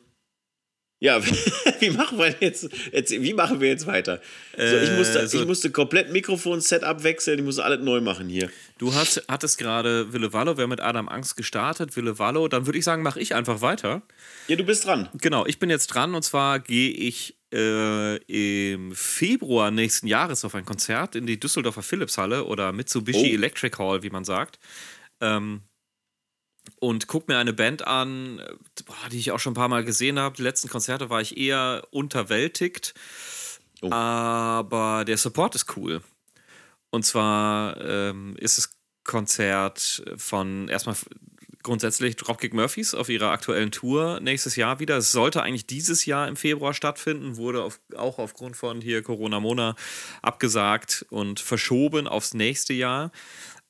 ja, 1.05 1.21
wie 1.81 1.91
machen 1.91 2.17
wir 2.19 2.35
jetzt, 2.41 2.69
jetzt, 2.93 3.11
wie 3.13 3.35
machen 3.35 3.61
wir 3.61 3.69
jetzt 3.69 3.87
weiter? 3.87 4.21
so, 4.57 4.63
ich, 4.79 4.91
musste, 4.93 5.19
Äh, 5.21 5.27
so- 5.29 5.41
ich 5.41 5.47
musste 5.47 5.71
komplett 5.71 6.11
Mikrofon-Setup 6.13 7.03
wechseln, 7.03 7.39
ich 7.41 7.45
musste 7.45 7.63
alles 7.65 7.81
neu 7.85 8.01
machen 8.01 8.29
hier. 8.29 8.49
Du 8.79 8.95
hast, 8.95 9.23
hattest 9.29 9.59
gerade 9.59 10.13
Wille 10.13 10.33
Wallo, 10.33 10.57
wir 10.57 10.63
haben 10.63 10.71
mit 10.71 10.81
Adam 10.81 11.09
Angst 11.09 11.37
gestartet, 11.37 11.95
Wille 11.97 12.19
Wallo, 12.19 12.49
dann 12.49 12.67
würde 12.67 12.79
ich 12.79 12.85
sagen, 12.85 13.03
mache 13.03 13.21
ich 13.21 13.35
einfach 13.35 13.61
weiter. 13.61 14.03
Ja, 14.49 14.57
du 14.57 14.65
bist 14.65 14.87
dran. 14.87 15.09
Genau, 15.21 15.45
ich 15.47 15.59
bin 15.59 15.69
jetzt 15.71 15.89
dran 15.89 16.15
und 16.15 16.23
zwar 16.23 16.59
gehe 16.59 16.91
ich 16.91 17.37
äh, 17.53 18.17
im 18.73 18.95
Februar 18.95 19.71
nächsten 19.71 20.07
Jahres 20.07 20.45
auf 20.45 20.55
ein 20.55 20.65
Konzert 20.65 21.15
in 21.17 21.27
die 21.27 21.39
Düsseldorfer 21.39 21.83
Philipshalle 21.83 22.45
oder 22.45 22.73
Mitsubishi 22.73 23.31
Oh. 23.31 23.35
Electric 23.35 23.77
Hall, 23.79 24.03
wie 24.03 24.11
man 24.11 24.25
sagt. 24.25 24.59
Ähm, 25.21 25.61
und 26.81 27.07
guck 27.07 27.29
mir 27.29 27.39
eine 27.39 27.53
Band 27.53 27.87
an, 27.87 28.39
äh, 28.39 29.11
die 29.11 29.19
ich 29.19 29.31
auch 29.33 29.39
schon 29.39 29.53
ein 29.53 29.57
paar 29.57 29.69
Mal 29.69 29.85
gesehen 29.85 30.19
habe. 30.19 30.37
Die 30.37 30.43
letzten 30.43 30.69
Konzerte 30.69 31.11
war 31.11 31.21
ich 31.21 31.37
eher 31.37 31.87
unterwältigt, 31.91 32.95
Oh. 33.83 33.91
aber 33.91 35.05
der 35.05 35.19
Support 35.19 35.55
ist 35.57 35.77
cool. 35.77 36.01
Und 36.91 37.05
zwar 37.05 37.81
ähm, 37.81 38.37
ist 38.39 38.57
das 38.57 38.71
Konzert 39.03 40.03
von 40.17 40.69
erstmal 40.69 40.97
grundsätzlich 41.65 42.15
Dropkick 42.17 42.55
Murphys 42.55 42.95
auf 42.95 43.09
ihrer 43.09 43.31
aktuellen 43.31 43.73
Tour 43.73 44.21
nächstes 44.21 44.55
Jahr 44.55 44.79
wieder. 44.79 44.99
Es 44.99 45.11
sollte 45.11 45.43
eigentlich 45.43 45.67
dieses 45.67 46.07
Jahr 46.07 46.29
im 46.29 46.37
Februar 46.37 46.73
stattfinden, 46.75 47.37
wurde 47.37 47.63
auf, 47.65 47.81
auch 47.97 48.19
aufgrund 48.19 48.57
von 48.57 48.81
hier 48.81 49.03
Corona 49.03 49.41
Mona 49.41 49.75
abgesagt 50.23 51.05
und 51.11 51.41
verschoben 51.41 52.07
aufs 52.07 52.35
nächste 52.35 52.75
Jahr. 52.75 53.11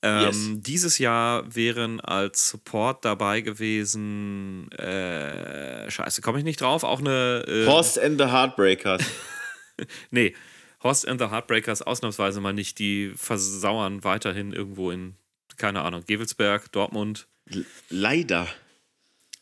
Ähm, 0.07 0.21
Yes. 0.27 0.49
Dieses 0.57 0.99
Jahr 0.99 1.55
wären 1.55 1.99
als 2.01 2.51
Support 2.51 3.05
dabei 3.07 3.41
gewesen, 3.41 4.71
äh, 4.73 5.91
scheiße, 5.91 6.21
komme 6.21 6.39
ich 6.39 6.45
nicht 6.45 6.61
drauf, 6.61 6.85
auch 6.85 7.01
eine. 7.01 7.43
Äh, 7.49 7.67
Horst 7.67 7.99
and 7.99 8.21
the 8.21 8.27
Heartbreakers. 8.27 9.03
Nee, 10.13 10.37
Horst 10.85 11.09
and 11.09 11.21
the 11.21 11.31
Heartbreakers 11.31 11.83
ausnahmsweise 11.83 12.41
mal 12.41 12.53
nicht. 12.53 12.79
Die 12.79 13.13
versauern 13.17 14.05
weiterhin 14.05 14.53
irgendwo 14.53 14.93
in, 14.93 15.17
keine 15.57 15.81
Ahnung, 15.83 16.05
Gevelsberg, 16.07 16.71
Dortmund. 16.71 17.27
Leider. 17.89 18.47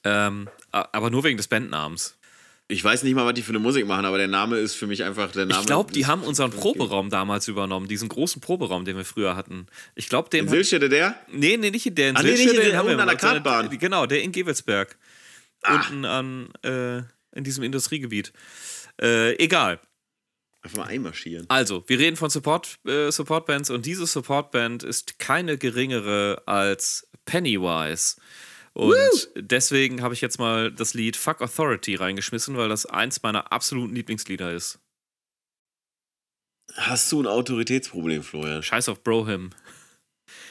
Ähm, 0.05 0.49
aber 0.71 1.11
nur 1.11 1.23
wegen 1.25 1.37
des 1.37 1.49
Bandnamens. 1.49 2.17
Ich 2.73 2.83
weiß 2.83 3.03
nicht 3.03 3.15
mal, 3.15 3.27
was 3.27 3.35
die 3.35 3.43
für 3.43 3.51
eine 3.51 3.59
Musik 3.59 3.87
machen, 3.87 4.07
aber 4.07 4.17
der 4.17 4.29
Name 4.29 4.57
ist 4.57 4.75
für 4.75 4.87
mich 4.87 5.05
einfach 5.05 5.31
der 5.33 5.45
Name. 5.47 5.61
Ich 5.61 5.67
glaube, 5.67 5.93
die 5.93 6.07
haben 6.07 6.23
unseren 6.23 6.51
Proberaum 6.51 7.11
damals 7.11 7.47
übernommen, 7.47 7.87
diesen 7.87 8.09
großen 8.09 8.41
Proberaum, 8.41 8.85
den 8.87 8.97
wir 8.97 9.05
früher 9.05 9.37
hatten. 9.37 9.67
Ich 9.95 10.09
glaube, 10.09 10.31
dem. 10.31 10.47
In 10.47 10.51
Silchede 10.51 10.89
der? 10.89 11.15
nee, 11.31 11.57
nee, 11.59 11.71
nicht 11.71 11.97
der 11.99 12.11
in 12.11 12.17
Ah, 12.17 12.23
nee, 12.23 12.31
nicht 12.33 12.49
den 12.49 12.57
der- 12.57 12.77
haben 12.79 12.89
wir 12.89 12.99
an 12.99 13.07
der 13.07 13.17
Kartbahn. 13.17 13.69
Genau, 13.79 14.07
der 14.07 14.23
in 14.23 14.33
Gevelsberg. 14.33 14.97
Ah. 15.63 15.75
Unten 15.77 16.05
an, 16.07 16.49
äh, 16.65 16.99
in 17.37 17.45
diesem 17.45 17.63
Industriegebiet. 17.63 18.33
Äh, 19.01 19.35
egal. 19.37 19.79
Einfach 20.63 20.79
mal 20.79 20.87
einmarschieren. 20.87 21.45
Also, 21.49 21.85
wir 21.89 21.99
reden 21.99 22.17
von 22.17 22.31
Support, 22.31 22.79
äh, 22.87 23.11
Supportbands 23.11 23.69
und 23.69 23.85
diese 23.85 24.07
Supportband 24.07 24.83
ist 24.83 25.19
keine 25.19 25.59
geringere 25.59 26.43
als 26.47 27.07
Pennywise. 27.27 28.17
Und 28.75 29.29
deswegen 29.37 30.03
habe 30.03 30.15
ich 30.15 30.21
jetzt 30.23 30.39
mal 30.39 30.73
das 30.73 30.95
Lied 30.95 31.17
Fuck 31.17 31.43
Authority 31.43 31.95
reingeschmissen, 31.95 32.57
weil 32.57 32.69
das 32.71 32.87
eins 32.87 33.23
meiner 33.23 33.53
absoluten 33.53 33.95
Lieblingslieder 33.95 34.53
ist. 34.53 34.79
Hast 36.75 37.13
du 37.13 37.21
ein 37.23 37.27
Autoritätsproblem, 37.27 38.23
Florian? 38.23 38.63
Scheiß 38.63 38.89
auf 38.89 39.03
Brohim. 39.03 39.51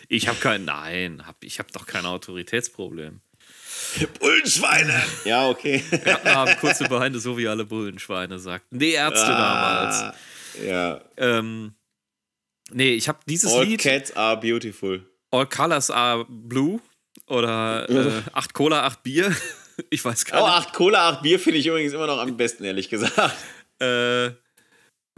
Ich 0.08 0.28
habe 0.28 0.38
kein, 0.40 0.66
nein, 0.66 1.26
hab, 1.26 1.44
ich 1.44 1.58
habe 1.58 1.72
doch 1.72 1.86
kein 1.88 2.06
Autoritätsproblem. 2.06 3.22
Bullenschweine! 4.20 5.02
Ja, 5.26 5.50
okay. 5.50 5.84
Wir 5.90 6.36
haben 6.36 6.56
kurze 6.60 6.84
Beine, 6.88 7.18
so 7.20 7.38
wie 7.38 7.48
alle 7.48 7.66
Bullenschweine 7.66 8.38
sagten. 8.38 8.78
Nee, 8.78 8.92
Ärzte 8.92 9.28
damals. 9.32 9.96
Ah, 9.96 10.16
Ja. 10.64 11.02
Ähm, 11.18 11.74
nee, 12.72 12.94
ich 12.94 13.08
habe 13.08 13.20
dieses 13.28 13.52
All 13.52 13.66
Lied. 13.66 13.80
cats 13.82 14.16
are 14.16 14.38
beautiful. 14.40 15.04
All 15.32 15.48
Colors 15.48 15.90
are 15.90 16.26
Blue 16.30 16.82
oder 17.32 17.90
äh, 17.90 18.22
8 18.34 18.54
Cola, 18.54 18.84
8 18.84 19.04
Bier. 19.04 19.36
Ich 19.90 20.06
weiß 20.06 20.26
Oh, 20.28 20.32
gar 20.32 20.58
acht 20.58 20.74
Cola, 20.74 21.10
acht 21.10 21.24
Bier 21.24 21.40
finde 21.40 21.58
ich 21.58 21.66
übrigens 21.66 21.94
immer 21.94 22.06
noch 22.06 22.20
am 22.20 22.38
besten, 22.38 22.66
ehrlich 22.66 22.90
gesagt. 22.90 23.18
nicht. 23.18 23.36
Äh, 23.82 24.36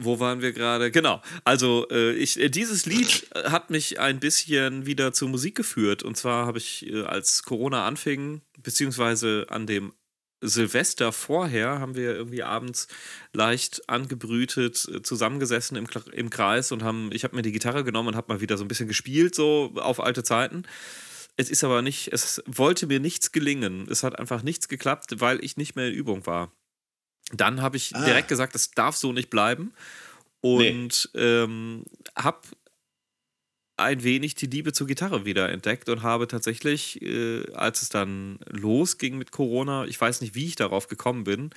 wo 0.01 0.19
waren 0.19 0.41
wir 0.41 0.53
gerade? 0.53 0.89
Genau. 0.89 1.21
Also, 1.43 1.87
äh, 1.89 2.13
ich, 2.13 2.39
äh, 2.39 2.49
dieses 2.49 2.85
Lied 2.85 3.27
hat 3.35 3.69
mich 3.69 3.99
ein 3.99 4.19
bisschen 4.19 4.85
wieder 4.85 5.11
zur 5.11 5.27
Musik 5.27 5.55
geführt. 5.55 6.03
Und 6.03 6.15
zwar 6.15 6.45
habe 6.45 6.59
ich, 6.59 6.87
äh, 6.87 7.03
als 7.03 7.43
Corona 7.43 7.85
anfing, 7.85 8.41
beziehungsweise 8.61 9.47
an 9.49 9.67
dem 9.67 9.93
Silvester 10.41 11.11
vorher, 11.11 11.79
haben 11.79 11.95
wir 11.95 12.15
irgendwie 12.15 12.43
abends 12.43 12.87
leicht 13.33 13.89
angebrütet 13.89 14.87
äh, 14.93 15.01
zusammengesessen 15.01 15.77
im, 15.77 15.87
im 16.11 16.29
Kreis 16.29 16.71
und 16.71 16.83
haben, 16.83 17.09
ich 17.13 17.23
habe 17.23 17.35
mir 17.35 17.41
die 17.43 17.51
Gitarre 17.51 17.83
genommen 17.83 18.09
und 18.09 18.15
habe 18.15 18.33
mal 18.33 18.41
wieder 18.41 18.57
so 18.57 18.63
ein 18.63 18.67
bisschen 18.67 18.87
gespielt, 18.87 19.35
so 19.35 19.73
auf 19.75 19.99
alte 20.01 20.23
Zeiten. 20.23 20.63
Es 21.35 21.49
ist 21.49 21.63
aber 21.63 21.81
nicht, 21.81 22.13
es 22.13 22.43
wollte 22.45 22.85
mir 22.87 22.99
nichts 22.99 23.31
gelingen. 23.31 23.87
Es 23.89 24.03
hat 24.03 24.19
einfach 24.19 24.43
nichts 24.43 24.67
geklappt, 24.67 25.19
weil 25.19 25.43
ich 25.43 25.57
nicht 25.57 25.75
mehr 25.75 25.87
in 25.87 25.93
Übung 25.93 26.25
war. 26.27 26.51
Dann 27.31 27.61
habe 27.61 27.77
ich 27.77 27.95
Ah. 27.95 28.05
direkt 28.05 28.27
gesagt, 28.27 28.53
das 28.53 28.71
darf 28.71 28.95
so 28.95 29.13
nicht 29.13 29.29
bleiben. 29.29 29.73
Und 30.41 31.09
ähm, 31.15 31.85
habe 32.17 32.41
ein 33.77 34.03
wenig 34.03 34.35
die 34.35 34.45
Liebe 34.45 34.71
zur 34.73 34.85
Gitarre 34.85 35.25
wieder 35.25 35.49
entdeckt 35.49 35.89
und 35.89 36.03
habe 36.03 36.27
tatsächlich, 36.27 37.01
äh, 37.01 37.51
als 37.53 37.81
es 37.81 37.89
dann 37.89 38.39
losging 38.49 39.17
mit 39.17 39.31
Corona, 39.31 39.85
ich 39.85 39.99
weiß 39.99 40.21
nicht, 40.21 40.35
wie 40.35 40.45
ich 40.45 40.55
darauf 40.55 40.87
gekommen 40.87 41.23
bin, 41.23 41.49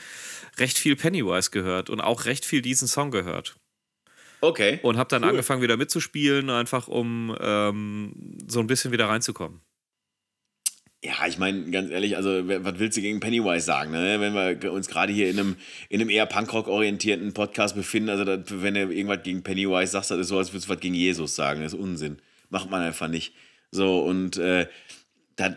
recht 0.57 0.79
viel 0.79 0.97
Pennywise 0.97 1.51
gehört 1.51 1.91
und 1.91 2.01
auch 2.01 2.25
recht 2.25 2.47
viel 2.47 2.63
diesen 2.63 2.89
Song 2.89 3.11
gehört. 3.11 3.57
Okay. 4.41 4.79
Und 4.83 4.97
habe 4.97 5.09
dann 5.09 5.23
Cool. 5.23 5.31
angefangen 5.31 5.63
wieder 5.63 5.77
mitzuspielen, 5.77 6.51
einfach 6.51 6.89
um 6.89 7.37
ähm, 7.41 8.39
so 8.47 8.61
ein 8.61 8.67
bisschen 8.67 8.93
wieder 8.93 9.09
reinzukommen. 9.09 9.61
Ja, 11.05 11.27
ich 11.29 11.39
meine, 11.39 11.71
ganz 11.71 11.91
ehrlich, 11.91 12.17
also, 12.17 12.31
was 12.49 12.79
willst 12.79 12.97
du 12.97 13.01
gegen 13.01 13.21
Pennywise 13.21 13.65
sagen, 13.65 13.93
ne? 13.93 14.19
Wenn 14.19 14.35
wir 14.61 14.73
uns 14.73 14.89
gerade 14.89 15.13
hier 15.13 15.31
in 15.31 15.39
einem, 15.39 15.57
in 15.89 16.01
einem 16.01 16.11
eher 16.11 16.27
Punkrock-orientierten 16.27 17.33
Podcast 17.33 17.77
befinden, 17.77 18.09
also, 18.09 18.25
das, 18.25 18.41
wenn 18.49 18.75
du 18.75 18.81
irgendwas 18.81 19.23
gegen 19.23 19.43
Pennywise 19.43 19.93
sagst, 19.93 20.11
das 20.11 20.19
ist 20.19 20.29
so, 20.29 20.39
als 20.39 20.53
würdest 20.53 20.69
du 20.69 20.73
was 20.73 20.81
gegen 20.81 20.95
Jesus 20.95 21.37
sagen. 21.37 21.63
Das 21.63 21.75
ist 21.75 21.79
Unsinn. 21.79 22.19
Macht 22.49 22.71
man 22.71 22.83
einfach 22.83 23.09
nicht. 23.09 23.35
So, 23.71 24.01
und 24.01 24.37
äh, 24.39 24.69
da, 25.37 25.57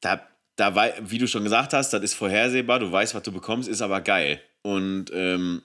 da, 0.00 0.28
da, 0.56 0.92
wie 1.00 1.18
du 1.18 1.26
schon 1.26 1.44
gesagt 1.44 1.72
hast, 1.72 1.90
das 1.92 2.02
ist 2.02 2.14
vorhersehbar, 2.14 2.78
du 2.78 2.92
weißt, 2.92 3.14
was 3.14 3.22
du 3.22 3.32
bekommst, 3.32 3.68
ist 3.68 3.82
aber 3.82 4.00
geil. 4.00 4.40
Und 4.62 5.06
ähm, 5.12 5.62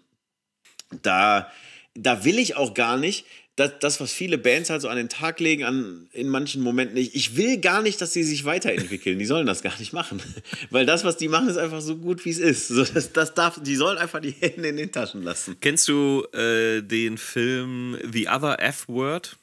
da, 1.02 1.52
da 1.96 2.26
will 2.26 2.40
ich 2.40 2.56
auch 2.56 2.74
gar 2.74 2.98
nicht, 2.98 3.26
das, 3.56 3.74
das, 3.80 4.00
was 4.00 4.12
viele 4.12 4.40
Bands 4.40 4.72
halt 4.72 4.82
so 4.82 4.90
an 4.90 4.98
den 4.98 5.10
Tag 5.10 5.40
legen, 5.40 5.64
an, 5.64 6.08
in 6.12 6.28
manchen 6.28 6.64
Momenten 6.64 6.96
nicht. 6.96 7.14
Ich 7.14 7.38
will 7.38 7.60
gar 7.60 7.84
nicht, 7.84 8.02
dass 8.02 8.12
sie 8.12 8.24
sich 8.24 8.46
weiterentwickeln. 8.46 9.20
Die 9.20 9.26
sollen 9.26 9.46
das 9.46 9.62
gar 9.62 9.78
nicht 9.78 9.94
machen. 9.94 10.20
Weil 10.72 10.88
das, 10.88 11.04
was 11.04 11.18
die 11.18 11.28
machen, 11.28 11.50
ist 11.50 11.58
einfach 11.58 11.82
so 11.82 11.98
gut, 11.98 12.26
wie 12.26 12.32
es 12.32 12.40
ist. 12.40 12.70
So, 12.70 12.84
das, 12.84 13.14
das 13.14 13.36
darf, 13.36 13.62
die 13.62 13.76
sollen 13.76 14.00
einfach 14.00 14.22
die 14.22 14.32
Hände 14.32 14.70
in 14.70 14.78
den 14.78 14.92
Taschen 14.92 15.22
lassen. 15.22 15.58
Kennst 15.62 15.88
du 15.88 16.26
äh, 16.34 16.82
den 16.82 17.20
Film 17.20 17.96
The 18.12 18.28
Other 18.28 18.60
F-Word? 18.60 19.38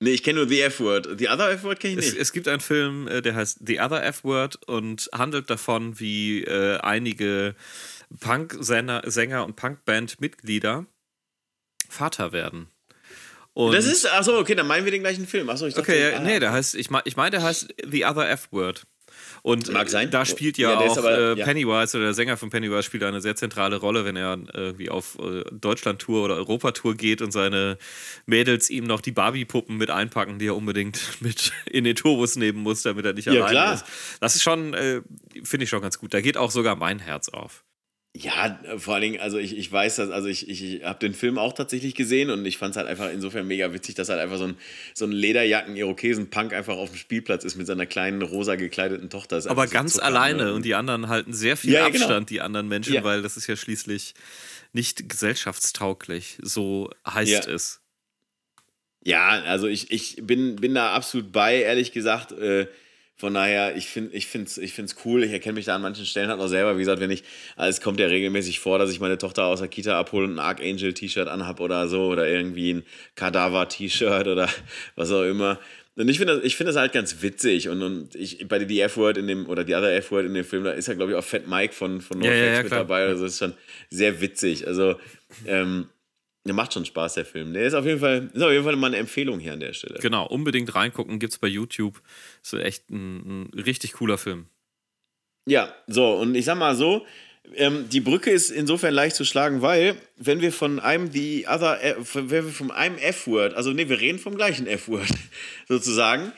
Nee, 0.00 0.10
ich 0.10 0.22
kenne 0.22 0.40
nur 0.40 0.48
The 0.48 0.60
F-Word. 0.60 1.18
The 1.18 1.28
Other 1.30 1.50
F-Word 1.52 1.80
kenne 1.80 1.94
ich 1.94 2.00
Es, 2.00 2.12
nicht. 2.12 2.20
es 2.20 2.32
gibt 2.32 2.48
einen 2.48 2.60
Film, 2.60 3.08
äh, 3.08 3.22
der 3.22 3.34
heißt 3.34 3.60
The 3.66 3.80
Other 3.80 4.04
F-Word 4.04 4.56
und 4.66 5.08
handelt 5.14 5.48
davon, 5.48 5.98
wie 5.98 6.42
äh, 6.44 6.76
einige 6.80 7.54
Punk-Sänger 8.20 9.04
Sänger 9.06 9.46
und 9.46 9.56
Punkband-Mitglieder 9.56 10.84
Vater 11.94 12.32
werden. 12.32 12.68
Und 13.52 13.72
das 13.72 13.86
ist, 13.86 14.10
achso, 14.12 14.36
okay, 14.38 14.54
dann 14.56 14.66
meinen 14.66 14.84
wir 14.84 14.90
den 14.92 15.02
gleichen 15.02 15.26
Film. 15.26 15.48
Achso, 15.48 15.66
ich 15.66 15.74
dachte, 15.74 15.90
Okay, 15.92 16.10
ja, 16.10 16.16
ah, 16.18 16.20
nee, 16.20 16.40
der 16.40 16.52
heißt, 16.52 16.74
ich 16.74 16.90
meine, 16.90 17.02
ich 17.06 17.16
mein, 17.16 17.30
der 17.30 17.42
heißt 17.42 17.72
The 17.88 18.04
Other 18.04 18.28
F-Word. 18.30 18.84
Und 19.42 19.70
Mag 19.72 19.88
sein. 19.90 20.10
da 20.10 20.24
spielt 20.24 20.58
ja, 20.58 20.70
Ja, 20.72 20.78
auch 20.78 20.96
aber- 20.98 21.16
äh, 21.34 21.38
ja. 21.38 21.44
Pennywise 21.44 21.96
oder 21.96 22.06
der 22.06 22.14
Sänger 22.14 22.36
von 22.36 22.50
Pennywise 22.50 22.82
spielt 22.82 23.04
eine 23.04 23.20
sehr 23.20 23.36
zentrale 23.36 23.76
Rolle, 23.76 24.04
wenn 24.04 24.16
er 24.16 24.38
irgendwie 24.54 24.90
auf 24.90 25.18
äh, 25.20 25.44
Deutschland-Tour 25.52 26.24
oder 26.24 26.34
Europatour 26.36 26.96
geht 26.96 27.22
und 27.22 27.30
seine 27.30 27.78
Mädels 28.26 28.70
ihm 28.70 28.84
noch 28.84 29.00
die 29.00 29.12
Barbie-Puppen 29.12 29.76
mit 29.76 29.90
einpacken, 29.90 30.38
die 30.40 30.46
er 30.48 30.56
unbedingt 30.56 30.98
mit 31.20 31.52
in 31.66 31.84
den 31.84 31.94
Turbus 31.94 32.34
nehmen 32.36 32.58
muss, 32.58 32.82
damit 32.82 33.04
er 33.04 33.12
nicht 33.12 33.26
Ja, 33.26 33.32
alleine 33.34 33.50
klar. 33.50 33.74
ist. 33.74 33.84
Das 34.20 34.34
ist 34.34 34.42
schon, 34.42 34.74
äh, 34.74 35.02
finde 35.44 35.64
ich 35.64 35.70
schon 35.70 35.82
ganz 35.82 35.98
gut. 35.98 36.12
Da 36.12 36.20
geht 36.20 36.36
auch 36.36 36.50
sogar 36.50 36.74
mein 36.74 36.98
Herz 36.98 37.28
auf. 37.28 37.62
Ja, 38.16 38.60
vor 38.78 38.94
allen 38.94 39.02
Dingen, 39.02 39.20
also 39.20 39.38
ich, 39.38 39.58
ich 39.58 39.72
weiß 39.72 39.96
das, 39.96 40.10
also 40.10 40.28
ich, 40.28 40.48
ich, 40.48 40.84
habe 40.84 41.00
den 41.00 41.14
Film 41.14 41.36
auch 41.36 41.52
tatsächlich 41.52 41.96
gesehen 41.96 42.30
und 42.30 42.46
ich 42.46 42.58
fand 42.58 42.70
es 42.70 42.76
halt 42.76 42.86
einfach 42.86 43.10
insofern 43.10 43.44
mega 43.44 43.72
witzig, 43.72 43.96
dass 43.96 44.08
halt 44.08 44.20
einfach 44.20 44.38
so 44.38 44.44
ein, 44.44 44.56
so 44.94 45.04
ein 45.04 45.10
Lederjacken-Irokesen-Punk 45.10 46.52
einfach 46.52 46.76
auf 46.76 46.90
dem 46.90 46.96
Spielplatz 46.96 47.42
ist 47.42 47.56
mit 47.56 47.66
seiner 47.66 47.86
kleinen 47.86 48.22
rosa 48.22 48.54
gekleideten 48.54 49.10
Tochter. 49.10 49.42
Aber 49.48 49.66
so 49.66 49.72
ganz 49.72 49.94
Zucker, 49.94 50.04
alleine 50.06 50.44
ne? 50.44 50.54
und 50.54 50.64
die 50.64 50.76
anderen 50.76 51.08
halten 51.08 51.32
sehr 51.32 51.56
viel 51.56 51.72
Ja, 51.72 51.80
ja, 51.80 51.86
Abstand, 51.86 52.08
genau. 52.08 52.20
die 52.26 52.40
anderen 52.40 52.68
Menschen, 52.68 52.94
Ja. 52.94 53.02
weil 53.02 53.20
das 53.20 53.36
ist 53.36 53.48
ja 53.48 53.56
schließlich 53.56 54.14
nicht 54.72 55.08
gesellschaftstauglich, 55.08 56.38
so 56.40 56.90
heißt 57.04 57.46
Ja. 57.46 57.52
es. 57.52 57.80
Ja, 59.02 59.28
also 59.42 59.66
ich, 59.66 59.90
ich 59.90 60.18
bin, 60.22 60.54
bin 60.56 60.74
da 60.74 60.92
absolut 60.94 61.32
bei, 61.32 61.56
ehrlich 61.62 61.90
gesagt. 61.90 62.30
Äh, 62.30 62.68
von 63.16 63.32
daher, 63.32 63.76
ich 63.76 63.86
finde 63.86 64.16
es 64.16 64.58
ich 64.58 64.64
ich 64.64 64.72
find's 64.72 64.96
cool. 65.04 65.22
Ich 65.22 65.30
erkenne 65.30 65.54
mich 65.54 65.66
da 65.66 65.76
an 65.76 65.82
manchen 65.82 66.04
Stellen 66.04 66.28
halt 66.28 66.40
auch 66.40 66.48
selber. 66.48 66.74
Wie 66.74 66.80
gesagt, 66.80 67.00
wenn 67.00 67.12
ich, 67.12 67.22
also 67.54 67.70
es 67.70 67.80
kommt 67.80 68.00
ja 68.00 68.06
regelmäßig 68.06 68.58
vor, 68.58 68.78
dass 68.78 68.90
ich 68.90 68.98
meine 68.98 69.18
Tochter 69.18 69.44
aus 69.44 69.60
der 69.60 69.68
Kita 69.68 69.98
abhole 69.98 70.26
und 70.26 70.34
ein 70.34 70.38
Archangel-T-Shirt 70.40 71.28
anhab 71.28 71.60
oder 71.60 71.86
so 71.88 72.06
oder 72.06 72.28
irgendwie 72.28 72.74
ein 72.74 72.82
Kadaver-T-Shirt 73.14 74.26
oder 74.26 74.48
was 74.96 75.12
auch 75.12 75.22
immer. 75.22 75.60
Und 75.96 76.08
ich 76.08 76.18
finde 76.18 76.34
das, 76.34 76.44
ich 76.44 76.56
find 76.56 76.68
das 76.68 76.74
halt 76.74 76.92
ganz 76.92 77.22
witzig. 77.22 77.68
Und, 77.68 77.82
und 77.82 78.16
ich, 78.16 78.48
bei 78.48 78.58
die 78.58 78.80
F-Word 78.80 79.16
in 79.16 79.28
dem, 79.28 79.48
oder 79.48 79.62
die 79.62 79.76
Other 79.76 79.94
F-Word 79.94 80.26
in 80.26 80.34
dem 80.34 80.44
Film, 80.44 80.64
da 80.64 80.72
ist 80.72 80.88
ja, 80.88 80.94
glaube 80.94 81.12
ich, 81.12 81.16
auch 81.16 81.22
Fat 81.22 81.46
Mike 81.46 81.72
von, 81.72 82.00
von 82.00 82.20
Ja, 82.20 82.32
ja, 82.32 82.44
ja, 82.54 82.62
mit 82.64 82.72
dabei. 82.72 83.04
Also 83.04 83.22
das 83.22 83.34
ist 83.34 83.38
schon 83.38 83.54
sehr 83.90 84.20
witzig. 84.20 84.66
Also, 84.66 84.96
ähm, 85.46 85.86
der 86.44 86.54
macht 86.54 86.74
schon 86.74 86.84
Spaß, 86.84 87.14
der 87.14 87.24
Film. 87.24 87.54
Der 87.54 87.66
ist 87.66 87.74
auf 87.74 87.86
jeden 87.86 88.00
Fall, 88.00 88.30
ist 88.32 88.42
auf 88.42 88.50
jeden 88.52 88.64
Fall 88.64 88.76
mal 88.76 88.88
eine 88.88 88.98
Empfehlung 88.98 89.38
hier 89.38 89.54
an 89.54 89.60
der 89.60 89.72
Stelle. 89.72 89.98
Genau, 90.00 90.26
unbedingt 90.26 90.74
reingucken, 90.74 91.18
gibt's 91.18 91.38
bei 91.38 91.48
YouTube. 91.48 92.02
Ist 92.42 92.52
echt 92.54 92.90
ein, 92.90 93.44
ein 93.54 93.60
richtig 93.60 93.94
cooler 93.94 94.18
Film. 94.18 94.46
Ja, 95.46 95.74
so, 95.86 96.14
und 96.14 96.34
ich 96.34 96.44
sag 96.44 96.58
mal 96.58 96.74
so, 96.74 97.06
ähm, 97.54 97.88
die 97.90 98.00
Brücke 98.00 98.30
ist 98.30 98.50
insofern 98.50 98.94
leicht 98.94 99.16
zu 99.16 99.24
schlagen, 99.24 99.62
weil, 99.62 99.96
wenn 100.16 100.40
wir 100.40 100.52
von 100.52 100.80
einem 100.80 101.10
the 101.12 101.46
other, 101.48 101.82
äh, 101.82 101.94
wenn 102.14 102.30
wir 102.30 102.52
von 102.52 102.70
einem 102.70 102.98
F-Word, 102.98 103.54
also 103.54 103.72
nee, 103.72 103.88
wir 103.88 104.00
reden 104.00 104.18
vom 104.18 104.36
gleichen 104.36 104.66
F-Word, 104.66 105.08
sozusagen. 105.68 106.32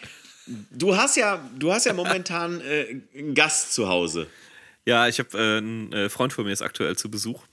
Du 0.70 0.96
hast 0.96 1.16
ja, 1.16 1.48
du 1.58 1.72
hast 1.72 1.86
ja 1.86 1.92
momentan 1.92 2.60
äh, 2.60 3.00
einen 3.16 3.34
Gast 3.34 3.74
zu 3.74 3.88
Hause. 3.88 4.28
Ja, 4.84 5.08
ich 5.08 5.18
habe 5.18 5.36
äh, 5.36 5.58
einen 5.58 5.92
äh, 5.92 6.08
Freund 6.08 6.32
von 6.32 6.44
mir 6.44 6.52
ist 6.52 6.62
aktuell 6.62 6.96
zu 6.96 7.10
Besuch. 7.10 7.44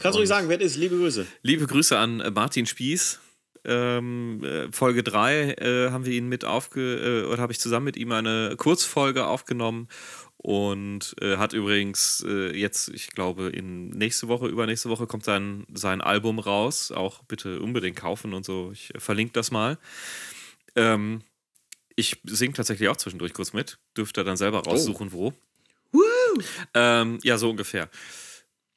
Kannst 0.00 0.16
du 0.16 0.20
ruhig 0.20 0.28
sagen, 0.28 0.48
wer 0.48 0.58
das 0.58 0.72
ist? 0.72 0.76
Liebe 0.76 0.96
Grüße. 0.96 1.26
Liebe 1.42 1.66
Grüße 1.66 1.96
an 1.98 2.20
äh, 2.20 2.30
Martin 2.30 2.66
Spieß. 2.66 3.20
Ähm, 3.66 4.44
äh, 4.44 4.70
Folge 4.72 5.02
3 5.02 5.52
äh, 5.52 5.90
haben 5.90 6.04
wir 6.04 6.12
ihn 6.12 6.28
mit 6.28 6.44
aufge 6.44 7.24
äh, 7.24 7.32
oder 7.32 7.40
habe 7.40 7.52
ich 7.52 7.60
zusammen 7.60 7.84
mit 7.86 7.96
ihm 7.96 8.12
eine 8.12 8.56
Kurzfolge 8.58 9.26
aufgenommen 9.26 9.88
und 10.36 11.16
äh, 11.22 11.38
hat 11.38 11.54
übrigens 11.54 12.22
äh, 12.28 12.54
jetzt, 12.54 12.88
ich 12.90 13.08
glaube, 13.08 13.48
in 13.48 13.88
nächste 13.88 14.28
Woche, 14.28 14.48
übernächste 14.48 14.90
Woche 14.90 15.06
kommt 15.06 15.24
sein, 15.24 15.64
sein 15.72 16.02
Album 16.02 16.38
raus. 16.38 16.92
Auch 16.92 17.22
bitte 17.22 17.60
unbedingt 17.60 17.96
kaufen 17.96 18.34
und 18.34 18.44
so. 18.44 18.70
Ich 18.70 18.92
verlinke 18.98 19.32
das 19.32 19.50
mal. 19.50 19.78
Ähm, 20.76 21.22
ich 21.96 22.20
singe 22.24 22.52
tatsächlich 22.52 22.90
auch 22.90 22.98
zwischendurch 22.98 23.32
kurz 23.32 23.54
mit. 23.54 23.78
Dürft 23.96 24.18
ihr 24.18 24.24
dann 24.24 24.36
selber 24.36 24.64
raussuchen, 24.64 25.12
wo. 25.12 25.32
Ähm, 26.74 27.18
ja, 27.22 27.38
so 27.38 27.48
ungefähr. 27.48 27.88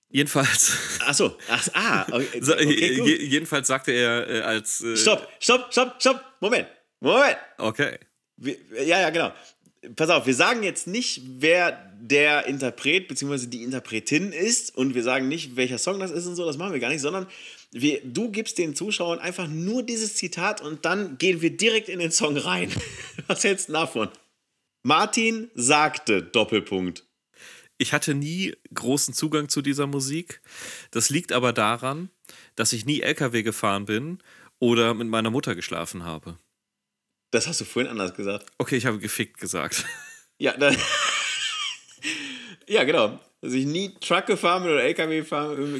Jedenfalls. 0.09 0.77
Achso, 1.05 1.35
ach, 1.49 1.67
ah, 1.73 2.05
okay, 2.11 2.41
okay, 2.41 2.95
gut. 2.97 3.07
je- 3.07 3.23
jedenfalls 3.25 3.67
sagte 3.67 3.91
er 3.91 4.29
äh, 4.29 4.39
als. 4.41 4.81
Äh, 4.81 4.95
Stopp, 4.95 5.27
stopp, 5.39 5.67
stopp, 5.71 5.95
stopp, 5.99 6.21
Moment, 6.39 6.67
Moment. 6.99 7.37
Okay. 7.57 7.97
Wir, 8.37 8.55
ja, 8.85 9.01
ja, 9.01 9.09
genau. 9.09 9.33
Pass 9.95 10.09
auf, 10.09 10.25
wir 10.25 10.33
sagen 10.35 10.63
jetzt 10.63 10.87
nicht, 10.87 11.21
wer 11.39 11.71
der 11.99 12.45
Interpret 12.45 13.07
bzw. 13.07 13.47
die 13.47 13.63
Interpretin 13.63 14.31
ist 14.31 14.75
und 14.75 14.95
wir 14.95 15.03
sagen 15.03 15.27
nicht, 15.27 15.55
welcher 15.55 15.77
Song 15.77 15.99
das 15.99 16.11
ist 16.11 16.25
und 16.25 16.35
so, 16.35 16.45
das 16.45 16.57
machen 16.57 16.73
wir 16.73 16.79
gar 16.79 16.89
nicht, 16.89 17.01
sondern 17.01 17.27
wir, 17.71 18.01
du 18.03 18.31
gibst 18.31 18.57
den 18.57 18.75
Zuschauern 18.75 19.19
einfach 19.19 19.47
nur 19.47 19.83
dieses 19.83 20.15
Zitat 20.15 20.61
und 20.61 20.85
dann 20.85 21.17
gehen 21.17 21.41
wir 21.41 21.55
direkt 21.55 21.89
in 21.89 21.99
den 21.99 22.11
Song 22.11 22.37
rein. 22.37 22.71
Was 23.27 23.43
hältst 23.43 23.69
du 23.69 23.73
davon? 23.73 24.09
Martin 24.83 25.49
sagte, 25.53 26.21
Doppelpunkt. 26.23 27.03
Ich 27.77 27.93
hatte 27.93 28.15
nie 28.15 28.55
großen 28.73 29.13
Zugang 29.13 29.49
zu 29.49 29.61
dieser 29.61 29.87
Musik. 29.87 30.41
Das 30.91 31.09
liegt 31.09 31.31
aber 31.31 31.53
daran, 31.53 32.09
dass 32.55 32.73
ich 32.73 32.85
nie 32.85 33.01
LKW 33.01 33.43
gefahren 33.43 33.85
bin 33.85 34.19
oder 34.59 34.93
mit 34.93 35.07
meiner 35.07 35.29
Mutter 35.29 35.55
geschlafen 35.55 36.03
habe. 36.03 36.37
Das 37.31 37.47
hast 37.47 37.61
du 37.61 37.65
vorhin 37.65 37.91
anders 37.91 38.15
gesagt. 38.15 38.51
Okay, 38.57 38.77
ich 38.77 38.85
habe 38.85 38.99
gefickt 38.99 39.39
gesagt. 39.39 39.85
Ja, 40.39 40.53
ja 42.67 42.83
genau. 42.83 43.19
Dass 43.41 43.53
ich 43.53 43.65
nie 43.65 43.95
Truck 43.99 44.27
gefahren 44.27 44.61
bin 44.61 44.71
oder 44.71 44.83
LKW 44.83 45.21
gefahren, 45.21 45.55
bin 45.55 45.65
und 45.65 45.73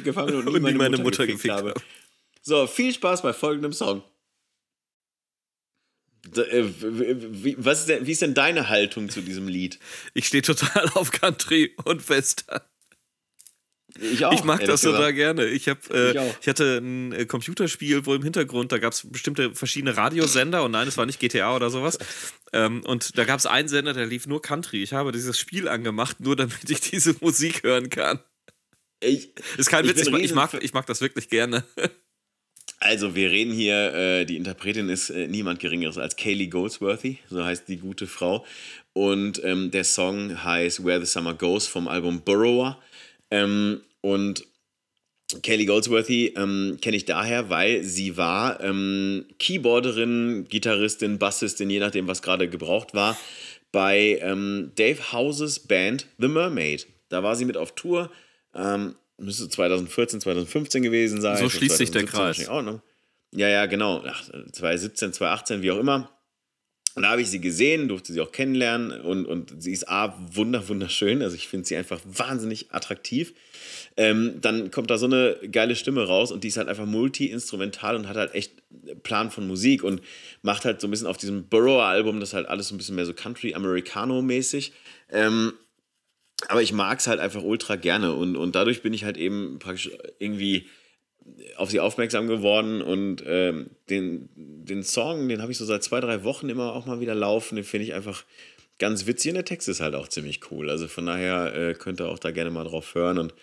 nie, 0.46 0.50
Und 0.50 0.54
nie 0.54 0.58
meine, 0.58 0.78
meine 0.78 0.96
Mutter, 0.96 1.02
Mutter 1.04 1.26
gefickt, 1.28 1.42
gefickt 1.44 1.54
habe. 1.54 1.70
habe. 1.70 1.80
So, 2.42 2.66
viel 2.66 2.92
Spaß 2.92 3.22
bei 3.22 3.32
folgendem 3.32 3.72
Song. 3.72 4.02
Da, 6.32 6.42
äh, 6.42 6.64
was 7.58 7.80
ist 7.80 7.88
denn, 7.88 8.06
wie 8.06 8.12
ist 8.12 8.22
denn 8.22 8.34
deine 8.34 8.68
Haltung 8.68 9.08
zu 9.08 9.20
diesem 9.20 9.48
Lied? 9.48 9.78
Ich 10.14 10.26
stehe 10.26 10.42
total 10.42 10.88
auf 10.94 11.10
Country 11.10 11.74
und 11.84 12.08
Western. 12.08 12.60
Ich 14.00 14.24
auch. 14.24 14.32
ich 14.32 14.44
mag 14.44 14.64
das 14.64 14.82
total 14.82 15.12
gesagt. 15.12 15.16
gerne. 15.16 15.46
Ich, 15.46 15.68
hab, 15.68 15.90
äh, 15.90 16.12
Ich 16.40 16.46
hatte 16.46 16.78
ein 16.78 17.12
äh, 17.12 17.26
Computerspiel, 17.26 18.04
wo 18.06 18.14
im 18.14 18.22
Hintergrund, 18.22 18.70
da 18.70 18.78
gab 18.78 18.92
es 18.92 19.10
bestimmte 19.10 19.54
verschiedene 19.54 19.96
Radiosender 19.96 20.62
und 20.62 20.72
nein, 20.72 20.86
es 20.86 20.96
war 20.96 21.06
nicht 21.06 21.18
GTA 21.18 21.56
oder 21.56 21.70
sowas. 21.70 21.98
Ähm, 22.52 22.82
und 22.84 23.16
da 23.16 23.24
gab 23.24 23.38
es 23.38 23.46
einen 23.46 23.68
Sender, 23.68 23.94
der 23.94 24.06
lief 24.06 24.26
nur 24.26 24.42
Country. 24.42 24.82
Ich 24.82 24.92
habe 24.92 25.10
dieses 25.10 25.38
Spiel 25.38 25.68
angemacht, 25.68 26.20
nur 26.20 26.36
damit 26.36 26.68
ich 26.70 26.80
diese 26.80 27.16
Musik 27.20 27.62
hören 27.62 27.88
kann. 27.90 28.20
Ich, 29.00 29.32
Ist 29.56 29.70
kein 29.70 29.86
Witz, 29.86 30.06
ich, 30.06 30.12
ich, 30.12 30.34
mag, 30.34 30.52
ich 30.60 30.74
mag 30.74 30.86
das 30.86 31.00
wirklich 31.00 31.28
gerne. 31.28 31.64
also, 32.80 33.14
wir 33.16 33.30
reden 33.30 33.52
hier, 33.52 33.92
äh, 33.94 34.24
die 34.24 34.36
Interpretin 34.36 34.88
ist 34.88 35.10
äh, 35.10 35.26
niemand 35.26 35.58
Geringeres 35.58 35.98
als 35.98 36.16
Kaylee 36.16 36.46
Goldsworthy, 36.46 37.18
so 37.28 37.44
heißt 37.44 37.68
die 37.68 37.78
gute 37.78 38.06
Frau. 38.06 38.44
Und 38.92 39.42
ähm, 39.44 39.70
der 39.70 39.84
Song 39.84 40.44
heißt 40.44 40.84
Where 40.84 41.00
the 41.00 41.06
Summer 41.06 41.34
Goes 41.34 41.66
vom 41.66 41.88
Album 41.88 42.20
Burrower. 42.20 42.78
Ähm, 43.30 43.80
und 44.00 44.44
Kaylee 45.42 45.66
Goldsworthy 45.66 46.34
ähm, 46.36 46.78
kenne 46.80 46.96
ich 46.96 47.04
daher, 47.04 47.50
weil 47.50 47.82
sie 47.82 48.16
war 48.16 48.60
ähm, 48.62 49.26
Keyboarderin, 49.38 50.46
Gitarristin, 50.48 51.18
Bassistin, 51.18 51.68
je 51.68 51.80
nachdem, 51.80 52.06
was 52.06 52.22
gerade 52.22 52.48
gebraucht 52.48 52.94
war, 52.94 53.18
bei 53.72 54.18
ähm, 54.22 54.72
Dave 54.76 55.12
Houses 55.12 55.60
Band 55.60 56.06
The 56.18 56.28
Mermaid. 56.28 56.86
Da 57.08 57.22
war 57.22 57.36
sie 57.36 57.44
mit 57.44 57.56
auf 57.56 57.74
Tour. 57.74 58.10
Müsste 59.18 59.48
2014, 59.48 60.20
2015 60.20 60.82
gewesen 60.82 61.20
sein. 61.20 61.36
So 61.36 61.48
schließt 61.48 61.76
sich 61.76 61.90
der 61.90 62.06
2017 62.06 62.46
Kreis. 62.46 62.48
Auch 62.48 62.62
noch. 62.62 62.80
Ja, 63.32 63.48
ja, 63.48 63.66
genau. 63.66 64.02
Ach, 64.06 64.24
2017, 64.24 65.12
2018, 65.12 65.62
wie 65.62 65.70
auch 65.70 65.78
immer. 65.78 66.10
Und 66.98 67.02
da 67.02 67.10
habe 67.10 67.22
ich 67.22 67.30
sie 67.30 67.40
gesehen, 67.40 67.86
durfte 67.86 68.12
sie 68.12 68.20
auch 68.20 68.32
kennenlernen 68.32 69.00
und, 69.00 69.24
und 69.24 69.62
sie 69.62 69.72
ist 69.72 69.88
A, 69.88 70.18
wunder, 70.32 70.68
wunderschön. 70.68 71.22
Also 71.22 71.36
ich 71.36 71.46
finde 71.46 71.64
sie 71.64 71.76
einfach 71.76 72.00
wahnsinnig 72.04 72.72
attraktiv. 72.72 73.34
Ähm, 73.96 74.40
dann 74.40 74.72
kommt 74.72 74.90
da 74.90 74.98
so 74.98 75.06
eine 75.06 75.36
geile 75.52 75.76
Stimme 75.76 76.04
raus 76.04 76.32
und 76.32 76.42
die 76.42 76.48
ist 76.48 76.56
halt 76.56 76.68
einfach 76.68 76.86
multi-instrumental 76.86 77.94
und 77.94 78.08
hat 78.08 78.16
halt 78.16 78.34
echt 78.34 78.62
Plan 79.04 79.30
von 79.30 79.46
Musik 79.46 79.84
und 79.84 80.00
macht 80.42 80.64
halt 80.64 80.80
so 80.80 80.88
ein 80.88 80.90
bisschen 80.90 81.06
auf 81.06 81.18
diesem 81.18 81.48
Burrow-Album, 81.48 82.18
das 82.18 82.34
halt 82.34 82.48
alles 82.48 82.68
so 82.68 82.74
ein 82.74 82.78
bisschen 82.78 82.96
mehr 82.96 83.06
so 83.06 83.14
Country-Americano-mäßig. 83.14 84.72
Ähm, 85.10 85.52
aber 86.46 86.62
ich 86.62 86.72
mag 86.72 87.00
es 87.00 87.08
halt 87.08 87.18
einfach 87.18 87.42
ultra 87.42 87.76
gerne 87.76 88.12
und, 88.12 88.36
und 88.36 88.54
dadurch 88.54 88.82
bin 88.82 88.92
ich 88.92 89.04
halt 89.04 89.16
eben 89.16 89.58
praktisch 89.58 89.90
irgendwie 90.18 90.66
auf 91.56 91.70
sie 91.70 91.80
aufmerksam 91.80 92.26
geworden 92.26 92.80
und 92.80 93.22
ähm, 93.26 93.70
den, 93.90 94.28
den 94.36 94.82
Song, 94.82 95.28
den 95.28 95.42
habe 95.42 95.52
ich 95.52 95.58
so 95.58 95.64
seit 95.64 95.82
zwei, 95.82 96.00
drei 96.00 96.24
Wochen 96.24 96.48
immer 96.48 96.72
auch 96.72 96.86
mal 96.86 97.00
wieder 97.00 97.14
laufen. 97.14 97.56
Den 97.56 97.64
finde 97.64 97.84
ich 97.84 97.94
einfach 97.94 98.24
ganz 98.78 99.06
witzig 99.06 99.30
und 99.30 99.34
der 99.34 99.44
Text 99.44 99.68
ist 99.68 99.80
halt 99.80 99.94
auch 99.94 100.08
ziemlich 100.08 100.50
cool. 100.50 100.70
Also 100.70 100.88
von 100.88 101.06
daher 101.06 101.54
äh, 101.54 101.74
könnt 101.74 102.00
ihr 102.00 102.08
auch 102.08 102.18
da 102.18 102.30
gerne 102.30 102.50
mal 102.50 102.64
drauf 102.64 102.94
hören 102.94 103.18
und 103.18 103.34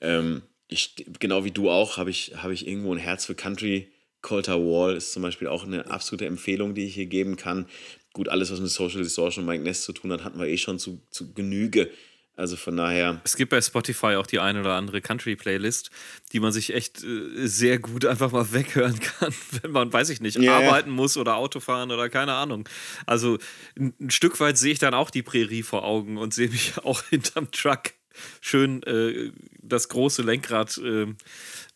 ähm, 0.00 0.42
ich, 0.68 0.94
genau 1.18 1.44
wie 1.44 1.50
du 1.50 1.70
auch, 1.70 1.96
habe 1.96 2.10
ich, 2.10 2.32
habe 2.36 2.54
ich 2.54 2.66
irgendwo 2.66 2.92
ein 2.92 2.98
Herz 2.98 3.26
für 3.26 3.34
Country. 3.34 3.90
Colter 4.22 4.58
Wall 4.58 4.96
ist 4.96 5.12
zum 5.12 5.22
Beispiel 5.22 5.48
auch 5.48 5.64
eine 5.64 5.90
absolute 5.90 6.26
Empfehlung, 6.26 6.74
die 6.74 6.84
ich 6.84 6.94
hier 6.94 7.06
geben 7.06 7.36
kann. 7.36 7.66
Gut, 8.12 8.28
alles, 8.28 8.52
was 8.52 8.60
mit 8.60 8.70
Social 8.70 9.02
Distortion 9.02 9.44
und 9.44 9.50
Mike 9.50 9.64
Ness 9.64 9.82
zu 9.82 9.92
tun 9.92 10.12
hat, 10.12 10.22
hatten 10.22 10.38
wir 10.38 10.46
eh 10.46 10.58
schon 10.58 10.78
zu, 10.78 11.00
zu 11.10 11.34
Genüge. 11.34 11.90
Also 12.34 12.56
von 12.56 12.76
daher, 12.76 13.20
Es 13.24 13.36
gibt 13.36 13.50
bei 13.50 13.60
Spotify 13.60 14.16
auch 14.16 14.26
die 14.26 14.38
eine 14.38 14.60
oder 14.60 14.74
andere 14.74 15.02
Country-Playlist, 15.02 15.90
die 16.32 16.40
man 16.40 16.50
sich 16.50 16.72
echt 16.72 17.04
äh, 17.04 17.46
sehr 17.46 17.78
gut 17.78 18.06
einfach 18.06 18.32
mal 18.32 18.52
weghören 18.52 18.98
kann, 18.98 19.34
wenn 19.62 19.70
man, 19.70 19.92
weiß 19.92 20.08
ich 20.08 20.20
nicht, 20.20 20.38
ja. 20.38 20.56
arbeiten 20.56 20.90
muss 20.90 21.16
oder 21.16 21.36
Auto 21.36 21.60
fahren 21.60 21.90
oder 21.90 22.08
keine 22.08 22.32
Ahnung. 22.32 22.66
Also 23.04 23.38
ein, 23.78 23.92
ein 24.00 24.10
Stück 24.10 24.40
weit 24.40 24.56
sehe 24.56 24.72
ich 24.72 24.78
dann 24.78 24.94
auch 24.94 25.10
die 25.10 25.22
Prärie 25.22 25.62
vor 25.62 25.84
Augen 25.84 26.16
und 26.16 26.32
sehe 26.32 26.48
mich 26.48 26.72
auch 26.84 27.02
hinterm 27.04 27.50
Truck 27.50 27.92
schön 28.40 28.82
äh, 28.82 29.30
das 29.62 29.88
große 29.88 30.22
Lenkrad 30.22 30.78
äh, 30.78 31.06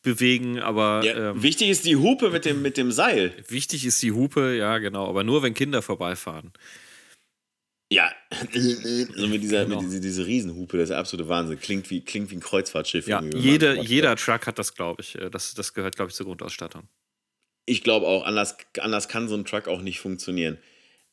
bewegen, 0.03 0.61
aber 0.61 1.03
ja, 1.03 1.31
ähm, 1.31 1.43
wichtig 1.43 1.71
ist 1.71 1.85
die 1.87 1.97
Hupe 1.97 2.31
mit 2.31 2.45
dem, 2.45 2.61
mit 2.61 2.77
dem 2.77 2.93
Seil. 2.93 3.33
wichtig 3.49 3.87
ist 3.87 4.03
die 4.03 4.13
Hupe, 4.13 4.55
ja 4.55 4.79
genau, 4.79 5.09
aber 5.09 5.25
nur 5.25 5.43
wenn 5.43 5.55
Kinder 5.55 5.81
vorbeifahren. 5.81 6.53
Ja, 7.93 8.11
so 8.53 9.27
mit 9.29 9.43
dieser, 9.43 9.65
Genau. 9.65 9.81
mit 9.81 9.89
dieser, 9.91 10.01
diese 10.01 10.27
Riesenhupe, 10.27 10.77
das 10.77 10.85
ist 10.85 10.91
der 10.91 10.99
absolute 10.99 11.29
Wahnsinn. 11.29 11.61
Klingt 11.61 11.89
wie, 11.91 12.05
klingt 12.05 12.31
wie 12.31 12.37
ein 12.37 12.41
Kreuzfahrtschiff. 12.41 13.07
Ja, 13.07 13.21
man 13.21 13.31
jeder. 13.33 14.17
Truck 14.17 14.47
hat 14.47 14.59
das, 14.59 14.75
glaube 14.75 15.03
ich. 15.03 15.15
Äh, 15.17 15.31
Das, 15.31 15.55
das 15.55 15.73
gehört, 15.75 15.95
glaube 15.97 16.11
ich, 16.11 16.17
zur 16.17 16.27
Grundausstattung. 16.27 16.89
Ich 17.67 17.83
glaube 17.83 18.07
auch, 18.07 18.25
anders, 18.25 18.57
anders 18.81 19.09
kann 19.09 19.29
so 19.29 19.35
ein 19.37 19.45
Truck 19.45 19.69
auch 19.69 19.83
nicht 19.83 20.01
funktionieren. 20.01 20.59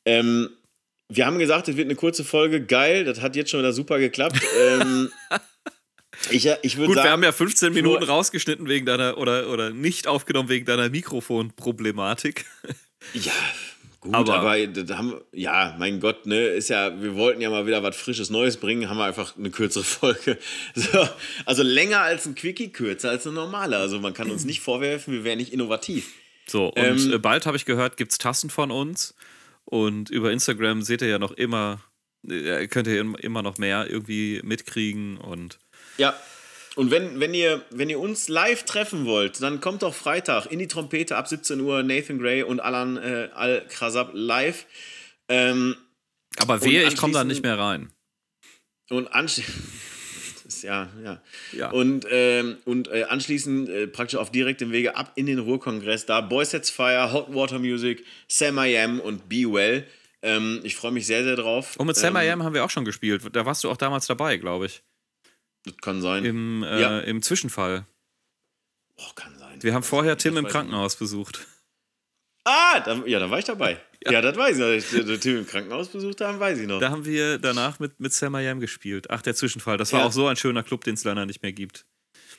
Ähm, 0.06 0.50
wir 1.10 1.26
haben 1.26 1.38
gesagt, 1.40 1.68
es 1.68 1.78
wird 1.78 1.86
eine 1.88 1.96
kurze 1.96 2.24
Folge. 2.24 2.64
Geil, 2.66 3.06
das 3.06 3.22
hat 3.22 3.36
jetzt 3.36 3.52
schon 3.52 3.60
wieder 3.60 3.74
super 3.74 4.00
geklappt. 4.00 4.40
ähm, 4.60 5.12
Ich, 6.30 6.48
ich 6.62 6.78
würde 6.78 6.88
Gut, 6.88 6.96
sagen, 6.96 7.08
wir 7.08 7.12
haben 7.12 7.24
ja 7.24 7.32
15 7.32 7.74
Flo- 7.74 7.82
Minuten 7.82 8.04
rausgeschnitten 8.04 8.68
wegen 8.68 8.86
deiner 8.86 9.18
oder, 9.18 9.50
oder 9.50 9.72
nicht 9.72 10.08
aufgenommen 10.08 10.48
wegen 10.50 10.66
deiner 10.66 10.90
Mikrofonproblematik. 10.90 12.46
Ja, 13.14 13.32
gut, 14.04 14.14
Aber- 14.14 14.36
aber, 14.40 14.68
da 14.68 14.98
haben, 14.98 15.16
ja, 15.32 15.76
mein 15.80 16.00
Gott, 16.00 16.26
ne, 16.26 16.40
ist 16.48 16.70
ja, 16.70 17.02
wir 17.02 17.16
wollten 17.16 17.42
ja 17.42 17.50
mal 17.50 17.66
wieder 17.66 17.82
was 17.84 17.96
Frisches 17.96 18.30
Neues 18.30 18.58
bringen, 18.58 18.90
haben 18.90 18.98
wir 18.98 19.06
einfach 19.06 19.36
eine 19.38 19.50
kürzere 19.50 19.84
Folge. 19.84 20.38
So, 20.76 21.08
also 21.46 21.64
länger 21.64 22.00
als 22.02 22.26
ein 22.26 22.36
Quickie, 22.36 22.70
kürzer 22.70 23.10
als 23.10 23.26
eine 23.26 23.36
normale. 23.36 23.78
Also 23.78 24.00
man 24.00 24.14
kann 24.14 24.30
uns 24.30 24.46
nicht 24.46 24.60
vorwerfen, 24.62 25.14
wir 25.14 25.24
wären 25.24 25.38
nicht 25.40 25.52
innovativ. 25.54 26.12
So, 26.46 26.68
und 26.68 26.78
Ähm, 26.78 27.14
äh, 27.14 27.18
bald 27.20 27.46
habe 27.46 27.58
ich 27.58 27.66
gehört, 27.66 27.98
gibt 27.98 28.12
es 28.12 28.18
Tassen 28.18 28.50
von 28.50 28.70
uns. 28.72 29.16
Und 29.66 30.10
über 30.10 30.32
Instagram 30.32 30.82
seht 30.82 31.02
ihr 31.02 31.08
ja 31.08 31.20
noch 31.20 31.32
immer, 31.32 31.80
äh, 32.28 32.68
könnt 32.68 32.88
ihr 32.88 33.00
im- 33.00 33.16
immer 33.16 33.42
noch 33.42 33.58
mehr 33.58 33.88
irgendwie 33.90 34.42
mitkriegen. 34.44 35.18
Und 35.18 35.58
Ja. 35.98 36.14
Und 36.76 36.90
wenn, 36.90 37.20
wenn, 37.20 37.34
ihr, 37.34 37.64
wenn 37.70 37.90
ihr 37.90 38.00
uns 38.00 38.30
live 38.30 38.64
treffen 38.64 39.06
wollt, 39.06 39.42
dann 39.42 39.62
kommt 39.62 39.84
doch 39.84 39.94
Freitag 39.94 40.48
in 40.48 40.60
die 40.60 40.68
Trompete 40.68 41.16
ab 41.16 41.28
17 41.28 41.60
Uhr 41.62 41.84
Nathan 41.84 42.18
Gray 42.18 42.42
und 42.44 42.60
Alan 42.60 42.98
äh, 42.98 43.30
Al-Krasab 43.34 44.12
live. 44.14 44.66
Ähm, 45.30 45.76
aber 46.38 46.64
wehe, 46.64 46.88
ich 46.88 46.98
komme 46.98 47.14
da 47.14 47.24
nicht 47.24 47.44
mehr 47.44 47.60
rein. 47.60 47.92
und 48.90 49.08
anschließend. 49.08 49.56
Ja, 50.62 50.90
ja. 51.04 51.22
Ja. 51.52 51.72
Und, 51.72 52.06
ähm, 52.10 52.58
und 52.64 52.88
äh, 52.88 53.04
anschließend 53.04 53.68
äh, 53.68 53.88
praktisch 53.88 54.18
auf 54.18 54.32
direktem 54.32 54.72
Wege 54.72 54.96
ab 54.96 55.12
in 55.16 55.26
den 55.26 55.40
Ruhrkongress. 55.40 56.06
Da 56.06 56.22
Boys 56.22 56.52
Sets 56.52 56.70
Fire, 56.70 57.12
Hot 57.12 57.34
Water 57.34 57.60
Music, 57.60 58.06
Sam 58.30 58.58
I 58.60 58.78
Am 58.78 59.00
und 59.02 59.28
Be 59.28 59.52
Well. 59.52 59.86
Ähm, 60.22 60.62
ich 60.64 60.76
freue 60.76 60.92
mich 60.92 61.06
sehr, 61.06 61.24
sehr 61.24 61.36
drauf. 61.36 61.76
Und 61.78 61.88
mit 61.88 61.98
Sam 61.98 62.16
I 62.16 62.20
ähm, 62.26 62.34
Am 62.34 62.44
haben 62.44 62.54
wir 62.54 62.64
auch 62.64 62.70
schon 62.70 62.86
gespielt. 62.86 63.24
Da 63.34 63.46
warst 63.46 63.64
du 63.64 63.70
auch 63.70 63.76
damals 63.78 64.06
dabei, 64.06 64.38
glaube 64.38 64.68
ich. 64.68 64.84
Das 65.66 65.78
kann 65.78 66.02
sein. 66.02 66.26
Im, 66.26 66.64
äh, 66.64 66.82
Ja. 66.82 67.00
Im 67.00 67.22
Zwischenfall. 67.22 67.86
oh, 68.98 69.12
kann 69.16 69.38
sein. 69.38 69.62
Wir 69.64 69.74
haben 69.74 69.84
vorher 69.84 70.18
Tim 70.18 70.38
im 70.38 70.48
Krankenhaus 70.48 70.96
besucht. 70.96 71.48
Ah, 72.46 72.82
da, 72.82 73.02
ja, 73.06 73.20
da 73.20 73.30
war 73.30 73.40
ich 73.40 73.46
dabei. 73.46 73.80
Ja, 74.06 74.20
das 74.22 74.36
weiß 74.36 74.58
ich 74.58 74.60
noch. 74.60 74.68
dass 74.68 74.94
ich 74.94 75.06
den 75.06 75.20
Tim 75.22 75.38
im 75.38 75.48
Krankenhaus 75.48 75.88
besucht 75.88 76.20
haben, 76.20 76.40
weiß 76.42 76.60
ich 76.60 76.68
noch. 76.68 76.80
Da 76.82 76.90
haben 76.90 77.06
wir 77.06 77.38
danach 77.38 77.80
mit, 77.80 77.98
mit 78.02 78.12
Sam 78.14 78.36
I 78.36 78.48
Am 78.50 78.60
gespielt. 78.60 79.10
Ach, 79.10 79.22
der 79.22 79.34
Zwischenfall. 79.36 79.78
Das 79.78 79.94
war 79.94 80.02
Ja. 80.02 80.06
auch 80.08 80.12
so 80.12 80.28
ein 80.28 80.36
schöner 80.36 80.64
Club, 80.64 80.84
den 80.84 80.96
es 80.96 81.06
leider 81.06 81.26
nicht 81.26 81.42
mehr 81.42 81.54
gibt. 81.54 81.86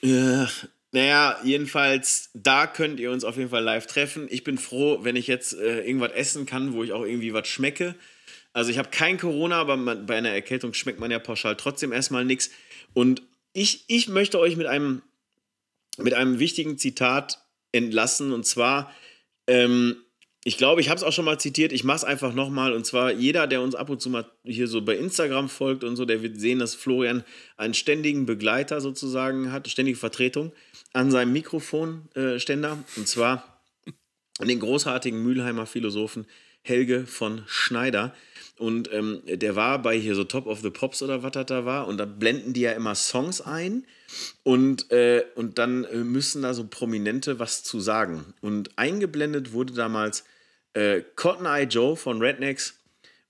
Ja, 0.02 0.50
naja, 0.92 1.38
jedenfalls, 1.42 2.28
da 2.34 2.66
könnt 2.66 3.00
ihr 3.00 3.10
uns 3.10 3.24
auf 3.24 3.38
jeden 3.38 3.48
Fall 3.48 3.62
live 3.64 3.86
treffen. 3.86 4.26
Ich 4.30 4.44
bin 4.44 4.58
froh, 4.58 4.98
wenn 5.02 5.16
ich 5.16 5.26
jetzt 5.26 5.54
äh, 5.54 5.80
irgendwas 5.86 6.12
essen 6.12 6.44
kann, 6.44 6.74
wo 6.74 6.84
ich 6.84 6.92
auch 6.92 7.04
irgendwie 7.04 7.32
was 7.32 7.48
schmecke. 7.48 7.94
Also 8.52 8.70
ich 8.70 8.76
habe 8.78 8.90
kein 8.90 9.18
Corona, 9.18 9.56
aber 9.56 9.76
man, 9.78 10.04
bei 10.06 10.16
einer 10.16 10.28
Erkältung 10.30 10.74
schmeckt 10.74 11.00
man 11.00 11.10
ja 11.10 11.18
pauschal 11.18 11.56
trotzdem 11.56 11.92
erstmal 11.92 12.24
nichts. 12.26 12.50
Und 12.94 13.22
ich, 13.52 13.84
ich 13.88 14.08
möchte 14.08 14.38
euch 14.38 14.56
mit 14.56 14.66
einem, 14.66 15.02
mit 15.98 16.14
einem 16.14 16.38
wichtigen 16.38 16.78
Zitat 16.78 17.40
entlassen. 17.72 18.32
Und 18.32 18.46
zwar, 18.46 18.90
ähm, 19.46 19.96
ich 20.44 20.56
glaube, 20.56 20.80
ich 20.80 20.88
habe 20.88 20.98
es 20.98 21.04
auch 21.04 21.12
schon 21.12 21.24
mal 21.24 21.38
zitiert, 21.38 21.72
ich 21.72 21.84
mache 21.84 21.98
es 21.98 22.04
einfach 22.04 22.34
nochmal. 22.34 22.72
Und 22.72 22.86
zwar, 22.86 23.12
jeder, 23.12 23.46
der 23.46 23.60
uns 23.60 23.74
ab 23.74 23.90
und 23.90 24.00
zu 24.00 24.10
mal 24.10 24.24
hier 24.44 24.68
so 24.68 24.82
bei 24.82 24.96
Instagram 24.96 25.48
folgt 25.48 25.84
und 25.84 25.96
so, 25.96 26.04
der 26.04 26.22
wird 26.22 26.38
sehen, 26.38 26.58
dass 26.58 26.74
Florian 26.74 27.24
einen 27.56 27.74
ständigen 27.74 28.26
Begleiter 28.26 28.80
sozusagen 28.80 29.52
hat, 29.52 29.68
ständige 29.68 29.98
Vertretung 29.98 30.52
an 30.92 31.10
seinem 31.10 31.32
Mikrofonständer. 31.32 32.84
und 32.96 33.08
zwar 33.08 33.60
den 34.40 34.60
großartigen 34.60 35.22
Mülheimer 35.22 35.66
Philosophen 35.66 36.26
Helge 36.62 37.06
von 37.06 37.44
Schneider. 37.46 38.14
Und 38.56 38.92
ähm, 38.92 39.22
der 39.26 39.56
war 39.56 39.82
bei 39.82 39.98
hier 39.98 40.14
so 40.14 40.22
Top 40.24 40.46
of 40.46 40.60
the 40.60 40.70
Pops 40.70 41.02
oder 41.02 41.22
was 41.22 41.32
das 41.32 41.46
da 41.46 41.64
war. 41.64 41.88
Und 41.88 41.98
da 41.98 42.04
blenden 42.04 42.52
die 42.52 42.60
ja 42.60 42.72
immer 42.72 42.94
Songs 42.94 43.40
ein. 43.40 43.84
Und, 44.44 44.90
äh, 44.92 45.24
und 45.34 45.58
dann 45.58 45.84
äh, 45.84 45.96
müssen 45.96 46.42
da 46.42 46.54
so 46.54 46.66
Prominente 46.66 47.38
was 47.40 47.64
zu 47.64 47.80
sagen. 47.80 48.34
Und 48.40 48.78
eingeblendet 48.78 49.52
wurde 49.52 49.74
damals 49.74 50.24
äh, 50.74 51.02
Cotton 51.16 51.46
Eye 51.46 51.64
Joe 51.64 51.96
von 51.96 52.20
Rednecks. 52.20 52.78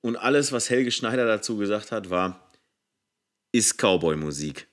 Und 0.03 0.17
alles, 0.17 0.53
was 0.53 0.69
Helge 0.69 0.91
Schneider 0.91 1.27
dazu 1.27 1.57
gesagt 1.57 1.91
hat, 1.91 2.11
war, 2.11 2.51
ist 3.53 3.79
Cowboy-Musik. 3.79 4.67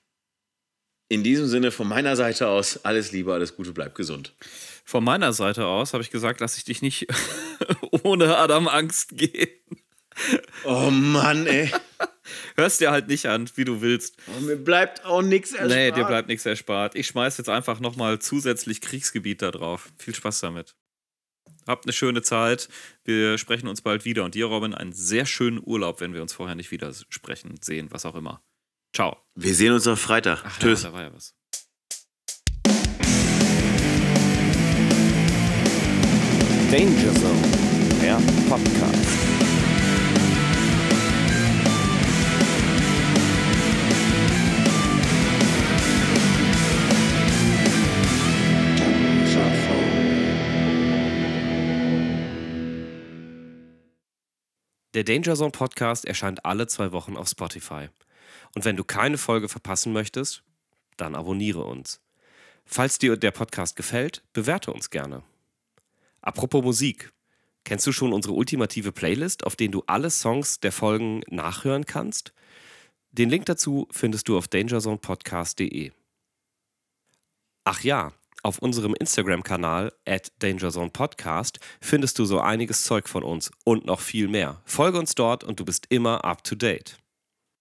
In 1.07 1.23
diesem 1.23 1.47
Sinne 1.47 1.71
von 1.71 1.87
meiner 1.87 2.15
Seite 2.15 2.47
aus, 2.47 2.83
alles 2.83 3.11
Liebe, 3.11 3.33
alles 3.33 3.55
Gute, 3.55 3.71
bleib 3.71 3.95
gesund. 3.95 4.33
Von 4.83 5.03
meiner 5.03 5.31
Seite 5.31 5.65
aus 5.65 5.93
habe 5.93 6.03
ich 6.03 6.09
gesagt, 6.09 6.41
lass 6.41 6.57
ich 6.57 6.65
dich 6.65 6.81
nicht 6.81 7.07
ohne 8.03 8.37
Adam 8.37 8.67
Angst 8.67 9.17
gehen. 9.17 9.60
Oh 10.63 10.89
Mann, 10.89 11.47
ey. 11.47 11.71
Hörst 12.55 12.81
dir 12.81 12.91
halt 12.91 13.07
nicht 13.07 13.25
an, 13.25 13.49
wie 13.55 13.65
du 13.65 13.81
willst. 13.81 14.15
Oh, 14.27 14.41
mir 14.41 14.55
bleibt 14.55 15.05
auch 15.05 15.21
nichts 15.21 15.51
erspart. 15.51 15.71
Nee, 15.71 15.91
dir 15.91 16.05
bleibt 16.05 16.27
nichts 16.27 16.45
erspart. 16.45 16.95
Ich 16.95 17.07
schmeiß 17.07 17.37
jetzt 17.37 17.49
einfach 17.49 17.79
nochmal 17.79 18.19
zusätzlich 18.19 18.81
Kriegsgebiet 18.81 19.41
da 19.41 19.51
drauf. 19.51 19.91
Viel 19.97 20.15
Spaß 20.15 20.39
damit. 20.41 20.75
Habt 21.67 21.85
eine 21.85 21.93
schöne 21.93 22.21
Zeit. 22.21 22.69
Wir 23.03 23.37
sprechen 23.37 23.67
uns 23.67 23.81
bald 23.81 24.05
wieder. 24.05 24.23
Und 24.23 24.35
dir, 24.35 24.45
Robin, 24.45 24.73
einen 24.73 24.93
sehr 24.93 25.25
schönen 25.25 25.61
Urlaub, 25.63 26.01
wenn 26.01 26.13
wir 26.13 26.21
uns 26.21 26.33
vorher 26.33 26.55
nicht 26.55 26.71
wieder 26.71 26.91
sprechen, 27.09 27.59
sehen, 27.61 27.87
was 27.91 28.05
auch 28.05 28.15
immer. 28.15 28.41
Ciao. 28.95 29.17
Wir 29.35 29.55
sehen 29.55 29.73
uns 29.73 29.87
am 29.87 29.97
Freitag. 29.97 30.43
Ach, 30.45 30.59
Tschüss. 30.59 30.83
Ja, 30.83 30.89
da 30.89 30.95
war 30.95 31.03
ja 31.03 31.13
was. 31.13 31.35
Danger 36.71 37.13
Zone, 37.13 37.41
der 38.01 38.17
Podcast. 38.47 39.00
Der 54.93 55.05
Danger 55.05 55.35
Zone 55.35 55.51
Podcast 55.51 56.05
erscheint 56.05 56.45
alle 56.45 56.67
zwei 56.67 56.91
Wochen 56.91 57.15
auf 57.15 57.29
Spotify. 57.29 57.87
Und 58.55 58.65
wenn 58.65 58.75
du 58.75 58.83
keine 58.83 59.17
Folge 59.17 59.47
verpassen 59.47 59.93
möchtest, 59.93 60.43
dann 60.97 61.15
abonniere 61.15 61.63
uns. 61.63 62.01
Falls 62.65 62.99
dir 62.99 63.15
der 63.15 63.31
Podcast 63.31 63.75
gefällt, 63.75 64.23
bewerte 64.33 64.71
uns 64.73 64.89
gerne. 64.89 65.23
Apropos 66.21 66.63
Musik. 66.63 67.11
Kennst 67.63 67.85
du 67.87 67.91
schon 67.91 68.11
unsere 68.11 68.33
ultimative 68.33 68.91
Playlist, 68.91 69.45
auf 69.45 69.55
der 69.55 69.69
du 69.69 69.83
alle 69.87 70.09
Songs 70.09 70.59
der 70.59 70.71
Folgen 70.71 71.21
nachhören 71.29 71.85
kannst? 71.85 72.33
Den 73.11 73.29
Link 73.29 73.45
dazu 73.45 73.87
findest 73.91 74.27
du 74.27 74.37
auf 74.37 74.47
dangerzonepodcast.de. 74.47 75.91
Ach 77.63 77.81
ja, 77.81 78.13
auf 78.43 78.59
unserem 78.59 78.93
Instagram-Kanal 78.93 79.93
at 80.05 80.31
dangerzonepodcast 80.39 81.59
findest 81.79 82.19
du 82.19 82.25
so 82.25 82.39
einiges 82.39 82.83
Zeug 82.83 83.09
von 83.09 83.23
uns 83.23 83.51
und 83.63 83.85
noch 83.85 83.99
viel 83.99 84.27
mehr. 84.27 84.61
Folge 84.65 84.99
uns 84.99 85.15
dort 85.15 85.43
und 85.43 85.59
du 85.59 85.65
bist 85.65 85.87
immer 85.89 86.23
up 86.23 86.43
to 86.43 86.55
date. 86.55 87.00